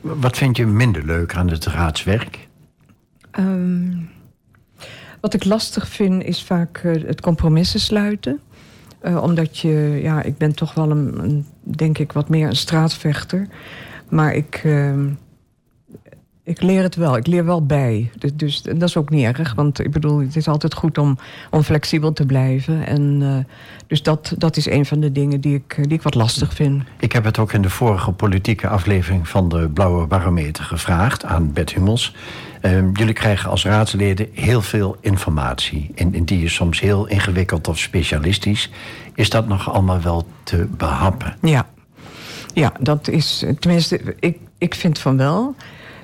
Wat 0.00 0.36
vind 0.36 0.56
je 0.56 0.66
minder 0.66 1.04
leuk 1.04 1.34
aan 1.34 1.48
het 1.50 1.66
raadswerk? 1.66 2.48
Um, 3.38 4.10
wat 5.20 5.34
ik 5.34 5.44
lastig 5.44 5.88
vind 5.88 6.22
is 6.22 6.42
vaak 6.42 6.82
uh, 6.82 7.06
het 7.06 7.20
compromissen 7.20 7.80
sluiten. 7.80 8.40
Omdat 9.02 9.58
je, 9.58 10.00
ja, 10.02 10.22
ik 10.22 10.36
ben 10.36 10.54
toch 10.54 10.74
wel 10.74 10.90
een, 10.90 11.18
een, 11.22 11.46
denk 11.62 11.98
ik, 11.98 12.12
wat 12.12 12.28
meer 12.28 12.48
een 12.48 12.56
straatvechter. 12.56 13.46
Maar 14.08 14.34
ik, 14.34 14.62
uh, 14.64 14.94
ik 16.50 16.62
leer 16.62 16.82
het 16.82 16.94
wel. 16.94 17.16
Ik 17.16 17.26
leer 17.26 17.44
wel 17.44 17.66
bij. 17.66 18.10
Dus, 18.34 18.62
dat 18.62 18.82
is 18.82 18.96
ook 18.96 19.10
niet 19.10 19.24
erg. 19.24 19.54
Want 19.54 19.84
ik 19.84 19.90
bedoel, 19.90 20.20
het 20.20 20.36
is 20.36 20.48
altijd 20.48 20.74
goed 20.74 20.98
om, 20.98 21.18
om 21.50 21.62
flexibel 21.62 22.12
te 22.12 22.26
blijven. 22.26 22.86
En 22.86 23.20
uh, 23.20 23.36
dus 23.86 24.02
dat, 24.02 24.34
dat 24.38 24.56
is 24.56 24.66
een 24.66 24.86
van 24.86 25.00
de 25.00 25.12
dingen 25.12 25.40
die 25.40 25.54
ik, 25.54 25.76
die 25.76 25.92
ik 25.92 26.02
wat 26.02 26.14
lastig 26.14 26.54
vind. 26.54 26.82
Ik 26.98 27.12
heb 27.12 27.24
het 27.24 27.38
ook 27.38 27.52
in 27.52 27.62
de 27.62 27.70
vorige 27.70 28.12
politieke 28.12 28.68
aflevering 28.68 29.28
van 29.28 29.48
de 29.48 29.68
Blauwe 29.68 30.06
Barometer 30.06 30.64
gevraagd 30.64 31.24
aan 31.24 31.52
Bert 31.52 31.74
Hummels. 31.74 32.14
Uh, 32.62 32.72
jullie 32.92 33.14
krijgen 33.14 33.50
als 33.50 33.64
raadsleden 33.64 34.28
heel 34.32 34.62
veel 34.62 34.96
informatie. 35.00 35.90
En, 35.94 36.14
en 36.14 36.24
die 36.24 36.44
is 36.44 36.54
soms 36.54 36.80
heel 36.80 37.06
ingewikkeld 37.06 37.68
of 37.68 37.78
specialistisch. 37.78 38.70
Is 39.14 39.30
dat 39.30 39.48
nog 39.48 39.72
allemaal 39.72 40.00
wel 40.00 40.26
te 40.42 40.66
behappen? 40.76 41.36
Ja, 41.42 41.66
ja 42.54 42.72
dat 42.80 43.08
is. 43.08 43.44
Tenminste, 43.58 44.14
ik, 44.18 44.38
ik 44.58 44.74
vind 44.74 44.98
van 44.98 45.16
wel. 45.16 45.54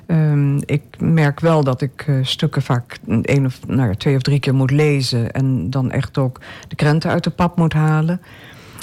Um, 0.06 0.60
ik 0.64 0.82
merk 0.98 1.40
wel 1.40 1.64
dat 1.64 1.80
ik 1.80 2.06
uh, 2.06 2.24
stukken 2.24 2.62
vaak 2.62 2.98
een 3.06 3.46
of, 3.46 3.66
nou, 3.66 3.94
twee 3.94 4.16
of 4.16 4.22
drie 4.22 4.40
keer 4.40 4.54
moet 4.54 4.70
lezen. 4.70 5.32
En 5.32 5.70
dan 5.70 5.90
echt 5.90 6.18
ook 6.18 6.40
de 6.68 6.76
krenten 6.76 7.10
uit 7.10 7.24
de 7.24 7.30
pap 7.30 7.56
moet 7.56 7.72
halen. 7.72 8.20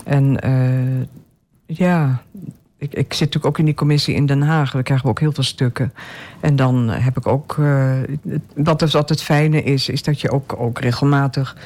En 0.06 0.46
uh, 0.46 1.06
ja, 1.66 2.22
ik, 2.78 2.94
ik, 2.94 3.14
zit 3.14 3.20
natuurlijk 3.20 3.46
ook 3.46 3.58
in 3.58 3.66
die 3.66 3.74
commissie 3.74 4.16
in 4.16 4.26
Den 4.26 4.42
Haag. 4.42 4.72
Daar 4.72 4.84
krijgen 4.84 5.06
we 5.06 5.12
ook 5.12 5.20
heel 5.20 5.32
veel 5.32 5.44
stukken. 5.44 5.94
En 6.40 6.56
dan 6.56 6.90
heb 6.90 7.18
ik 7.18 7.28
ook. 7.28 7.56
Uh, 7.60 7.94
wat, 8.56 8.80
dus, 8.80 8.94
wat 8.94 9.10
het 9.10 9.24
fijne 9.24 9.64
is, 9.64 9.90
is 9.90 10.04
dat 10.04 10.22
je 10.22 10.32
ook, 10.32 10.56
ook 10.58 10.80
regelmatig 10.80 11.58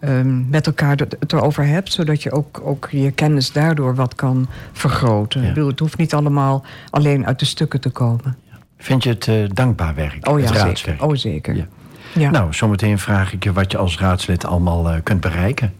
um, 0.00 0.46
met 0.50 0.66
elkaar 0.66 0.96
het 0.96 1.32
erover 1.32 1.66
hebt. 1.66 1.92
Zodat 1.92 2.22
je 2.22 2.32
ook, 2.32 2.60
ook 2.64 2.88
je 2.90 3.10
kennis 3.10 3.52
daardoor 3.52 3.94
wat 3.94 4.14
kan 4.14 4.48
vergroten. 4.72 5.40
Ja. 5.40 5.48
Ik 5.48 5.54
bedoel, 5.54 5.70
het 5.70 5.78
hoeft 5.78 5.98
niet 5.98 6.14
allemaal 6.14 6.64
alleen 6.90 7.26
uit 7.26 7.38
de 7.38 7.44
stukken 7.44 7.80
te 7.80 7.90
komen. 7.90 8.36
Vind 8.82 9.02
je 9.02 9.10
het 9.10 9.26
uh, 9.26 9.48
dankbaar 9.52 9.94
werk? 9.94 10.28
Oh 10.28 10.40
ja, 10.40 10.44
het 10.44 10.54
raadswerk? 10.54 10.98
Zeker. 10.98 11.06
Oh 11.06 11.16
zeker. 11.16 11.56
Ja. 11.56 11.66
Ja. 12.14 12.30
Nou, 12.30 12.54
zometeen 12.54 12.98
vraag 12.98 13.32
ik 13.32 13.44
je 13.44 13.52
wat 13.52 13.72
je 13.72 13.78
als 13.78 13.98
raadslid 13.98 14.44
allemaal 14.44 14.90
uh, 14.90 14.96
kunt 15.02 15.20
bereiken. 15.20 15.72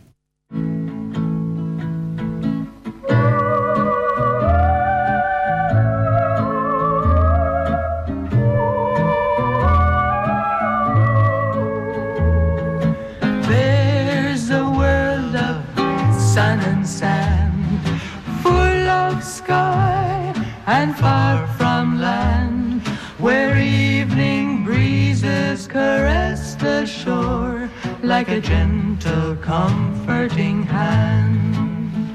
and 20.82 20.96
far 20.96 21.36
from 21.36 21.51
land, 21.51 21.51
the 26.62 26.86
shore 26.86 27.68
like 28.04 28.28
a 28.28 28.40
gentle, 28.40 29.34
comforting 29.36 30.62
hand. 30.62 32.14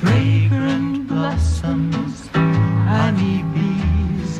Fragrant 0.00 1.06
blossoms, 1.06 2.28
honey 2.32 3.42
bees, 3.52 4.38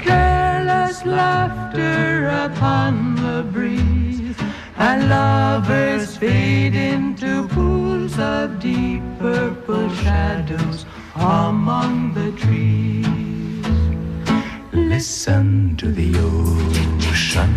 careless 0.00 1.04
laughter 1.06 2.26
upon 2.46 3.14
the 3.14 3.44
breeze, 3.52 4.36
and 4.78 5.08
lovers 5.08 6.16
fade 6.16 6.74
into 6.74 7.46
pools 7.48 8.18
of 8.18 8.58
deep 8.58 9.02
purple 9.20 9.88
shadows 10.02 10.86
among 11.14 12.12
the 12.14 12.32
trees. 12.32 13.04
Listen 14.72 15.76
to 15.76 15.92
the 15.92 16.10
ocean, 16.18 17.52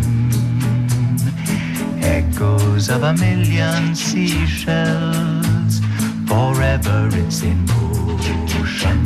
echoes 2.38 2.90
of 2.90 3.02
a 3.02 3.14
million 3.14 3.96
seashells 3.96 5.80
forever 6.28 7.10
it's 7.14 7.42
in 7.42 7.66
motion. 7.66 8.98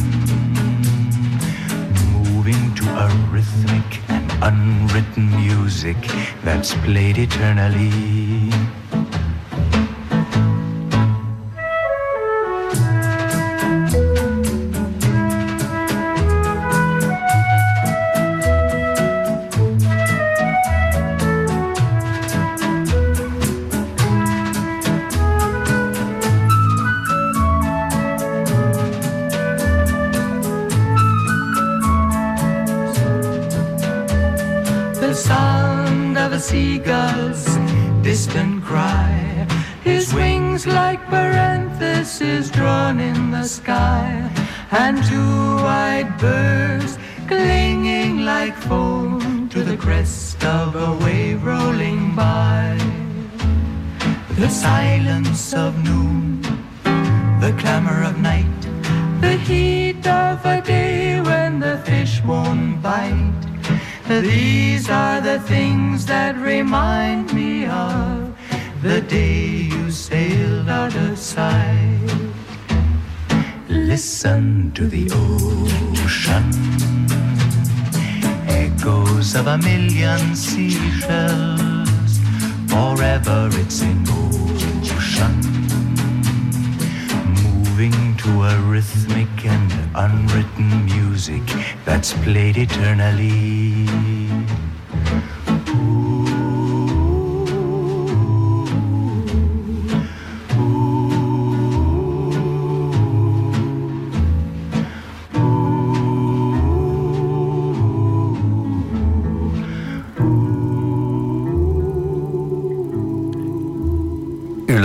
Moving 2.12 2.76
to 2.76 2.84
a 2.90 3.08
rhythmic 3.32 4.10
and 4.10 4.30
unwritten 4.44 5.30
music 5.38 5.96
that's 6.44 6.74
played 6.84 7.18
eternally. 7.18 8.52
Of 70.96 71.18
sight. 71.18 72.00
Listen 73.68 74.72
to 74.74 74.88
the 74.88 75.10
ocean, 75.12 76.52
echoes 78.48 79.36
of 79.36 79.48
a 79.48 79.58
million 79.58 80.36
seashells. 80.36 82.20
Forever 82.68 83.50
it's 83.54 83.82
in 83.82 84.04
motion, 84.04 85.34
moving 87.42 88.16
to 88.18 88.30
a 88.44 88.58
rhythmic 88.62 89.46
and 89.46 89.72
unwritten 89.96 90.86
music 90.86 91.44
that's 91.86 92.14
played 92.14 92.58
eternally. 92.58 94.21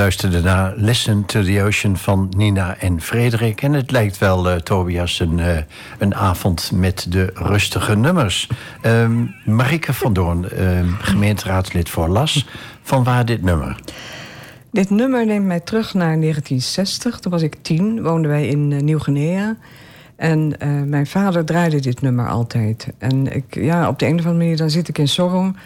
Luisterde 0.07 0.41
naar 0.41 0.73
Listen 0.77 1.25
to 1.25 1.43
the 1.43 1.63
Ocean 1.63 1.97
van 1.97 2.33
Nina 2.37 2.77
en 2.79 3.01
Frederik. 3.01 3.63
En 3.63 3.73
het 3.73 3.91
lijkt 3.91 4.19
wel, 4.19 4.51
eh, 4.51 4.57
Tobias, 4.57 5.21
een, 5.21 5.41
eh, 5.41 5.57
een 5.99 6.15
avond 6.15 6.71
met 6.75 7.07
de 7.09 7.31
rustige 7.35 7.97
nummers. 7.97 8.49
Ehm 8.83 9.25
Marike 9.45 9.93
van 9.93 10.13
Doorn, 10.13 10.49
ehm, 10.49 10.89
gemeenteraadslid 10.89 11.89
voor 11.89 12.09
LAS. 12.09 12.47
Van 12.83 13.05
waar 13.05 13.25
dit 13.25 13.43
nummer? 13.43 13.81
Dit 14.71 14.91
nummer 14.91 15.27
neemt 15.27 15.47
mij 15.47 15.61
terug 15.61 15.95
naar 15.95 16.19
1960. 16.19 17.19
Toen 17.19 17.33
was 17.33 17.43
ik 17.43 17.57
tien, 17.63 18.03
woonden 18.03 18.31
wij 18.31 18.47
in 18.47 18.73
eh, 18.73 18.81
Nieuw-Guinea. 18.81 19.57
En 20.17 20.55
mijn 20.87 21.07
vader 21.07 21.45
draaide 21.45 21.81
dit 21.81 22.01
nummer 22.01 22.29
altijd. 22.29 22.89
En 22.99 23.35
ik, 23.35 23.55
ja, 23.55 23.89
op 23.89 23.99
de 23.99 24.07
een 24.07 24.19
of 24.19 24.19
andere 24.19 24.37
manier 24.37 24.57
dan 24.57 24.71
zit 24.71 24.89
ik 24.89 24.99
in 24.99 25.09
Sorong. 25.09 25.57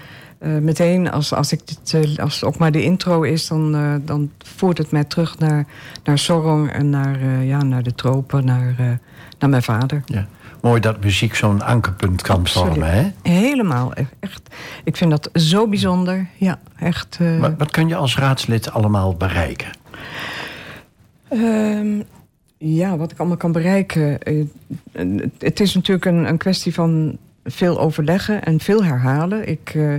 Eh, 0.41 0.51
meteen 0.57 1.11
als, 1.11 1.33
als, 1.35 1.53
ik 1.53 1.61
dit, 1.67 1.95
eh, 1.95 2.17
als 2.25 2.35
het 2.35 2.45
ook 2.45 2.59
maar 2.59 2.73
de 2.73 2.83
intro 2.83 3.23
is, 3.23 3.47
dan, 3.49 3.75
eh, 3.75 3.95
dan 4.05 4.31
voert 4.39 4.79
het 4.79 4.91
mij 4.91 5.05
terug 5.05 5.39
naar, 5.39 5.67
naar 6.05 6.19
Sorong 6.19 6.71
en 6.71 6.91
naar, 6.91 7.45
ja, 7.45 7.63
naar 7.63 7.83
de 7.83 7.95
tropen, 7.95 8.45
naar, 8.45 8.75
naar 9.39 9.51
mijn 9.51 9.63
vader. 9.63 10.03
Ja. 10.05 10.27
Mooi 10.63 10.81
dat 10.81 11.03
muziek 11.05 11.35
zo'n 11.35 11.63
ankerpunt 11.63 12.23
kan 12.23 12.47
vormen, 12.47 12.91
hè? 12.93 13.11
Helemaal, 13.23 13.93
e- 13.95 14.05
echt. 14.21 14.55
Ik 14.85 14.97
vind 14.97 15.11
dat 15.11 15.31
zo 15.33 15.69
bijzonder. 15.69 16.27
Ja, 16.37 16.59
echt. 16.79 17.19
Wat, 17.41 17.53
wat 17.59 17.71
kun 17.71 17.89
je 17.89 17.97
als 17.97 18.17
raadslid 18.17 18.71
allemaal 18.71 19.15
bereiken? 19.15 19.71
Ehm, 21.29 22.03
ja, 22.59 22.97
wat 22.97 23.11
ik 23.13 23.19
allemaal 23.19 23.37
kan 23.37 23.53
bereiken. 23.53 24.19
het- 24.93 25.31
het 25.39 25.61
is 25.61 25.75
natuurlijk 25.75 26.07
een, 26.07 26.29
een 26.29 26.39
kwestie 26.39 26.75
van 26.75 27.19
veel 27.45 27.81
overleggen 27.81 28.45
en 28.45 28.61
veel 28.61 28.85
herhalen. 28.85 29.49
Ik 29.49 29.75
eh, 29.75 29.95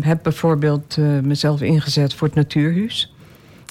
heb 0.00 0.22
bijvoorbeeld 0.22 0.96
eh, 0.98 1.18
mezelf 1.18 1.62
ingezet 1.62 2.14
voor 2.14 2.26
het 2.26 2.36
Natuurhuis. 2.36 3.14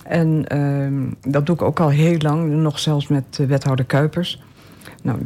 En 0.04 0.48
ehm, 0.48 1.32
dat 1.32 1.46
doe 1.46 1.56
ik 1.56 1.62
ook 1.62 1.80
al 1.80 1.90
heel 1.90 2.18
lang, 2.18 2.52
nog 2.52 2.80
zelfs 2.80 3.08
met 3.08 3.38
eh, 3.40 3.48
wethouder 3.48 3.86
Kuipers. 3.86 4.42
Nou, 5.02 5.20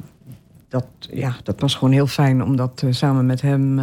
dat, 0.68 0.86
ja, 1.00 1.36
dat 1.44 1.60
was 1.60 1.76
gewoon 1.76 1.94
heel 1.94 2.08
fijn 2.08 2.44
om 2.44 2.56
dat 2.56 2.84
samen 2.90 3.26
met 3.26 3.42
hem 3.42 3.76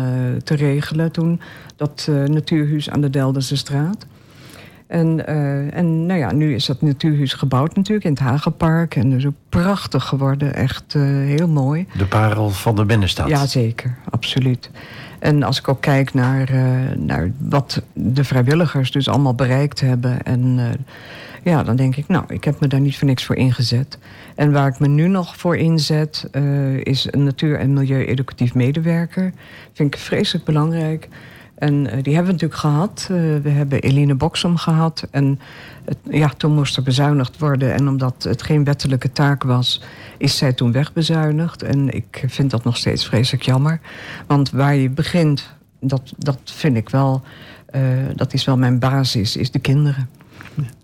te 0.43 0.55
regelen 0.55 1.13
toen. 1.13 1.41
Dat 1.77 2.11
Natuurhuis 2.27 2.91
aan 2.91 3.01
de 3.01 3.11
Deldense 3.11 3.57
straat. 3.57 4.07
En, 4.87 5.27
eh, 5.27 5.77
en 5.77 6.07
nou 6.07 6.19
ja, 6.19 6.33
nu 6.33 6.55
is 6.55 6.67
dat 6.67 6.83
natuurhuis 6.83 7.33
gebouwd 7.33 7.77
natuurlijk 7.77 8.07
in 8.07 8.13
het 8.13 8.21
Hagenpark. 8.21 8.97
En 8.97 9.11
dus 9.11 9.27
ook 9.27 9.35
prachtig 9.49 10.05
geworden, 10.05 10.55
echt 10.55 10.95
eh, 10.95 11.03
heel 11.03 11.49
mooi. 11.49 11.87
De 11.97 12.07
parel 12.07 12.51
van 12.51 12.77
de 12.77 12.85
binnenstad. 12.85 13.29
Ja, 13.29 13.47
zeker, 13.47 13.95
absoluut. 14.11 14.71
En 15.19 15.43
als 15.43 15.59
ik 15.59 15.69
ook 15.69 15.81
kijk 15.81 16.15
naar, 16.15 16.49
eh, 16.49 16.97
naar 16.97 17.31
wat 17.39 17.83
de 17.93 18.25
vrijwilligers 18.25 18.91
dus 18.91 19.09
allemaal 19.09 19.35
bereikt 19.35 19.81
hebben. 19.81 20.23
En 20.23 20.61
ja, 21.43 21.63
dan 21.63 21.77
denk 21.77 21.97
ik, 21.97 22.09
nou, 22.09 22.25
ik 22.29 22.45
heb 22.45 22.61
me 22.61 22.67
daar 22.67 22.81
niet 22.81 22.99
voor 22.99 23.09
niks 23.09 23.25
voor 23.25 23.37
ingezet. 23.37 23.99
En 24.35 24.53
waar 24.53 24.69
ik 24.69 24.79
me 24.79 24.89
nu 24.89 25.09
nog 25.09 25.37
voor 25.37 25.57
inzet, 25.57 26.29
is 26.83 27.09
een 27.11 27.25
natuur- 27.25 27.59
en 27.59 27.73
milieu-educatief 27.73 28.55
medewerker. 28.55 29.33
Vind 29.73 29.95
ik 29.95 30.01
vreselijk 30.01 30.45
belangrijk. 30.45 31.09
En 31.57 31.87
eh, 31.87 32.03
die 32.03 32.15
hebben 32.15 32.35
we 32.35 32.43
natuurlijk 32.43 32.61
gehad. 32.61 33.09
Eh, 33.11 33.17
we 33.43 33.49
hebben 33.49 33.81
Eline 33.81 34.15
Boksem 34.15 34.57
gehad. 34.57 35.07
En 35.11 35.41
het, 35.85 35.97
ja, 36.11 36.29
toen 36.29 36.55
moest 36.55 36.77
er 36.77 36.83
bezuinigd 36.83 37.39
worden. 37.39 37.75
En 37.75 37.89
omdat 37.89 38.23
het 38.23 38.43
geen 38.43 38.65
wettelijke 38.65 39.13
taak 39.13 39.43
was, 39.43 39.83
is 40.19 40.37
zij 40.37 40.53
toen 40.53 40.73
wegbezuinigd. 40.73 41.63
En 41.63 41.95
ik 41.95 42.25
vind 42.27 42.51
dat 42.51 42.65
nog 42.65 42.77
steeds 42.77 43.07
vreselijk 43.07 43.45
jammer. 43.45 43.81
Want 44.27 44.51
waar 44.51 44.75
je 44.75 44.91
begint, 44.91 45.55
dat, 45.81 46.13
dat 46.19 46.39
vind 46.45 46.77
ik 46.77 46.89
wel... 46.89 47.23
eh, 47.67 47.83
dat 48.15 48.33
is 48.33 48.45
wel 48.45 48.57
mijn 48.57 48.79
basis, 48.79 49.37
is 49.37 49.51
de 49.51 49.59
kinderen. 49.59 50.09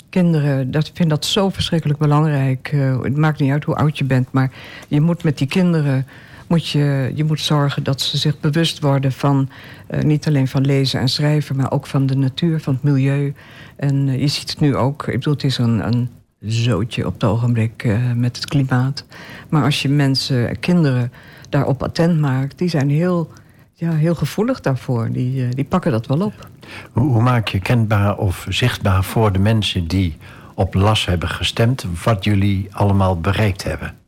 Kinderen, 0.08 0.70
dat, 0.70 0.86
ik 0.86 0.96
vind 0.96 1.10
dat 1.10 1.24
zo 1.24 1.48
verschrikkelijk 1.48 1.98
belangrijk. 1.98 2.74
Het 3.02 3.16
maakt 3.16 3.40
niet 3.40 3.50
uit 3.50 3.64
hoe 3.64 3.74
oud 3.74 3.98
je 3.98 4.04
bent, 4.04 4.32
maar 4.32 4.50
je 4.88 5.00
moet 5.00 5.22
met 5.22 5.38
die 5.38 5.46
kinderen 5.46 6.06
moet 6.52 6.68
je, 6.68 7.12
je 7.14 7.24
moet 7.24 7.40
zorgen 7.40 7.82
dat 7.82 8.00
ze 8.00 8.16
zich 8.16 8.40
bewust 8.40 8.80
worden 8.80 9.12
van 9.12 9.48
eh, 9.86 10.02
niet 10.02 10.26
alleen 10.26 10.48
van 10.48 10.64
lezen 10.64 11.00
en 11.00 11.08
schrijven, 11.08 11.56
maar 11.56 11.72
ook 11.72 11.86
van 11.86 12.06
de 12.06 12.16
natuur, 12.16 12.60
van 12.60 12.74
het 12.74 12.82
milieu. 12.82 13.34
En 13.76 14.08
eh, 14.08 14.20
je 14.20 14.26
ziet 14.26 14.50
het 14.50 14.60
nu 14.60 14.76
ook. 14.76 15.06
Ik 15.06 15.12
bedoel, 15.12 15.32
het 15.32 15.44
is 15.44 15.58
een, 15.58 15.86
een 15.86 16.10
zootje 16.40 17.06
op 17.06 17.12
het 17.12 17.24
ogenblik 17.24 17.84
eh, 17.84 18.12
met 18.12 18.36
het 18.36 18.46
klimaat. 18.46 19.04
Maar 19.48 19.64
als 19.64 19.82
je 19.82 19.88
mensen, 19.88 20.58
kinderen 20.58 21.12
daarop 21.48 21.82
attent 21.82 22.20
maakt, 22.20 22.58
die 22.58 22.68
zijn 22.68 22.90
heel, 22.90 23.30
ja, 23.74 23.92
heel 23.92 24.14
gevoelig 24.14 24.60
daarvoor. 24.60 25.08
Die, 25.12 25.48
die 25.48 25.64
pakken 25.64 25.92
dat 25.92 26.06
wel 26.06 26.20
op. 26.20 26.48
Hoe, 26.92 27.12
hoe 27.12 27.22
maak 27.22 27.48
je 27.48 27.58
kenbaar 27.58 28.16
of 28.16 28.46
zichtbaar 28.48 29.04
voor 29.04 29.32
de 29.32 29.38
mensen 29.38 29.86
die 29.86 30.16
op 30.54 30.74
LAS 30.74 31.06
hebben 31.06 31.28
gestemd... 31.28 31.86
wat 32.04 32.24
jullie 32.24 32.68
allemaal 32.72 33.20
bereikt 33.20 33.62
hebben? 33.64 34.01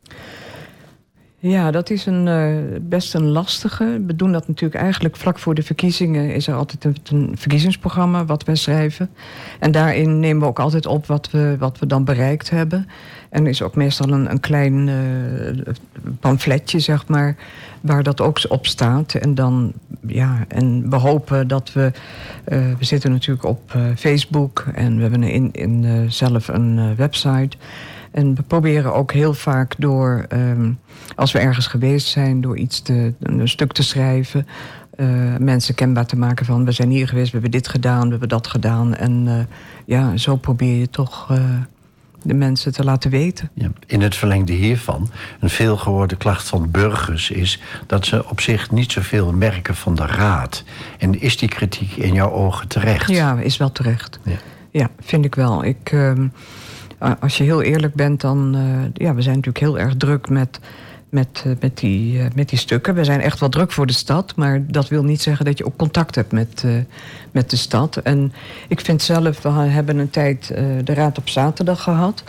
Ja, 1.47 1.71
dat 1.71 1.89
is 1.89 2.05
een, 2.05 2.27
eh, 2.27 2.79
best 2.81 3.13
een 3.13 3.25
lastige. 3.25 4.01
We 4.07 4.15
doen 4.15 4.31
dat 4.31 4.47
natuurlijk 4.47 4.81
eigenlijk 4.81 5.15
vlak 5.15 5.39
voor 5.39 5.55
de 5.55 5.63
verkiezingen. 5.63 6.33
Is 6.33 6.47
er 6.47 6.55
altijd 6.55 6.83
een, 6.83 6.95
een 7.09 7.37
verkiezingsprogramma 7.37 8.25
wat 8.25 8.43
wij 8.43 8.55
schrijven. 8.55 9.09
En 9.59 9.71
daarin 9.71 10.19
nemen 10.19 10.41
we 10.41 10.47
ook 10.47 10.59
altijd 10.59 10.85
op 10.85 11.05
wat 11.05 11.31
we, 11.31 11.55
wat 11.59 11.79
we 11.79 11.85
dan 11.87 12.03
bereikt 12.03 12.49
hebben. 12.49 12.87
En 13.29 13.47
is 13.47 13.61
ook 13.61 13.75
meestal 13.75 14.09
een, 14.11 14.31
een 14.31 14.39
klein 14.39 14.89
eh, 14.89 15.73
pamfletje, 16.19 16.79
zeg 16.79 17.07
maar, 17.07 17.35
waar 17.81 18.03
dat 18.03 18.21
ook 18.21 18.39
op 18.47 18.65
staat. 18.67 19.13
En 19.13 19.35
dan, 19.35 19.73
ja, 20.07 20.45
en 20.47 20.89
we 20.89 20.95
hopen 20.95 21.47
dat 21.47 21.73
we. 21.73 21.91
eh, 22.43 22.59
we 22.79 22.85
zitten 22.85 23.11
natuurlijk 23.11 23.45
op 23.45 23.77
Facebook 23.95 24.65
en 24.73 24.95
we 24.95 25.01
hebben 25.01 25.23
in, 25.23 25.49
in, 25.51 26.05
zelf 26.11 26.47
een 26.47 26.95
website. 26.95 27.57
En 28.15 28.35
we 28.35 28.41
proberen 28.41 28.93
ook 28.93 29.11
heel 29.11 29.33
vaak 29.33 29.75
door, 29.77 30.25
ehm, 30.29 30.71
als 31.15 31.31
we 31.31 31.39
ergens 31.39 31.67
geweest 31.67 32.07
zijn, 32.07 32.41
door 32.41 32.57
iets 32.57 32.81
te, 32.81 33.13
een 33.19 33.49
stuk 33.49 33.71
te 33.71 33.83
schrijven. 33.83 34.47
Uh, 34.99 35.35
mensen 35.39 35.75
kenbaar 35.75 36.05
te 36.05 36.15
maken 36.15 36.45
van 36.45 36.65
we 36.65 36.71
zijn 36.71 36.89
hier 36.89 37.07
geweest, 37.07 37.25
we 37.25 37.31
hebben 37.31 37.51
dit 37.51 37.67
gedaan, 37.67 38.03
we 38.03 38.09
hebben 38.09 38.29
dat 38.29 38.47
gedaan. 38.47 38.95
En 38.95 39.25
uh, 39.27 39.39
ja, 39.85 40.17
zo 40.17 40.35
probeer 40.35 40.79
je 40.79 40.89
toch 40.89 41.31
uh, 41.31 41.39
de 42.21 42.33
mensen 42.33 42.73
te 42.73 42.83
laten 42.83 43.11
weten. 43.11 43.49
Ja, 43.53 43.71
in 43.85 44.01
het 44.01 44.15
verlengde 44.15 44.53
hiervan, 44.53 45.09
een 45.39 45.49
veelgehoorde 45.49 46.15
klacht 46.15 46.47
van 46.47 46.71
burgers 46.71 47.29
is 47.29 47.61
dat 47.87 48.05
ze 48.05 48.29
op 48.29 48.41
zich 48.41 48.71
niet 48.71 48.91
zoveel 48.91 49.33
merken 49.33 49.75
van 49.75 49.95
de 49.95 50.05
raad. 50.05 50.63
En 50.97 51.21
is 51.21 51.37
die 51.37 51.49
kritiek 51.49 51.95
in 51.95 52.13
jouw 52.13 52.31
ogen 52.31 52.67
terecht? 52.67 53.09
Ja, 53.09 53.39
is 53.39 53.57
wel 53.57 53.71
terecht. 53.71 54.19
Ja, 54.23 54.37
ja 54.71 54.89
vind 54.99 55.25
ik 55.25 55.35
wel. 55.35 55.63
Ik, 55.63 55.91
ehm, 55.91 56.27
als 57.19 57.37
je 57.37 57.43
heel 57.43 57.61
eerlijk 57.61 57.93
bent, 57.93 58.21
dan. 58.21 58.57
ja, 58.93 59.15
we 59.15 59.21
zijn 59.21 59.35
natuurlijk 59.35 59.65
heel 59.65 59.79
erg 59.79 59.95
druk 59.97 60.29
met 60.29 60.59
met, 61.15 61.43
eh, 61.45 61.51
met, 61.59 61.77
die, 61.77 62.19
eh, 62.19 62.25
met 62.35 62.49
die 62.49 62.59
stukken. 62.59 62.95
We 62.95 63.03
zijn 63.03 63.21
echt 63.21 63.39
wel 63.39 63.49
druk 63.49 63.71
voor 63.71 63.85
de 63.85 63.93
stad, 63.93 64.35
maar 64.35 64.65
dat 64.67 64.87
wil 64.87 65.03
niet 65.03 65.21
zeggen 65.21 65.45
dat 65.45 65.57
je 65.57 65.65
ook 65.65 65.75
contact 65.77 66.15
hebt 66.15 66.31
met, 66.31 66.63
uh, 66.65 66.73
met 67.31 67.49
de 67.49 67.55
stad. 67.55 67.97
En 67.97 68.33
ik 68.67 68.81
vind 68.81 69.01
zelf, 69.01 69.41
we 69.41 69.49
hebben 69.49 69.97
een 69.97 70.09
tijd 70.09 70.51
uh, 70.51 70.57
de 70.83 70.93
Raad 70.93 71.17
op 71.17 71.29
zaterdag 71.29 71.83
gehad. 71.83 72.23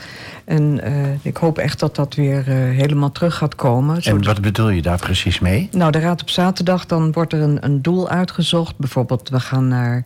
En 0.45 0.81
ik 1.23 1.37
hoop 1.37 1.59
echt 1.59 1.81
dat 1.81 1.97
dat 1.97 2.15
weer 2.15 2.45
helemaal 2.45 3.13
terug 3.13 3.35
gaat 3.35 3.55
komen. 3.55 4.01
En 4.03 4.25
wat 4.25 4.41
bedoel 4.41 4.69
je 4.69 4.83
daar 4.83 4.99
precies 4.99 5.39
mee? 5.39 5.69
Nou, 5.73 5.93
de 5.93 5.99
Raad 5.99 6.23
op 6.23 6.31
zaterdag, 6.31 6.87
dan 6.87 7.13
wordt 7.13 7.33
er 7.33 7.41
een, 7.41 7.65
een 7.65 7.83
doel 7.83 8.09
uitgezocht. 8.09 8.77
Bijvoorbeeld, 8.77 9.29
we 9.29 9.41
gaan 9.41 9.69
naar 9.69 10.05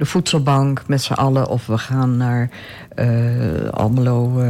de 0.00 0.06
voedselbank 0.06 0.82
met 0.86 1.02
z'n 1.02 1.12
allen. 1.12 1.48
Of 1.48 1.66
we 1.66 1.78
gaan 1.78 2.16
naar 2.16 2.50
uh, 2.96 3.68
Almelo 3.70 4.40
uh, 4.40 4.48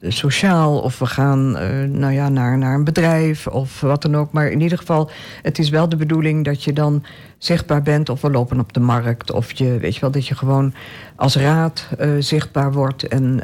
Sociaal. 0.00 0.78
Of 0.78 0.98
we 0.98 1.06
gaan 1.06 1.56
uh, 1.56 1.82
nou 1.88 2.12
ja, 2.12 2.28
naar, 2.28 2.58
naar 2.58 2.74
een 2.74 2.84
bedrijf 2.84 3.46
of 3.46 3.80
wat 3.80 4.02
dan 4.02 4.16
ook. 4.16 4.32
Maar 4.32 4.50
in 4.50 4.60
ieder 4.60 4.78
geval, 4.78 5.10
het 5.42 5.58
is 5.58 5.68
wel 5.68 5.88
de 5.88 5.96
bedoeling 5.96 6.44
dat 6.44 6.64
je 6.64 6.72
dan 6.72 7.04
zichtbaar 7.38 7.82
bent. 7.82 8.08
Of 8.08 8.20
we 8.20 8.30
lopen 8.30 8.60
op 8.60 8.72
de 8.72 8.80
markt. 8.80 9.32
Of 9.32 9.52
je, 9.52 9.78
weet 9.78 9.94
je 9.94 10.00
wel, 10.00 10.10
dat 10.10 10.26
je 10.26 10.34
gewoon 10.34 10.74
als 11.16 11.36
raad 11.36 11.88
zichtbaar 12.18 12.72
wordt. 12.72 13.08
En 13.08 13.40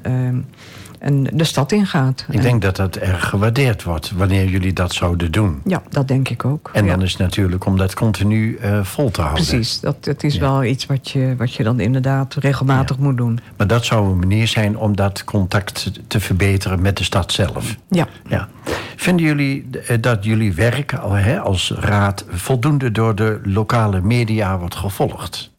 en 0.99 1.25
de 1.33 1.45
stad 1.45 1.73
ingaat. 1.73 2.27
Ik 2.31 2.43
denk 2.43 2.63
dat 2.63 2.77
dat 2.77 2.97
erg 2.97 3.29
gewaardeerd 3.29 3.83
wordt 3.83 4.13
wanneer 4.17 4.49
jullie 4.49 4.73
dat 4.73 4.95
zouden 4.95 5.33
doen. 5.33 5.61
Ja, 5.65 5.83
dat 5.91 6.09
denk 6.09 6.29
ik 6.29 6.45
ook. 6.45 6.71
En 6.73 6.87
dan 6.87 7.03
is 7.03 7.11
het 7.11 7.21
natuurlijk 7.21 7.67
om 7.67 7.77
dat 7.77 7.95
continu 7.95 8.59
uh, 8.63 8.85
vol 8.85 9.11
te 9.11 9.21
houden. 9.21 9.45
Precies, 9.45 9.81
dat, 9.81 10.05
dat 10.05 10.23
is 10.23 10.35
ja. 10.35 10.41
wel 10.41 10.65
iets 10.65 10.87
wat 10.87 11.11
je, 11.11 11.35
wat 11.37 11.55
je 11.55 11.63
dan 11.63 11.81
inderdaad 11.81 12.35
regelmatig 12.35 12.97
ja. 12.97 13.03
moet 13.03 13.17
doen. 13.17 13.39
Maar 13.57 13.67
dat 13.67 13.85
zou 13.85 14.11
een 14.11 14.19
manier 14.19 14.49
zijn 14.49 14.79
om 14.79 14.97
dat 14.97 15.25
contact 15.25 15.91
te 16.07 16.21
verbeteren 16.21 16.83
met 16.83 16.97
de 16.97 17.05
stad 17.05 17.33
zelf. 17.33 17.77
Ja. 17.89 18.07
ja. 18.29 18.49
Vinden 18.97 19.27
jullie 19.27 19.71
dat 20.01 20.25
jullie 20.25 20.53
werk 20.53 20.95
als 21.43 21.73
raad 21.79 22.25
voldoende 22.29 22.91
door 22.93 23.15
de 23.15 23.41
lokale 23.45 24.01
media 24.01 24.59
wordt 24.59 24.75
gevolgd? 24.75 25.51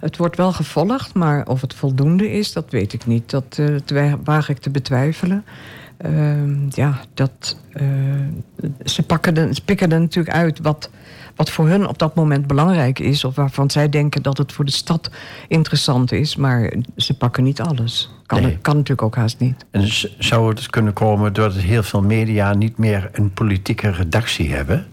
Het 0.00 0.16
wordt 0.16 0.36
wel 0.36 0.52
gevolgd, 0.52 1.14
maar 1.14 1.46
of 1.46 1.60
het 1.60 1.74
voldoende 1.74 2.32
is, 2.32 2.52
dat 2.52 2.70
weet 2.70 2.92
ik 2.92 3.06
niet. 3.06 3.30
Dat 3.30 3.58
uh, 3.92 4.14
waag 4.24 4.48
ik 4.48 4.58
te 4.58 4.70
betwijfelen. 4.70 5.44
Uh, 6.06 6.68
ja, 6.68 7.00
dat, 7.14 7.56
uh, 7.72 7.82
ze, 8.84 9.02
pakken 9.02 9.34
de, 9.34 9.54
ze 9.54 9.64
pikken 9.64 9.92
er 9.92 10.00
natuurlijk 10.00 10.36
uit 10.36 10.60
wat, 10.60 10.90
wat 11.36 11.50
voor 11.50 11.68
hun 11.68 11.88
op 11.88 11.98
dat 11.98 12.14
moment 12.14 12.46
belangrijk 12.46 12.98
is. 12.98 13.24
Of 13.24 13.34
waarvan 13.34 13.70
zij 13.70 13.88
denken 13.88 14.22
dat 14.22 14.38
het 14.38 14.52
voor 14.52 14.64
de 14.64 14.70
stad 14.70 15.10
interessant 15.48 16.12
is. 16.12 16.36
Maar 16.36 16.72
ze 16.96 17.16
pakken 17.16 17.44
niet 17.44 17.60
alles. 17.60 18.10
Kan, 18.26 18.42
nee. 18.42 18.58
kan 18.58 18.74
natuurlijk 18.74 19.02
ook 19.02 19.16
haast 19.16 19.38
niet. 19.38 19.64
En 19.70 19.88
zou 20.18 20.48
het 20.48 20.70
kunnen 20.70 20.92
komen 20.92 21.32
doordat 21.32 21.62
heel 21.62 21.82
veel 21.82 22.02
media 22.02 22.54
niet 22.54 22.78
meer 22.78 23.08
een 23.12 23.32
politieke 23.32 23.90
redactie 23.90 24.54
hebben? 24.54 24.86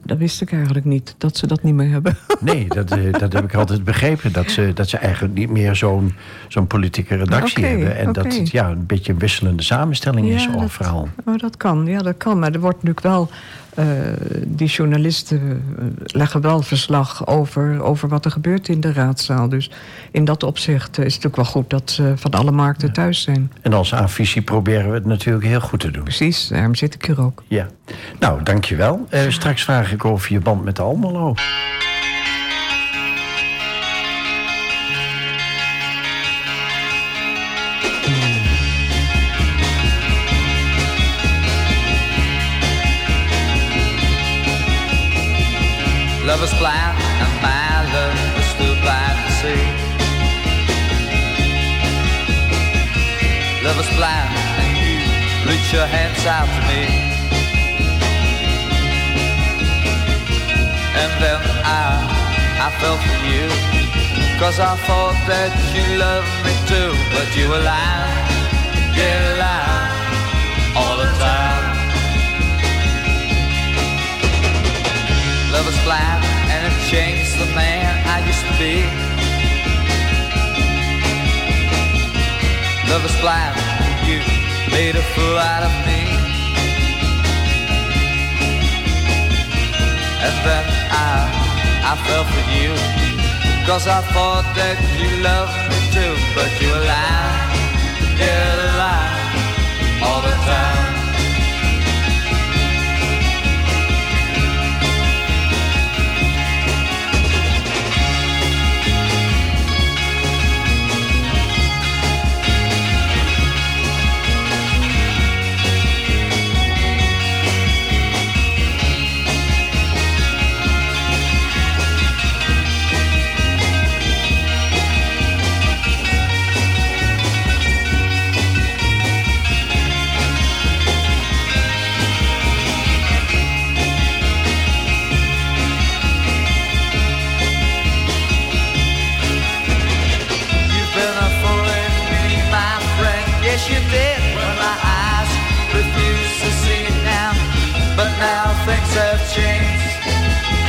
dat 0.04 0.18
wist 0.18 0.40
ik 0.40 0.52
eigenlijk 0.52 0.84
niet, 0.84 1.14
dat 1.18 1.36
ze 1.36 1.46
dat 1.46 1.62
niet 1.62 1.74
meer 1.74 1.90
hebben. 1.90 2.16
Nee, 2.40 2.68
dat, 2.68 2.96
uh, 2.96 3.12
dat 3.12 3.32
heb 3.32 3.44
ik 3.44 3.54
altijd 3.54 3.84
begrepen. 3.84 4.32
Dat 4.32 4.50
ze, 4.50 4.72
dat 4.74 4.88
ze 4.88 4.96
eigenlijk 4.96 5.34
niet 5.34 5.50
meer 5.50 5.76
zo'n 5.76 6.14
zo'n 6.48 6.66
politieke 6.66 7.16
redactie 7.16 7.58
okay, 7.58 7.70
hebben. 7.70 7.96
En 7.96 8.08
okay. 8.08 8.22
dat 8.22 8.36
het 8.36 8.50
ja, 8.50 8.70
een 8.70 8.86
beetje 8.86 9.12
een 9.12 9.18
wisselende 9.18 9.62
samenstelling 9.62 10.28
ja, 10.28 10.34
is 10.34 10.46
dat, 10.46 10.62
overal. 10.62 11.08
Oh, 11.24 11.38
dat 11.38 11.56
kan, 11.56 11.86
ja, 11.86 11.98
dat 11.98 12.16
kan. 12.16 12.38
Maar 12.38 12.52
er 12.52 12.60
wordt 12.60 12.82
natuurlijk 12.82 13.06
wel... 13.06 13.30
Uh, 13.78 13.84
die 14.46 14.68
journalisten 14.68 15.62
leggen 16.06 16.40
wel 16.40 16.62
verslag 16.62 17.26
over, 17.26 17.82
over 17.82 18.08
wat 18.08 18.24
er 18.24 18.30
gebeurt 18.30 18.68
in 18.68 18.80
de 18.80 18.92
raadzaal. 18.92 19.48
Dus 19.48 19.70
in 20.10 20.24
dat 20.24 20.42
opzicht 20.42 20.88
is 20.88 20.96
het 20.96 21.04
natuurlijk 21.04 21.36
wel 21.36 21.44
goed 21.44 21.70
dat 21.70 21.90
ze 21.90 22.12
van 22.16 22.30
alle 22.30 22.50
markten 22.50 22.88
ja. 22.88 22.94
thuis 22.94 23.22
zijn. 23.22 23.52
En 23.62 23.72
als 23.72 23.94
aanvisie 23.94 24.42
proberen 24.42 24.88
we 24.88 24.94
het 24.94 25.06
natuurlijk 25.06 25.46
heel 25.46 25.60
goed 25.60 25.80
te 25.80 25.90
doen. 25.90 26.02
Precies, 26.02 26.48
daarom 26.48 26.74
zit 26.74 26.94
ik 26.94 27.04
hier 27.04 27.20
ook. 27.20 27.42
Ja, 27.46 27.66
nou, 28.18 28.42
dankjewel. 28.42 29.06
Uh, 29.10 29.20
straks 29.28 29.62
vraag 29.62 29.92
ik 29.92 30.04
over 30.04 30.32
je 30.32 30.40
band 30.40 30.64
met 30.64 30.80
Almelo. 30.80 31.34
Love 46.26 46.42
is 46.42 46.52
blind 46.58 46.98
and 47.22 47.32
my 47.40 47.86
love 47.94 48.18
is 48.42 48.50
too 48.58 48.74
blind 48.82 49.16
to 49.26 49.32
see. 49.38 49.62
Love 53.62 53.78
is 53.78 53.90
blind 53.94 54.34
and 54.58 54.72
you 54.74 54.98
reach 55.48 55.72
your 55.72 55.86
hands 55.86 56.26
out 56.26 56.50
to 56.50 56.60
me. 56.66 56.82
And 60.98 61.12
then 61.22 61.40
I, 61.62 62.02
I 62.58 62.68
fell 62.80 62.98
for 63.06 63.18
you. 63.30 63.46
Cause 64.40 64.58
I 64.58 64.74
thought 64.82 65.14
that 65.30 65.54
you 65.76 65.96
loved 65.96 66.26
me 66.44 66.54
too. 66.66 66.90
But 67.14 67.36
you 67.38 67.48
were 67.48 67.62
lying, 67.62 68.98
yeah, 68.98 69.36
lying 69.38 69.95
Love 75.56 75.68
is 75.68 75.82
blind 75.84 76.22
and 76.52 76.68
it 76.68 76.76
changed 76.92 77.32
the 77.40 77.46
man 77.56 77.88
I 78.04 78.20
used 78.28 78.44
to 78.44 78.54
be. 78.60 78.84
Love 82.92 83.02
is 83.08 83.16
blind, 83.24 83.56
you 84.04 84.20
made 84.70 84.96
a 84.96 85.04
fool 85.16 85.38
out 85.38 85.62
of 85.64 85.72
me. 85.88 86.02
And 90.26 90.36
then 90.44 90.64
I, 90.92 91.24
I 91.88 91.92
fell 92.04 92.26
for 92.34 92.44
you. 92.52 92.70
Cause 93.66 93.88
I 93.88 94.02
thought 94.12 94.44
that 94.60 94.76
you 95.00 95.08
loved 95.24 95.56
me 95.72 95.80
too. 95.96 96.14
But 96.36 96.52
you 96.60 96.68
were 96.68 96.84
lying, 96.84 97.56
yeah, 98.20 98.76
lying 98.76 100.02
all 100.04 100.20
the 100.20 100.36
time. 100.44 100.85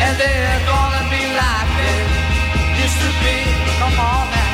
And 0.07 0.15
they're 0.17 0.61
gonna 0.71 1.03
be 1.11 1.23
like 1.41 1.69
they 1.79 1.99
used 2.83 2.99
to 3.03 3.11
be. 3.23 3.37
Come 3.79 3.99
on 3.99 4.25
now, 4.31 4.47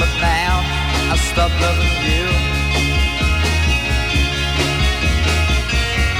but 0.00 0.12
now 0.20 0.54
I 1.12 1.16
stopped 1.30 1.56
loving 1.64 1.94
you. 2.08 2.26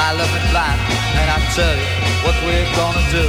My 0.00 0.10
love 0.18 0.32
is 0.38 0.46
blind, 0.52 0.80
and 1.20 1.28
I 1.36 1.38
tell 1.56 1.76
you 1.82 1.90
what 2.24 2.36
we're 2.46 2.70
gonna 2.80 3.04
do. 3.18 3.26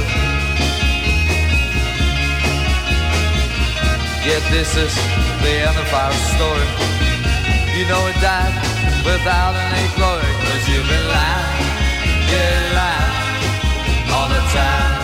Yet 4.28 4.42
this 4.50 4.70
is 4.76 4.94
the 5.42 5.52
end 5.68 5.78
of 5.84 5.90
our 6.02 6.14
story. 6.32 6.68
You 7.76 7.84
know 7.90 8.06
it 8.06 8.20
died 8.20 8.67
without 9.04 9.54
any 9.54 9.88
glory, 9.96 10.32
cause 10.44 10.68
you've 10.68 10.88
been 10.88 11.06
lying, 11.08 11.72
yeah, 12.32 12.78
lying 12.78 14.12
all 14.12 14.28
the 14.28 14.42
time. 14.52 14.97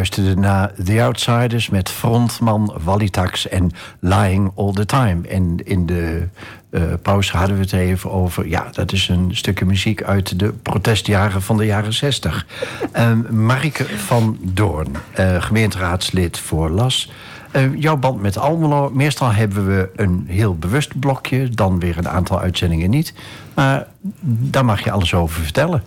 Luisterde 0.00 0.40
naar 0.40 0.72
The 0.84 1.02
Outsiders 1.02 1.68
met 1.68 1.90
frontman 1.90 2.78
Walitax 2.84 3.48
en 3.48 3.70
Lying 3.98 4.52
All 4.54 4.72
The 4.72 4.86
Time. 4.86 5.28
En 5.28 5.56
in 5.64 5.86
de 5.86 6.28
eh, 6.70 6.82
pauze 7.02 7.36
hadden 7.36 7.56
we 7.56 7.62
het 7.62 7.72
even 7.72 8.10
over... 8.10 8.48
ja, 8.48 8.68
dat 8.72 8.92
is 8.92 9.08
een 9.08 9.36
stukje 9.36 9.64
muziek 9.64 10.02
uit 10.02 10.38
de 10.38 10.52
protestjaren 10.52 11.42
van 11.42 11.56
de 11.56 11.64
jaren 11.64 11.92
60. 11.92 12.46
Ehm 12.92 13.44
Marike 13.44 13.84
van 13.84 14.38
Doorn, 14.42 14.88
eh, 15.12 15.42
gemeenteraadslid 15.42 16.38
voor 16.38 16.70
LAS... 16.70 17.12
Eh, 17.50 17.74
jouw 17.76 17.96
band 17.96 18.22
met 18.22 18.38
Almelo, 18.38 18.90
meestal 18.90 19.32
hebben 19.32 19.66
we 19.66 19.90
een 19.96 20.24
heel 20.28 20.56
bewust 20.56 21.00
blokje... 21.00 21.48
dan 21.48 21.78
weer 21.78 21.98
een 21.98 22.08
aantal 22.08 22.40
uitzendingen 22.40 22.90
niet. 22.90 23.14
Maar 23.54 23.86
daar 24.24 24.64
mag 24.64 24.84
je 24.84 24.90
alles 24.90 25.14
over 25.14 25.42
vertellen. 25.42 25.82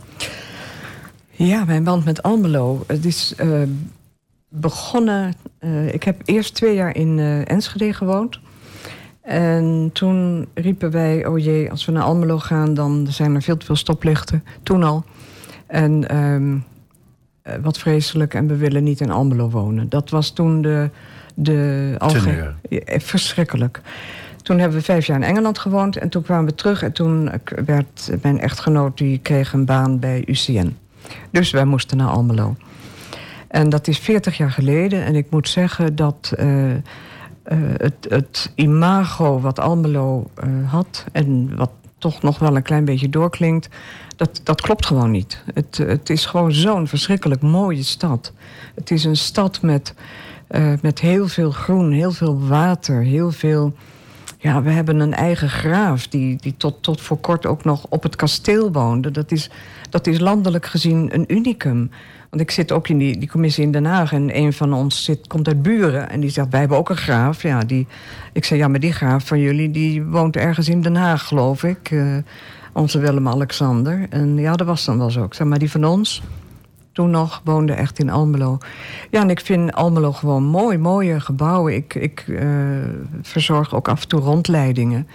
Ja, 1.36 1.66
mijn 1.66 1.84
band 1.84 2.06
met 2.06 2.24
Almelo. 2.24 2.84
Het 2.88 3.06
is 3.06 3.34
eh, 3.38 3.62
begonnen... 4.54 5.34
eh, 5.60 5.94
ik 5.94 6.04
heb 6.04 6.22
eerst 6.26 6.56
twee 6.56 6.76
jaar 6.76 6.96
in 6.96 7.20
eh, 7.20 7.50
Enschede 7.50 7.94
gewoond. 7.94 8.40
En 9.22 9.90
toen 9.94 10.48
riepen 10.54 10.92
wij... 10.92 11.26
oh 11.26 11.40
jee, 11.40 11.72
als 11.72 11.86
we 11.86 11.92
naar 11.92 12.04
Almelo 12.04 12.40
gaan... 12.40 12.74
dan 12.74 13.08
zijn 13.10 13.36
er 13.36 13.42
veel 13.42 13.58
te 13.58 13.66
veel 13.66 13.76
stoplichten. 13.76 14.44
Toen 14.64 14.84
al. 14.84 15.04
En 15.68 16.10
ehm, 16.10 16.58
eh, 17.42 17.54
wat 17.62 17.78
vreselijk. 17.78 18.34
En 18.34 18.48
we 18.48 18.56
willen 18.56 18.84
niet 18.84 19.02
in 19.02 19.12
Almelo 19.12 19.50
wonen. 19.50 19.90
Dat 19.90 20.10
was 20.10 20.32
toen 20.32 20.62
de... 20.62 20.90
de 21.36 21.96
alge- 21.98 22.54
verschrikkelijk. 22.86 23.82
Toen 24.42 24.60
hebben 24.60 24.78
we 24.78 24.84
vijf 24.84 25.06
jaar 25.06 25.18
in 25.18 25.24
Engeland 25.24 25.60
gewoond. 25.60 25.98
En 25.98 26.10
toen 26.10 26.24
kwamen 26.24 26.46
we 26.46 26.56
terug. 26.56 26.84
En 26.84 26.92
toen 26.92 27.32
werd 27.66 28.12
mijn 28.22 28.40
echtgenoot... 28.40 28.98
die 28.98 29.20
kreeg 29.20 29.54
een 29.54 29.66
baan 29.66 30.00
bij 30.00 30.24
UCN. 30.26 30.78
Dus 31.32 31.52
wij 31.52 31.66
moesten 31.66 31.98
naar 31.98 32.10
Almelo. 32.10 32.56
En 33.54 33.70
dat 33.70 33.88
is 33.88 34.00
40 34.00 34.38
jaar 34.38 34.52
geleden. 34.52 35.06
En 35.06 35.16
ik 35.16 35.26
moet 35.30 35.50
zeggen 35.50 35.96
dat 35.96 36.34
eh, 36.38 36.72
eh, 36.72 36.80
het, 37.78 38.06
het 38.10 38.52
imago 38.56 39.40
wat 39.40 39.60
Almelo 39.60 40.30
eh, 40.36 40.48
had... 40.72 41.06
en 41.12 41.56
wat 41.56 41.70
toch 41.98 42.22
nog 42.22 42.40
wel 42.40 42.56
een 42.56 42.64
klein 42.64 42.86
beetje 42.86 43.10
doorklinkt... 43.10 43.70
dat, 44.16 44.42
dat 44.44 44.62
klopt 44.62 44.86
gewoon 44.86 45.12
niet. 45.12 45.44
Het, 45.54 45.78
het 45.78 46.10
is 46.10 46.26
gewoon 46.26 46.52
zo'n 46.52 46.88
verschrikkelijk 46.88 47.42
mooie 47.42 47.84
stad. 47.84 48.34
Het 48.76 48.92
is 48.92 49.04
een 49.04 49.18
stad 49.18 49.62
met, 49.62 49.94
met 50.82 51.00
heel 51.00 51.28
veel 51.28 51.52
groen, 51.52 51.92
heel 51.92 52.12
veel 52.12 52.48
water, 52.48 53.04
heel 53.04 53.32
veel... 53.32 53.74
Ja, 54.38 54.62
we 54.62 54.70
hebben 54.70 55.00
een 55.00 55.14
eigen 55.14 55.50
graaf 55.50 56.08
die, 56.08 56.38
die 56.38 56.58
tot, 56.58 56.84
tot 56.84 57.02
voor 57.02 57.18
kort 57.18 57.46
ook 57.46 57.64
nog 57.64 57.86
op 57.90 58.04
het 58.04 58.16
kasteel 58.16 58.72
woonde. 58.72 59.12
Dat 59.12 59.32
is, 59.32 59.50
dat 59.90 60.08
is 60.08 60.20
landelijk 60.20 60.66
gezien 60.66 61.14
een 61.14 61.34
unicum. 61.34 61.90
Want 62.34 62.46
ik 62.46 62.52
zit 62.52 62.72
ook 62.72 62.88
in 62.88 62.98
die, 62.98 63.18
die 63.18 63.30
commissie 63.30 63.64
in 63.64 63.72
Den 63.72 63.86
Haag 63.86 64.14
en 64.14 64.38
een 64.38 64.54
van 64.54 64.74
ons 64.74 65.04
zit, 65.04 65.28
komt 65.28 65.48
uit 65.48 65.62
Buren. 65.62 66.10
En 66.10 66.20
die 66.20 66.30
zegt, 66.30 66.50
wij 66.50 66.60
hebben 66.60 66.78
ook 66.78 66.90
een 66.90 66.98
graaf. 66.98 67.42
Ja, 67.42 67.60
die, 67.60 67.88
ik 68.32 68.46
zei, 68.46 68.60
ja, 68.60 68.68
maar 68.68 68.80
die 68.80 68.94
graaf 68.94 69.28
van 69.28 69.40
jullie 69.40 69.72
die 69.72 70.04
woont 70.04 70.36
ergens 70.36 70.70
in 70.70 70.82
Den 70.82 70.96
Haag, 70.96 71.28
geloof 71.28 71.64
ik. 71.64 71.92
Eh, 71.92 72.16
onze 72.72 73.00
Willem-Alexander. 73.00 74.06
En 74.10 74.38
ja, 74.38 74.56
dat 74.56 74.68
was 74.68 74.86
dan 74.86 74.98
wel 74.98 75.10
zo. 75.10 75.28
Maar 75.46 75.60
die 75.60 75.72
van 75.72 75.86
ons, 75.86 76.24
toen 76.92 77.10
nog 77.10 77.42
woonde 77.44 77.74
echt 77.74 78.00
in 78.00 78.10
Almelo. 78.10 78.58
Ja, 79.10 79.22
en 79.22 79.30
ik 79.30 79.40
vind 79.40 79.74
Almelo 79.74 80.12
gewoon 80.12 80.44
mooi, 80.44 80.78
mooie 80.78 81.20
gebouwen. 81.20 81.76
Ik, 81.76 81.96
ik 81.96 82.24
eh, 82.28 82.48
verzorg 83.22 83.76
ook 83.76 83.88
af 83.88 84.02
en 84.02 84.08
toe 84.08 84.20
rondleidingen. 84.20 85.08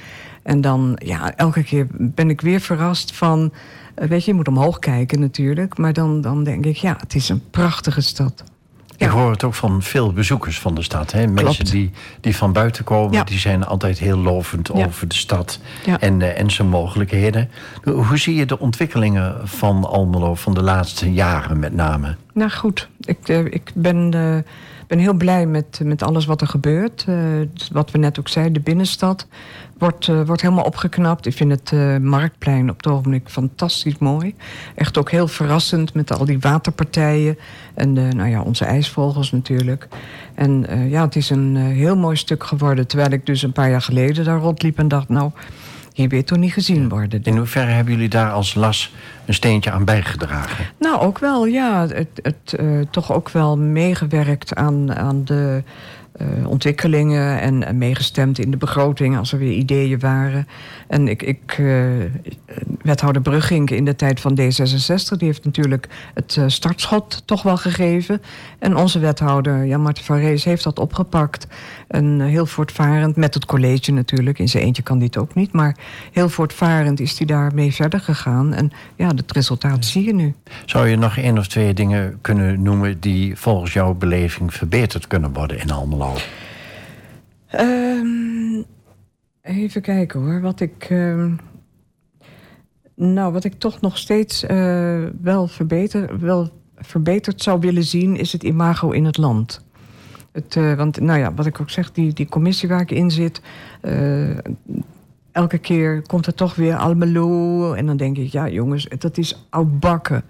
En 0.43 0.61
dan, 0.61 0.99
ja, 1.05 1.37
elke 1.37 1.63
keer 1.63 1.87
ben 1.91 2.31
ik 2.31 2.41
weer 2.41 2.61
verrast 2.61 3.17
van... 3.17 3.53
eh, 3.99 4.09
weet 4.09 4.25
je, 4.25 4.31
je 4.31 4.37
moet 4.37 4.49
omhoog 4.49 4.79
kijken 4.79 5.21
natuurlijk. 5.21 5.79
Maar 5.79 5.93
dan, 5.93 6.21
dan 6.21 6.45
denk 6.45 6.65
ik, 6.65 6.77
ja, 6.77 6.97
het 7.01 7.15
is 7.15 7.29
een 7.29 7.43
prachtige 7.51 8.01
stad. 8.01 8.45
Ik 8.97 9.09
hoor 9.09 9.31
het 9.31 9.45
ook 9.45 9.55
van 9.55 9.83
veel 9.83 10.13
bezoekers 10.13 10.59
van 10.61 10.75
de 10.75 10.83
stad. 10.83 11.13
Hè? 11.13 11.27
Mensen 11.27 11.45
Klopt. 11.45 11.71
die, 11.71 11.91
die 12.21 12.37
van 12.37 12.53
buiten 12.53 12.85
komen, 12.85 13.13
Ja. 13.13 13.25
die 13.25 13.39
zijn 13.39 13.65
altijd 13.65 13.99
heel 13.99 14.19
lovend 14.19 14.71
Ja. 14.75 14.87
over 14.87 15.09
de 15.09 15.15
stad 15.15 15.61
en, 16.01 16.23
eh, 16.23 16.41
en 16.41 16.51
zijn 16.51 16.69
mogelijkheden. 16.69 17.51
Hoe 17.85 18.19
zie 18.19 18.35
je 18.35 18.47
de 18.47 18.59
ontwikkelingen 18.59 19.49
van 19.49 19.85
Almelo 19.85 20.35
van 20.35 20.55
de 20.55 20.63
laatste 20.63 21.13
jaren 21.13 21.59
met 21.59 21.75
name? 21.75 22.17
Nou 22.35 22.51
goed, 22.51 22.89
ik, 23.01 23.29
eh, 23.29 23.45
ik 23.45 23.71
ben, 23.75 24.11
ben 24.87 24.99
heel 24.99 25.15
blij 25.15 25.47
met, 25.47 25.81
met 25.85 26.03
alles 26.03 26.25
wat 26.27 26.41
er 26.41 26.47
gebeurt. 26.47 27.07
Wat 27.73 27.91
we 27.91 27.99
net 27.99 28.19
ook 28.19 28.29
zeiden, 28.29 28.55
de 28.55 28.61
binnenstad 28.61 29.27
wordt, 29.79 30.09
eh, 30.09 30.23
wordt 30.23 30.43
helemaal 30.43 30.65
opgeknapt. 30.65 31.27
Ik 31.27 31.35
vind 31.35 31.51
het 31.51 31.73
eh, 31.73 31.97
Marktplein 31.97 32.71
op 32.71 32.77
het 32.77 32.87
ogenblik 32.87 33.29
fantastisch 33.29 33.99
mooi. 33.99 34.35
Echt 34.75 34.99
ook 34.99 35.11
heel 35.11 35.29
verrassend 35.29 35.95
met 35.95 36.19
al 36.19 36.25
die 36.25 36.39
waterpartijen. 36.39 37.39
En 37.75 37.93
nou 37.93 38.29
ja, 38.29 38.43
onze 38.43 38.65
ijsvogels 38.65 39.33
natuurlijk. 39.33 39.89
En 40.35 40.67
eh, 40.67 40.91
ja, 40.91 41.05
het 41.05 41.17
is 41.17 41.31
een 41.31 41.57
heel 41.57 41.97
mooi 41.97 42.17
stuk 42.17 42.45
geworden. 42.45 42.87
Terwijl 42.87 43.13
ik 43.13 43.27
dus 43.27 43.43
een 43.43 43.53
paar 43.53 43.71
jaar 43.71 43.83
geleden 43.83 44.25
daar 44.25 44.39
rondliep 44.39 44.79
en 44.79 44.89
dacht... 44.89 45.09
nou, 45.09 45.31
hier 45.93 46.15
je 46.15 46.25
toch 46.25 46.39
niet 46.39 46.53
gezien 46.53 46.89
worden. 46.89 47.23
In 47.23 47.37
hoeverre 47.37 47.71
hebben 47.71 47.93
jullie 47.93 48.09
daar 48.09 48.31
als 48.31 48.55
LAS 48.55 48.95
een 49.27 49.35
steentje 49.35 49.71
aan 49.71 49.85
bijgedragen? 49.85 50.65
Nou, 50.79 51.01
ook 51.01 51.19
wel, 51.19 51.47
ja. 51.47 51.87
Het, 51.87 52.09
het 52.23 52.59
toch 52.91 53.13
ook 53.13 53.29
wel 53.29 53.59
meegewerkt 53.59 54.55
aan, 54.55 54.95
aan 54.95 55.25
de 55.25 55.63
eh, 56.19 56.49
ontwikkelingen 56.49 57.41
en, 57.41 57.79
meegestemd 57.79 58.39
in 58.39 58.51
de 58.51 58.57
begroting 58.57 59.19
als 59.19 59.33
er 59.33 59.39
weer 59.39 59.53
ideeën 59.53 59.99
waren. 59.99 60.49
En 60.87 61.09
ik, 61.09 61.23
ik 61.23 61.57
eh, 61.59 61.87
wethouder 62.83 63.23
Brugging 63.23 63.71
in 63.71 63.85
de 63.85 63.97
tijd 63.97 64.21
van 64.21 64.39
D66, 64.41 65.17
die 65.17 65.27
heeft 65.27 65.45
natuurlijk 65.45 65.89
het 66.15 66.37
eh, 66.37 66.45
startschot 66.47 67.23
toch 67.25 67.43
wel 67.43 67.57
gegeven. 67.57 68.23
En 68.59 68.77
onze 68.77 68.99
wethouder, 68.99 69.67
Jan 69.67 69.81
Marten 69.81 70.05
van 70.05 70.19
Rees, 70.19 70.45
heeft 70.45 70.65
dat 70.65 70.79
opgepakt. 70.79 71.47
En 71.89 72.21
eh, 72.21 72.27
heel 72.27 72.47
voortvarend, 72.47 73.17
met 73.17 73.35
het 73.35 73.45
college 73.45 73.93
natuurlijk. 73.93 74.39
In 74.39 74.49
zijn 74.49 74.65
eentje 74.65 74.83
kan 74.83 74.99
dit 74.99 75.17
ook 75.17 75.35
niet. 75.35 75.53
Maar 75.53 75.77
heel 76.13 76.29
voortvarend 76.29 77.01
is 77.01 77.19
hij 77.19 77.27
daarmee 77.27 77.73
verder 77.75 78.01
gegaan. 78.01 78.55
En 78.55 78.71
ja, 78.97 79.09
het 79.09 79.33
resultaat 79.33 79.85
zie 79.85 80.05
je 80.05 80.15
nu. 80.15 80.35
Zou 80.65 80.89
je 80.89 80.97
nog 80.97 81.17
één 81.17 81.39
of 81.39 81.47
twee 81.49 81.75
dingen 81.75 82.19
kunnen 82.21 82.63
noemen 82.63 83.01
die 83.01 83.37
volgens 83.37 83.73
jouw 83.73 83.95
beleving 83.95 84.55
verbeterd 84.55 85.07
kunnen 85.07 85.33
worden 85.33 85.61
in 85.61 85.71
Almelo? 85.71 86.15
Ehm, 87.47 88.63
even 89.43 89.83
kijken 89.83 90.21
hoor. 90.21 90.41
Wat 90.41 90.61
ik. 90.61 90.87
ehm, 90.89 91.31
nou, 92.95 93.33
wat 93.33 93.45
ik 93.45 93.55
toch 93.59 93.81
nog 93.81 93.99
steeds 93.99 94.45
eh, 94.45 95.05
wel, 95.21 95.47
verbeter, 95.47 96.21
wel 96.21 96.51
verbeterd 96.77 97.43
zou 97.43 97.61
willen 97.61 97.85
zien, 97.85 98.17
is 98.17 98.33
het 98.33 98.43
imago 98.43 98.91
in 98.91 99.05
het 99.05 99.17
land. 99.17 99.67
Het, 100.33 100.57
eh, 100.57 100.75
want, 100.75 101.01
nou 101.01 101.19
ja, 101.19 101.35
wat 101.35 101.47
ik 101.47 101.61
ook 101.61 101.71
zeg, 101.71 101.93
die, 101.93 102.13
die 102.13 102.29
commissie 102.29 102.69
waar 102.69 102.81
ik 102.81 102.91
in 102.91 103.11
zit. 103.11 103.41
eh, 103.81 104.29
elke 105.33 105.59
keer 105.59 106.03
komt 106.07 106.27
er 106.27 106.35
toch 106.35 106.55
weer 106.55 106.77
Almelo. 106.77 107.73
En 107.73 107.87
dan 107.87 107.97
denk 107.97 108.17
ik, 108.17 108.33
ja 108.33 108.49
jongens, 108.49 108.87
dat 108.99 109.19
is 109.19 109.47
oudbakken. 109.51 110.23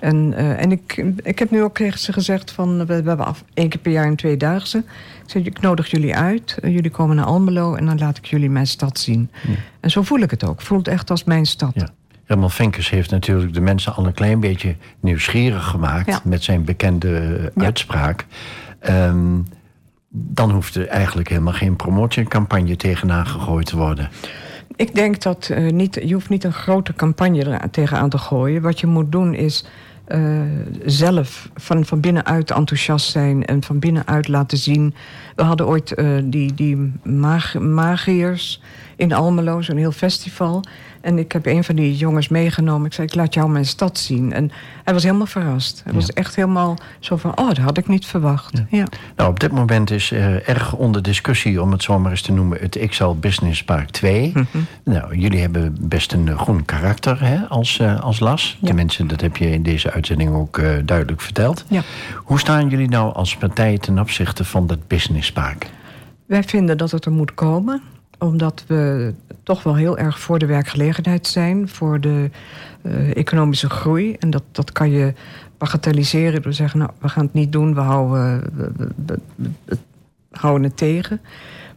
En, 0.00 0.32
eh, 0.36 0.60
en 0.62 0.72
ik, 0.72 1.04
ik 1.22 1.38
heb 1.38 1.50
nu 1.50 1.62
ook 1.62 1.76
tegen 1.76 1.98
ze 1.98 2.12
gezegd 2.12 2.50
van... 2.50 2.78
We, 2.78 2.84
we 3.02 3.08
hebben 3.08 3.26
af, 3.26 3.44
één 3.54 3.68
keer 3.68 3.80
per 3.80 3.92
jaar 3.92 4.06
een 4.06 4.16
tweedaagse. 4.16 4.78
Ik 5.24 5.30
zeg, 5.30 5.44
ik 5.44 5.60
nodig 5.60 5.90
jullie 5.90 6.16
uit. 6.16 6.58
Jullie 6.62 6.90
komen 6.90 7.16
naar 7.16 7.24
Almelo 7.24 7.74
en 7.74 7.86
dan 7.86 7.98
laat 7.98 8.16
ik 8.18 8.24
jullie 8.24 8.50
mijn 8.50 8.66
stad 8.66 8.98
zien. 8.98 9.30
En 9.80 9.90
zo 9.90 10.02
voel 10.02 10.20
ik 10.20 10.30
het 10.30 10.44
ook. 10.44 10.60
Voelt 10.62 10.88
echt 10.88 11.10
als 11.10 11.24
mijn 11.24 11.46
stad. 11.46 11.72
Ja. 11.74 11.88
Herman 12.24 12.50
Vinkers 12.50 12.90
heeft 12.90 13.10
natuurlijk 13.10 13.54
de 13.54 13.60
mensen 13.60 13.94
al 13.94 14.06
een 14.06 14.12
klein 14.14 14.40
beetje 14.40 14.76
nieuwsgierig 15.00 15.64
gemaakt 15.64 16.06
Ja. 16.06 16.20
met 16.24 16.42
zijn 16.42 16.64
bekende 16.64 17.52
uitspraak. 17.56 18.26
Ehm, 18.82 19.40
dan 20.08 20.50
hoeft 20.50 20.74
er 20.74 20.88
eigenlijk 20.88 21.28
helemaal 21.28 21.52
geen 21.52 21.76
promotiecampagne 21.76 22.76
tegenaan 22.76 23.26
gegooid 23.26 23.66
te 23.66 23.76
worden. 23.76 24.08
Ik 24.76 24.94
denk 24.94 25.22
dat 25.22 25.48
uh, 25.52 25.70
niet, 25.70 26.00
je 26.04 26.14
hoeft 26.14 26.28
niet 26.28 26.44
een 26.44 26.52
grote 26.52 26.94
campagne 26.94 27.44
er 27.44 27.70
tegenaan 27.70 28.08
te 28.08 28.18
gooien. 28.18 28.62
Wat 28.62 28.80
je 28.80 28.86
moet 28.86 29.12
doen 29.12 29.34
is 29.34 29.64
uh, 30.08 30.40
zelf 30.84 31.50
van, 31.54 31.84
van 31.84 32.00
binnenuit 32.00 32.50
enthousiast 32.50 33.10
zijn 33.10 33.44
en 33.44 33.62
van 33.62 33.78
binnenuit 33.78 34.28
laten 34.28 34.58
zien. 34.58 34.94
We 35.36 35.42
hadden 35.42 35.66
ooit 35.66 35.98
uh, 35.98 36.18
die, 36.24 36.54
die 36.54 36.92
mag, 37.04 37.58
magiërs 37.58 38.62
in 38.96 39.12
Almelo, 39.12 39.62
zo'n 39.62 39.76
heel 39.76 39.92
festival. 39.92 40.64
En 41.02 41.18
ik 41.18 41.32
heb 41.32 41.46
een 41.46 41.64
van 41.64 41.74
die 41.74 41.96
jongens 41.96 42.28
meegenomen. 42.28 42.86
Ik 42.86 42.92
zei, 42.92 43.06
ik 43.06 43.14
laat 43.14 43.34
jou 43.34 43.50
mijn 43.50 43.66
stad 43.66 43.98
zien. 43.98 44.32
En 44.32 44.50
hij 44.84 44.94
was 44.94 45.02
helemaal 45.02 45.26
verrast. 45.26 45.80
Hij 45.84 45.92
was 45.92 46.10
echt 46.12 46.36
helemaal 46.36 46.78
zo 46.98 47.16
van, 47.16 47.38
oh, 47.38 47.48
dat 47.48 47.56
had 47.56 47.78
ik 47.78 47.88
niet 47.88 48.06
verwacht. 48.06 48.62
Ja. 48.70 48.84
Nou, 49.16 49.30
op 49.30 49.40
dit 49.40 49.52
moment 49.52 49.90
is 49.90 50.10
er 50.10 50.48
erg 50.48 50.74
onder 50.74 51.02
discussie... 51.02 51.62
om 51.62 51.72
het 51.72 51.82
zomaar 51.82 52.10
eens 52.10 52.22
te 52.22 52.32
noemen, 52.32 52.58
het 52.60 52.78
XL 52.88 53.10
Business 53.20 53.64
Park 53.64 53.90
2. 53.90 54.30
Mhm. 54.34 54.46
Nou, 54.84 55.16
jullie 55.16 55.40
hebben 55.40 55.76
best 55.80 56.12
een 56.12 56.38
groen 56.38 56.64
karakter 56.64 57.20
hè, 57.20 57.46
als, 57.48 57.78
uh, 57.78 58.00
als 58.00 58.20
las. 58.20 58.56
Ja. 58.60 58.66
Tenminste, 58.66 59.06
dat 59.06 59.20
heb 59.20 59.36
je 59.36 59.50
in 59.50 59.62
deze 59.62 59.90
uitzending 59.92 60.34
ook 60.34 60.58
uh, 60.58 60.70
duidelijk 60.84 61.20
verteld. 61.20 61.64
Ja. 61.68 61.82
Hoe 62.14 62.38
staan 62.38 62.68
jullie 62.68 62.88
nou 62.88 63.14
als 63.14 63.36
partij 63.36 63.78
ten 63.78 63.98
opzichte 63.98 64.44
van 64.44 64.66
dat 64.66 64.86
Business 64.86 65.32
Park? 65.32 65.66
Wij 66.26 66.42
vinden 66.42 66.78
dat 66.78 66.90
het 66.90 67.04
er 67.04 67.12
moet 67.12 67.34
komen 67.34 67.82
omdat 68.22 68.64
we 68.66 69.14
toch 69.42 69.62
wel 69.62 69.76
heel 69.76 69.98
erg 69.98 70.20
voor 70.20 70.38
de 70.38 70.46
werkgelegenheid 70.46 71.26
zijn, 71.26 71.68
voor 71.68 72.00
de 72.00 72.30
uh, 72.82 73.16
economische 73.16 73.70
groei. 73.70 74.16
En 74.18 74.30
dat, 74.30 74.42
dat 74.52 74.72
kan 74.72 74.90
je 74.90 75.14
bagatelliseren 75.58 76.32
door 76.32 76.50
te 76.50 76.56
zeggen, 76.56 76.78
nou, 76.78 76.90
we 76.98 77.08
gaan 77.08 77.24
het 77.24 77.34
niet 77.34 77.52
doen, 77.52 77.74
we 77.74 77.80
houden, 77.80 78.42
we, 78.54 78.90
we, 79.06 79.18
houden 80.30 80.62
het 80.62 80.76
tegen. 80.76 81.20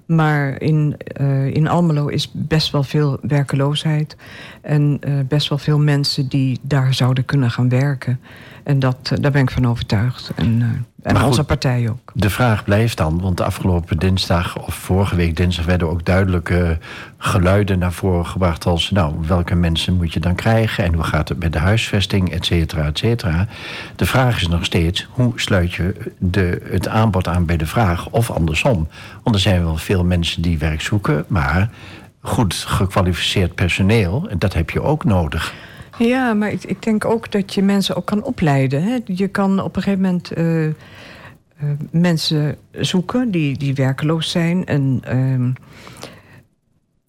Maar 0.05 0.61
in, 0.61 0.97
uh, 1.21 1.45
in 1.45 1.67
Almelo 1.67 2.07
is 2.07 2.31
best 2.33 2.71
wel 2.71 2.83
veel 2.83 3.19
werkeloosheid. 3.21 4.17
En 4.61 4.99
uh, 5.07 5.13
best 5.27 5.49
wel 5.49 5.57
veel 5.57 5.79
mensen 5.79 6.27
die 6.27 6.59
daar 6.61 6.93
zouden 6.93 7.25
kunnen 7.25 7.51
gaan 7.51 7.69
werken. 7.69 8.19
En 8.63 8.79
dat, 8.79 9.11
daar 9.21 9.31
ben 9.31 9.41
ik 9.41 9.51
van 9.51 9.67
overtuigd. 9.67 10.31
En, 10.35 10.85
en 11.05 11.17
goed, 11.17 11.27
onze 11.27 11.43
partij 11.43 11.89
ook. 11.89 12.11
De 12.13 12.29
vraag 12.29 12.63
blijft 12.63 12.97
dan, 12.97 13.21
want 13.21 13.37
de 13.37 13.43
afgelopen 13.43 13.97
dinsdag 13.97 14.57
of 14.57 14.75
vorige 14.75 15.15
week 15.15 15.35
dinsdag 15.35 15.65
werden 15.65 15.89
ook 15.89 16.05
duidelijke 16.05 16.77
geluiden 17.17 17.79
naar 17.79 17.93
voren 17.93 18.25
gebracht 18.25 18.65
als, 18.65 18.91
nou, 18.91 19.13
welke 19.27 19.55
mensen 19.55 19.95
moet 19.95 20.13
je 20.13 20.19
dan 20.19 20.35
krijgen 20.35 20.83
en 20.83 20.93
hoe 20.93 21.03
gaat 21.03 21.29
het 21.29 21.39
met 21.39 21.53
de 21.53 21.59
huisvesting, 21.59 22.31
et 22.31 22.45
cetera, 22.45 22.85
et 22.85 22.97
cetera. 22.97 23.47
De 23.95 24.05
vraag 24.05 24.41
is 24.41 24.47
nog 24.47 24.65
steeds, 24.65 25.07
hoe 25.09 25.31
sluit 25.35 25.73
je 25.73 26.11
de, 26.17 26.61
het 26.69 26.87
aanbod 26.87 27.27
aan 27.27 27.45
bij 27.45 27.57
de 27.57 27.67
vraag 27.67 28.09
of 28.09 28.31
andersom? 28.31 28.87
Want 29.23 29.35
er 29.35 29.41
zijn 29.41 29.63
wel 29.63 29.77
veel 29.77 30.03
mensen 30.03 30.41
die 30.41 30.57
werk 30.57 30.81
zoeken, 30.81 31.25
maar 31.27 31.69
goed 32.21 32.53
gekwalificeerd 32.53 33.55
personeel, 33.55 34.27
en 34.29 34.39
dat 34.39 34.53
heb 34.53 34.69
je 34.69 34.81
ook 34.81 35.03
nodig. 35.03 35.53
Ja, 35.97 36.33
maar 36.33 36.51
ik, 36.51 36.83
denk 36.83 37.05
ook 37.05 37.31
dat 37.31 37.53
je 37.53 37.61
mensen 37.61 37.95
ook 37.95 38.05
kan 38.05 38.23
opleiden. 38.23 38.83
Hè? 38.83 38.97
Je 39.05 39.27
kan 39.27 39.59
op 39.59 39.75
een 39.75 39.81
gegeven 39.81 40.03
moment 40.03 40.37
uh, 40.37 40.65
uh, 40.65 40.73
mensen 41.91 42.57
zoeken 42.71 43.31
die, 43.31 43.57
die 43.57 43.73
werkeloos 43.73 44.31
zijn 44.31 44.65
en 44.65 45.01
uh, 45.13 45.53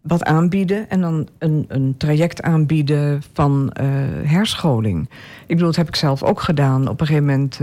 wat 0.06 0.24
aanbieden. 0.24 0.90
En 0.90 1.00
dan 1.00 1.28
een, 1.38 1.64
een 1.68 1.94
traject 1.98 2.42
aanbieden 2.42 3.22
van 3.32 3.70
eh, 3.72 3.86
herscholing. 4.22 5.08
Ik 5.40 5.54
bedoel, 5.54 5.66
dat 5.66 5.76
heb 5.76 5.88
ik 5.88 5.96
zelf 5.96 6.22
ook 6.22 6.40
gedaan. 6.40 6.88
Op 6.88 7.00
een 7.00 7.06
gegeven 7.06 7.26
moment 7.26 7.60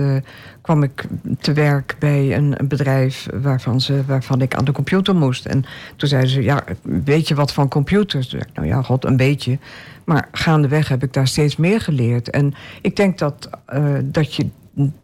kwam 0.62 0.84
ik 0.84 1.06
te 1.40 1.54
werk 1.54 1.96
bij 2.00 2.36
een, 2.38 2.56
bedrijf 2.64 3.28
waarvan, 3.42 3.82
ze, 3.82 4.04
waarvan 4.06 4.42
ik 4.42 4.56
aan 4.56 4.66
de 4.66 4.72
computer 4.72 5.16
moest. 5.16 5.46
En 5.46 5.66
toen 5.96 6.10
zeiden 6.10 6.32
ze, 6.32 6.44
ja, 6.44 6.64
weet 6.82 7.28
je 7.28 7.36
wat 7.36 7.54
van 7.54 7.68
computers? 7.68 8.28
Toen 8.28 8.40
ik, 8.40 8.48
nou 8.54 8.68
ja, 8.68 8.82
god, 8.82 9.06
een 9.06 9.18
beetje. 9.18 9.58
Maar 10.04 10.28
gaandeweg 10.32 10.88
heb 10.88 11.04
ik 11.04 11.14
daar 11.14 11.28
steeds 11.28 11.56
meer 11.56 11.82
geleerd. 11.82 12.30
En 12.30 12.54
ik 12.82 12.96
denk 12.96 13.18
dat, 13.18 13.50
uh, 13.74 13.96
dat 14.04 14.36
je 14.36 14.48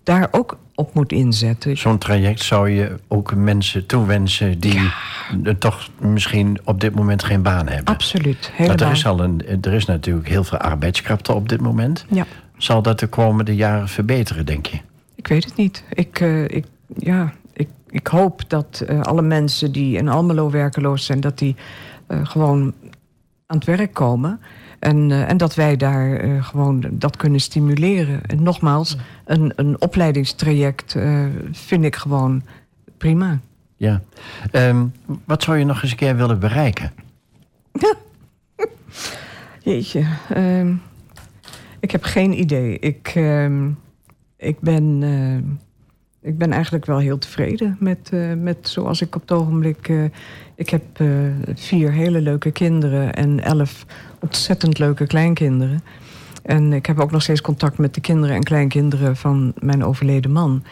daar 0.03 0.27
ook 0.31 0.57
op 0.79 0.93
moet 0.93 1.11
inzetten. 1.11 1.77
Zo'n 1.77 1.97
traject 1.97 2.41
zou 2.41 2.69
je 2.69 2.99
ook 3.07 3.35
mensen 3.35 3.85
toewensen 3.85 4.59
die 4.59 4.79
ja. 5.43 5.53
toch 5.59 5.89
misschien 5.99 6.59
op 6.63 6.81
dit 6.81 6.95
moment 6.95 7.23
geen 7.23 7.41
baan 7.41 7.67
hebben. 7.67 7.93
Absoluut, 7.93 8.51
helemaal. 8.53 8.87
er 8.87 8.91
is, 8.91 9.05
al 9.05 9.19
een, 9.19 9.41
er 9.61 9.73
is 9.73 9.85
natuurlijk 9.85 10.27
heel 10.27 10.43
veel 10.43 10.57
arbeidskrachten 10.57 11.35
op 11.35 11.49
dit 11.49 11.61
moment. 11.61 12.05
Ja. 12.09 12.25
Zal 12.57 12.81
dat 12.81 12.99
de 12.99 13.07
komende 13.07 13.55
jaren 13.55 13.87
verbeteren, 13.87 14.45
denk 14.45 14.65
je? 14.65 14.79
Ik 15.15 15.27
weet 15.27 15.45
het 15.45 15.55
niet. 15.55 15.83
Ik, 15.93 16.19
uh, 16.19 16.43
ik, 16.43 16.65
ja, 16.97 17.33
ik, 17.53 17.67
ik 17.89 18.07
hoop 18.07 18.41
dat 18.47 18.83
uh, 18.89 19.01
alle 19.01 19.21
mensen 19.21 19.71
die 19.71 19.97
in 19.97 20.07
Almelo 20.07 20.49
werkeloos 20.49 21.05
zijn... 21.05 21.19
dat 21.19 21.37
die 21.37 21.55
uh, 22.07 22.25
gewoon 22.25 22.73
aan 23.45 23.57
het 23.57 23.65
werk 23.65 23.93
komen... 23.93 24.39
En, 24.79 25.09
uh, 25.09 25.29
en 25.29 25.37
dat 25.37 25.55
wij 25.55 25.77
daar 25.77 26.23
uh, 26.25 26.43
gewoon 26.43 26.85
dat 26.91 27.17
kunnen 27.17 27.39
stimuleren. 27.39 28.25
En 28.25 28.43
nogmaals, 28.43 28.97
een, 29.25 29.53
een 29.55 29.81
opleidingstraject 29.81 30.95
uh, 30.95 31.25
vind 31.51 31.83
ik 31.83 31.95
gewoon 31.95 32.43
prima. 32.97 33.39
Ja. 33.75 34.01
Um, 34.51 34.93
wat 35.25 35.43
zou 35.43 35.57
je 35.57 35.65
nog 35.65 35.81
eens 35.81 35.91
een 35.91 35.97
keer 35.97 36.15
willen 36.15 36.39
bereiken? 36.39 36.91
Jeetje. 39.63 40.05
Um, 40.37 40.81
ik 41.79 41.91
heb 41.91 42.03
geen 42.03 42.39
idee. 42.39 42.79
Ik, 42.79 43.13
um, 43.15 43.79
ik 44.37 44.59
ben 44.59 45.03
ik 46.21 46.37
ben 46.37 46.51
eigenlijk 46.51 46.85
wel 46.85 46.97
heel 46.97 47.17
tevreden 47.17 47.77
met, 47.79 48.09
uh, 48.13 48.33
met 48.33 48.57
zoals 48.69 49.01
ik 49.01 49.15
op 49.15 49.21
het 49.21 49.31
ogenblik. 49.31 49.87
Uh, 49.87 50.03
ik 50.55 50.69
heb 50.69 50.99
uh, 50.99 51.09
vier 51.53 51.91
hele 51.91 52.21
leuke 52.21 52.51
kinderen 52.51 53.13
en 53.13 53.43
elf 53.43 53.85
ontzettend 54.19 54.79
leuke 54.79 55.07
kleinkinderen. 55.07 55.81
En 56.43 56.73
ik 56.73 56.85
heb 56.85 56.99
ook 56.99 57.11
nog 57.11 57.21
steeds 57.21 57.41
contact 57.41 57.77
met 57.77 57.93
de 57.93 58.01
kinderen 58.01 58.35
en 58.35 58.43
kleinkinderen 58.43 59.15
van 59.15 59.53
mijn 59.59 59.83
overleden 59.83 60.31
man. 60.31 60.63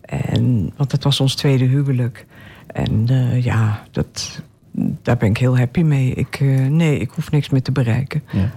En, 0.00 0.72
want 0.76 0.90
dat 0.90 1.02
was 1.02 1.20
ons 1.20 1.34
tweede 1.34 1.64
huwelijk. 1.64 2.26
En 2.66 3.06
ja, 3.42 3.82
dat, 3.90 4.42
daar 5.02 5.16
ben 5.16 5.28
ik 5.28 5.36
heel 5.36 5.58
happy 5.58 5.82
mee. 5.82 6.14
Ik, 6.14 6.40
nee, 6.68 6.98
ik 6.98 7.10
hoef 7.10 7.30
niks 7.30 7.48
meer 7.48 7.62
te 7.62 7.72
bereiken. 7.72 8.22
Ja. 8.30 8.50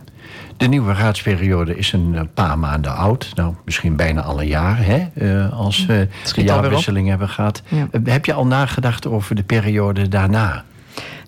De 0.61 0.67
nieuwe 0.67 0.93
raadsperiode 0.93 1.77
is 1.77 1.93
een 1.93 2.15
eh, 2.15 2.21
paar 2.34 2.59
maanden 2.59 2.95
oud. 2.95 3.32
Nou, 3.36 3.53
misschien 3.65 3.95
bijna 3.95 4.21
al 4.21 4.41
een 4.41 4.47
jaar, 4.47 4.86
hè, 4.86 5.07
uh, 5.13 5.59
als 5.59 5.86
we 5.86 6.07
de 6.36 6.43
jaarwisseling 6.43 7.07
hebben 7.07 7.29
gehad. 7.29 7.61
Ja. 7.67 7.88
Heb 8.03 8.25
je 8.25 8.34
al 8.34 8.47
nagedacht 8.47 9.07
over 9.07 9.36
de 9.36 9.43
periode 9.43 10.07
daarna? 10.07 10.63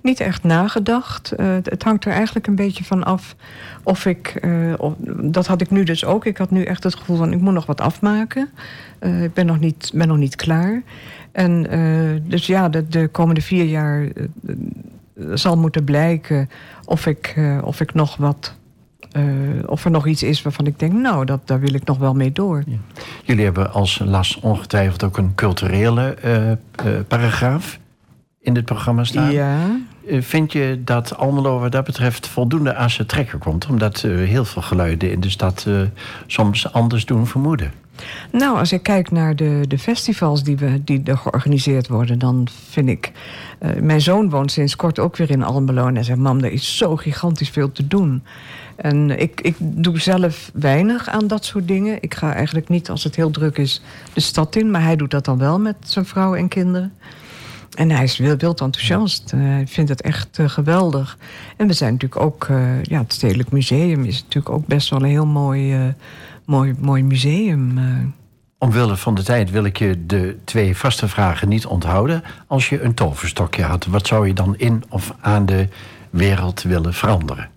Niet 0.01 0.19
echt 0.19 0.43
nagedacht. 0.43 1.33
Uh, 1.37 1.47
het 1.63 1.83
hangt 1.83 2.05
er 2.05 2.11
eigenlijk 2.11 2.47
een 2.47 2.55
beetje 2.55 2.83
van 2.83 3.03
af 3.03 3.35
of 3.83 4.05
ik... 4.05 4.47
Of, 4.77 4.93
dat 5.21 5.47
had 5.47 5.61
ik 5.61 5.69
nu 5.69 5.83
dus 5.83 6.05
ook. 6.05 6.25
Ik 6.25 6.37
had 6.37 6.51
nu 6.51 6.63
echt 6.63 6.83
het 6.83 6.95
gevoel 6.95 7.17
van, 7.17 7.33
ik 7.33 7.39
moet 7.39 7.53
nog 7.53 7.65
wat 7.65 7.81
afmaken. 7.81 8.49
ik 8.99 9.33
ben 9.33 9.45
nog 9.45 9.59
niet, 9.59 9.91
ben 9.93 10.07
nog 10.07 10.17
niet 10.17 10.35
klaar. 10.35 10.81
En 11.31 11.63
dus 12.27 12.45
ja, 12.45 12.69
de, 12.69 12.87
de 12.87 13.07
komende 13.07 13.41
vier 13.41 13.65
jaar 13.65 14.07
zal 15.33 15.57
moeten 15.57 15.83
blijken... 15.83 16.49
of 16.85 17.05
ik, 17.05 17.35
of 17.61 17.81
ik 17.81 17.93
nog 17.93 18.15
wat 18.15 18.55
uh, 19.13 19.23
of 19.65 19.85
er 19.85 19.91
nog 19.91 20.07
iets 20.07 20.23
is 20.23 20.41
waarvan 20.41 20.65
ik 20.65 20.79
denk, 20.79 20.93
nou, 20.93 21.25
dat, 21.25 21.47
daar 21.47 21.59
wil 21.59 21.73
ik 21.73 21.85
nog 21.85 21.97
wel 21.97 22.13
mee 22.13 22.31
door. 22.31 22.63
Ja. 22.67 22.77
Jullie 23.23 23.43
hebben 23.43 23.73
als 23.73 24.01
LAS 24.05 24.39
ongetwijfeld 24.39 25.03
ook 25.03 25.17
een 25.17 25.35
culturele 25.35 26.17
uh, 26.25 26.47
uh, 26.47 26.55
paragraaf 27.07 27.79
in 28.39 28.53
dit 28.53 28.65
programma 28.65 29.03
staan. 29.03 29.31
Ja. 29.31 29.57
Vind 30.07 30.51
je 30.51 30.81
dat 30.85 31.17
Almelo 31.17 31.59
wat 31.59 31.71
dat 31.71 31.83
betreft 31.83 32.27
voldoende 32.27 32.75
aan 32.75 32.89
zijn 32.89 33.07
trekken 33.07 33.39
komt? 33.39 33.67
Omdat 33.67 34.01
heel 34.01 34.45
veel 34.45 34.61
geluiden 34.61 35.11
in 35.11 35.19
de 35.19 35.29
stad 35.29 35.67
soms 36.27 36.73
anders 36.73 37.05
doen 37.05 37.27
vermoeden. 37.27 37.71
Nou, 38.31 38.57
als 38.57 38.71
ik 38.71 38.83
kijk 38.83 39.11
naar 39.11 39.35
de, 39.35 39.65
de 39.67 39.77
festivals 39.77 40.43
die, 40.43 40.57
we, 40.57 40.83
die 40.83 41.01
er 41.03 41.17
georganiseerd 41.17 41.87
worden, 41.87 42.19
dan 42.19 42.47
vind 42.69 42.89
ik. 42.89 43.11
Uh, 43.61 43.69
mijn 43.81 44.01
zoon 44.01 44.29
woont 44.29 44.51
sinds 44.51 44.75
kort 44.75 44.99
ook 44.99 45.17
weer 45.17 45.29
in 45.29 45.43
Almelo 45.43 45.87
en 45.87 45.95
hij 45.95 46.03
zegt: 46.03 46.19
Mam, 46.19 46.39
er 46.39 46.51
is 46.51 46.77
zo 46.77 46.95
gigantisch 46.95 47.49
veel 47.49 47.71
te 47.71 47.87
doen. 47.87 48.23
En 48.75 49.19
ik, 49.19 49.41
ik 49.41 49.55
doe 49.59 49.99
zelf 49.99 50.51
weinig 50.53 51.09
aan 51.09 51.27
dat 51.27 51.45
soort 51.45 51.67
dingen. 51.67 51.97
Ik 52.01 52.13
ga 52.13 52.33
eigenlijk 52.33 52.69
niet, 52.69 52.89
als 52.89 53.03
het 53.03 53.15
heel 53.15 53.31
druk 53.31 53.57
is, 53.57 53.81
de 54.13 54.21
stad 54.21 54.55
in. 54.55 54.71
Maar 54.71 54.83
hij 54.83 54.95
doet 54.95 55.11
dat 55.11 55.25
dan 55.25 55.37
wel 55.37 55.59
met 55.59 55.75
zijn 55.79 56.05
vrouw 56.05 56.35
en 56.35 56.47
kinderen. 56.47 56.93
En 57.73 57.91
hij 57.91 58.03
is 58.03 58.17
wild, 58.17 58.43
enthousiast. 58.43 59.31
Uh, 59.35 59.41
hij 59.41 59.67
vindt 59.67 59.89
het 59.89 60.01
echt 60.01 60.37
uh, 60.37 60.49
geweldig. 60.49 61.17
En 61.57 61.67
we 61.67 61.73
zijn 61.73 61.93
natuurlijk 61.93 62.21
ook... 62.21 62.47
Uh, 62.51 62.83
ja, 62.83 62.99
het 62.99 63.13
Stedelijk 63.13 63.51
Museum 63.51 64.03
is 64.03 64.21
natuurlijk 64.21 64.55
ook 64.55 64.67
best 64.67 64.89
wel 64.89 64.99
een 65.01 65.09
heel 65.09 65.25
mooi, 65.25 65.93
mooi, 66.45 66.75
mooi 66.79 67.03
museum. 67.03 67.79
Omwille 68.57 68.97
van 68.97 69.15
de 69.15 69.23
tijd 69.23 69.51
wil 69.51 69.63
ik 69.63 69.77
je 69.77 70.05
de 70.05 70.37
twee 70.43 70.77
vaste 70.77 71.07
vragen 71.07 71.49
niet 71.49 71.65
onthouden. 71.65 72.23
Als 72.47 72.69
je 72.69 72.81
een 72.81 72.93
toverstokje 72.93 73.63
had, 73.63 73.85
wat 73.85 74.07
zou 74.07 74.27
je 74.27 74.33
dan 74.33 74.57
in 74.57 74.83
of 74.89 75.15
aan 75.19 75.45
de 75.45 75.67
wereld 76.09 76.61
willen 76.61 76.93
veranderen? 76.93 77.52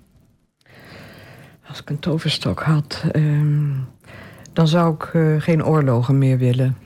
Als 1.77 1.85
ik 1.85 1.91
een 1.91 2.01
toverstok 2.01 2.62
had, 2.62 3.05
um, 3.12 3.87
dan 4.53 4.68
zou 4.68 4.95
ik 4.95 5.11
uh, 5.12 5.41
geen 5.41 5.64
oorlogen 5.64 6.18
meer 6.18 6.39
willen. 6.39 6.77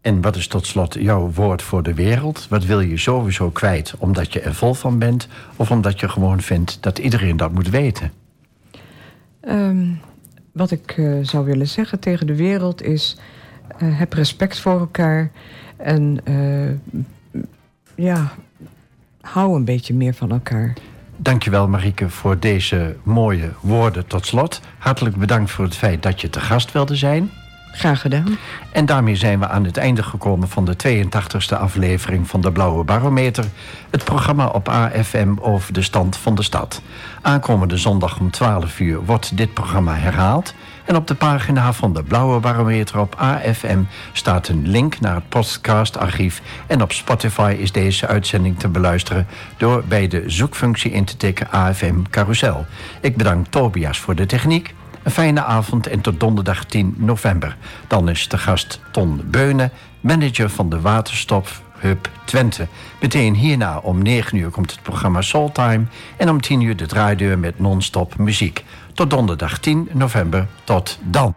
En 0.00 0.20
wat 0.20 0.36
is 0.36 0.46
tot 0.46 0.66
slot 0.66 0.94
jouw 0.94 1.30
woord 1.30 1.62
voor 1.62 1.82
de 1.82 1.94
wereld? 1.94 2.46
Wat 2.48 2.64
wil 2.64 2.80
je 2.80 2.96
sowieso 2.96 3.50
kwijt 3.50 3.94
omdat 3.98 4.32
je 4.32 4.40
er 4.40 4.54
vol 4.54 4.74
van 4.74 4.98
bent... 4.98 5.28
of 5.56 5.70
omdat 5.70 6.00
je 6.00 6.08
gewoon 6.08 6.40
vindt 6.40 6.82
dat 6.82 6.98
iedereen 6.98 7.36
dat 7.36 7.52
moet 7.52 7.70
weten? 7.70 8.12
Ehm, 9.40 9.86
wat 10.52 10.70
ik 10.70 10.94
eh, 10.96 11.18
zou 11.22 11.44
willen 11.44 11.68
zeggen 11.68 11.98
tegen 11.98 12.26
de 12.26 12.36
wereld 12.36 12.82
is... 12.82 13.16
eh, 13.78 13.98
heb 13.98 14.12
respect 14.12 14.60
voor 14.60 14.78
elkaar 14.78 15.30
en 15.76 16.20
eh, 16.24 17.42
ja, 17.94 18.32
hou 19.20 19.56
een 19.56 19.64
beetje 19.64 19.94
meer 19.94 20.14
van 20.14 20.30
elkaar. 20.30 20.74
Dankjewel 21.16 21.68
Marieke 21.68 22.10
voor 22.10 22.38
deze 22.38 22.96
mooie 23.02 23.52
woorden 23.60 24.06
tot 24.06 24.26
slot. 24.26 24.60
Hartelijk 24.78 25.16
bedankt 25.16 25.50
voor 25.50 25.64
het 25.64 25.76
feit 25.76 26.02
dat 26.02 26.20
je 26.20 26.30
te 26.30 26.40
gast 26.40 26.72
wilde 26.72 26.96
zijn. 26.96 27.30
Graag 27.72 28.00
gedaan. 28.00 28.38
En 28.72 28.86
daarmee 28.86 29.16
zijn 29.16 29.38
we 29.38 29.48
aan 29.48 29.64
het 29.64 29.76
einde 29.76 30.02
gekomen 30.02 30.48
van 30.48 30.64
de 30.64 31.04
82e 31.06 31.58
aflevering 31.58 32.28
van 32.28 32.40
de 32.40 32.52
Blauwe 32.52 32.84
Barometer. 32.84 33.44
Het 33.90 34.04
programma 34.04 34.46
op 34.46 34.68
AFM 34.68 35.34
over 35.40 35.72
de 35.72 35.82
stand 35.82 36.16
van 36.16 36.34
de 36.34 36.42
stad. 36.42 36.82
Aankomende 37.22 37.76
zondag 37.76 38.18
om 38.20 38.30
12 38.30 38.80
uur 38.80 39.04
wordt 39.04 39.36
dit 39.36 39.54
programma 39.54 39.94
herhaald. 39.94 40.54
En 40.86 40.96
op 40.96 41.06
de 41.06 41.14
pagina 41.14 41.72
van 41.72 41.92
de 41.92 42.02
Blauwe 42.02 42.40
Barometer 42.40 42.98
op 42.98 43.14
AFM 43.18 43.82
staat 44.12 44.48
een 44.48 44.68
link 44.68 45.00
naar 45.00 45.14
het 45.14 45.28
podcastarchief. 45.28 46.42
En 46.66 46.82
op 46.82 46.92
Spotify 46.92 47.56
is 47.58 47.72
deze 47.72 48.06
uitzending 48.06 48.58
te 48.58 48.68
beluisteren 48.68 49.26
door 49.56 49.84
bij 49.88 50.08
de 50.08 50.22
zoekfunctie 50.26 50.90
in 50.90 51.04
te 51.04 51.16
tikken 51.16 51.50
AFM 51.50 52.02
Carousel. 52.10 52.66
Ik 53.00 53.16
bedank 53.16 53.46
Tobias 53.46 53.98
voor 53.98 54.14
de 54.14 54.26
techniek. 54.26 54.74
Een 55.02 55.10
fijne 55.10 55.44
avond 55.44 55.86
en 55.86 56.00
tot 56.00 56.20
donderdag 56.20 56.64
10 56.64 56.94
november. 56.98 57.56
Dan 57.86 58.08
is 58.08 58.28
de 58.28 58.38
gast 58.38 58.80
Ton 58.92 59.20
Beunen, 59.24 59.70
manager 60.00 60.50
van 60.50 60.68
de 60.68 60.80
Waterstop 60.80 61.48
Hub 61.78 62.10
Twente. 62.24 62.66
Meteen 63.00 63.34
hierna 63.34 63.78
om 63.78 64.02
9 64.02 64.38
uur 64.38 64.50
komt 64.50 64.70
het 64.70 64.82
programma 64.82 65.20
Soultime... 65.20 65.84
en 66.16 66.30
om 66.30 66.40
10 66.40 66.60
uur 66.60 66.76
de 66.76 66.86
draaideur 66.86 67.38
met 67.38 67.58
non-stop 67.58 68.18
muziek. 68.18 68.64
Tot 68.96 69.10
donderdag 69.10 69.58
10 69.58 69.88
november. 69.92 70.46
Tot 70.64 70.98
dan. 71.02 71.34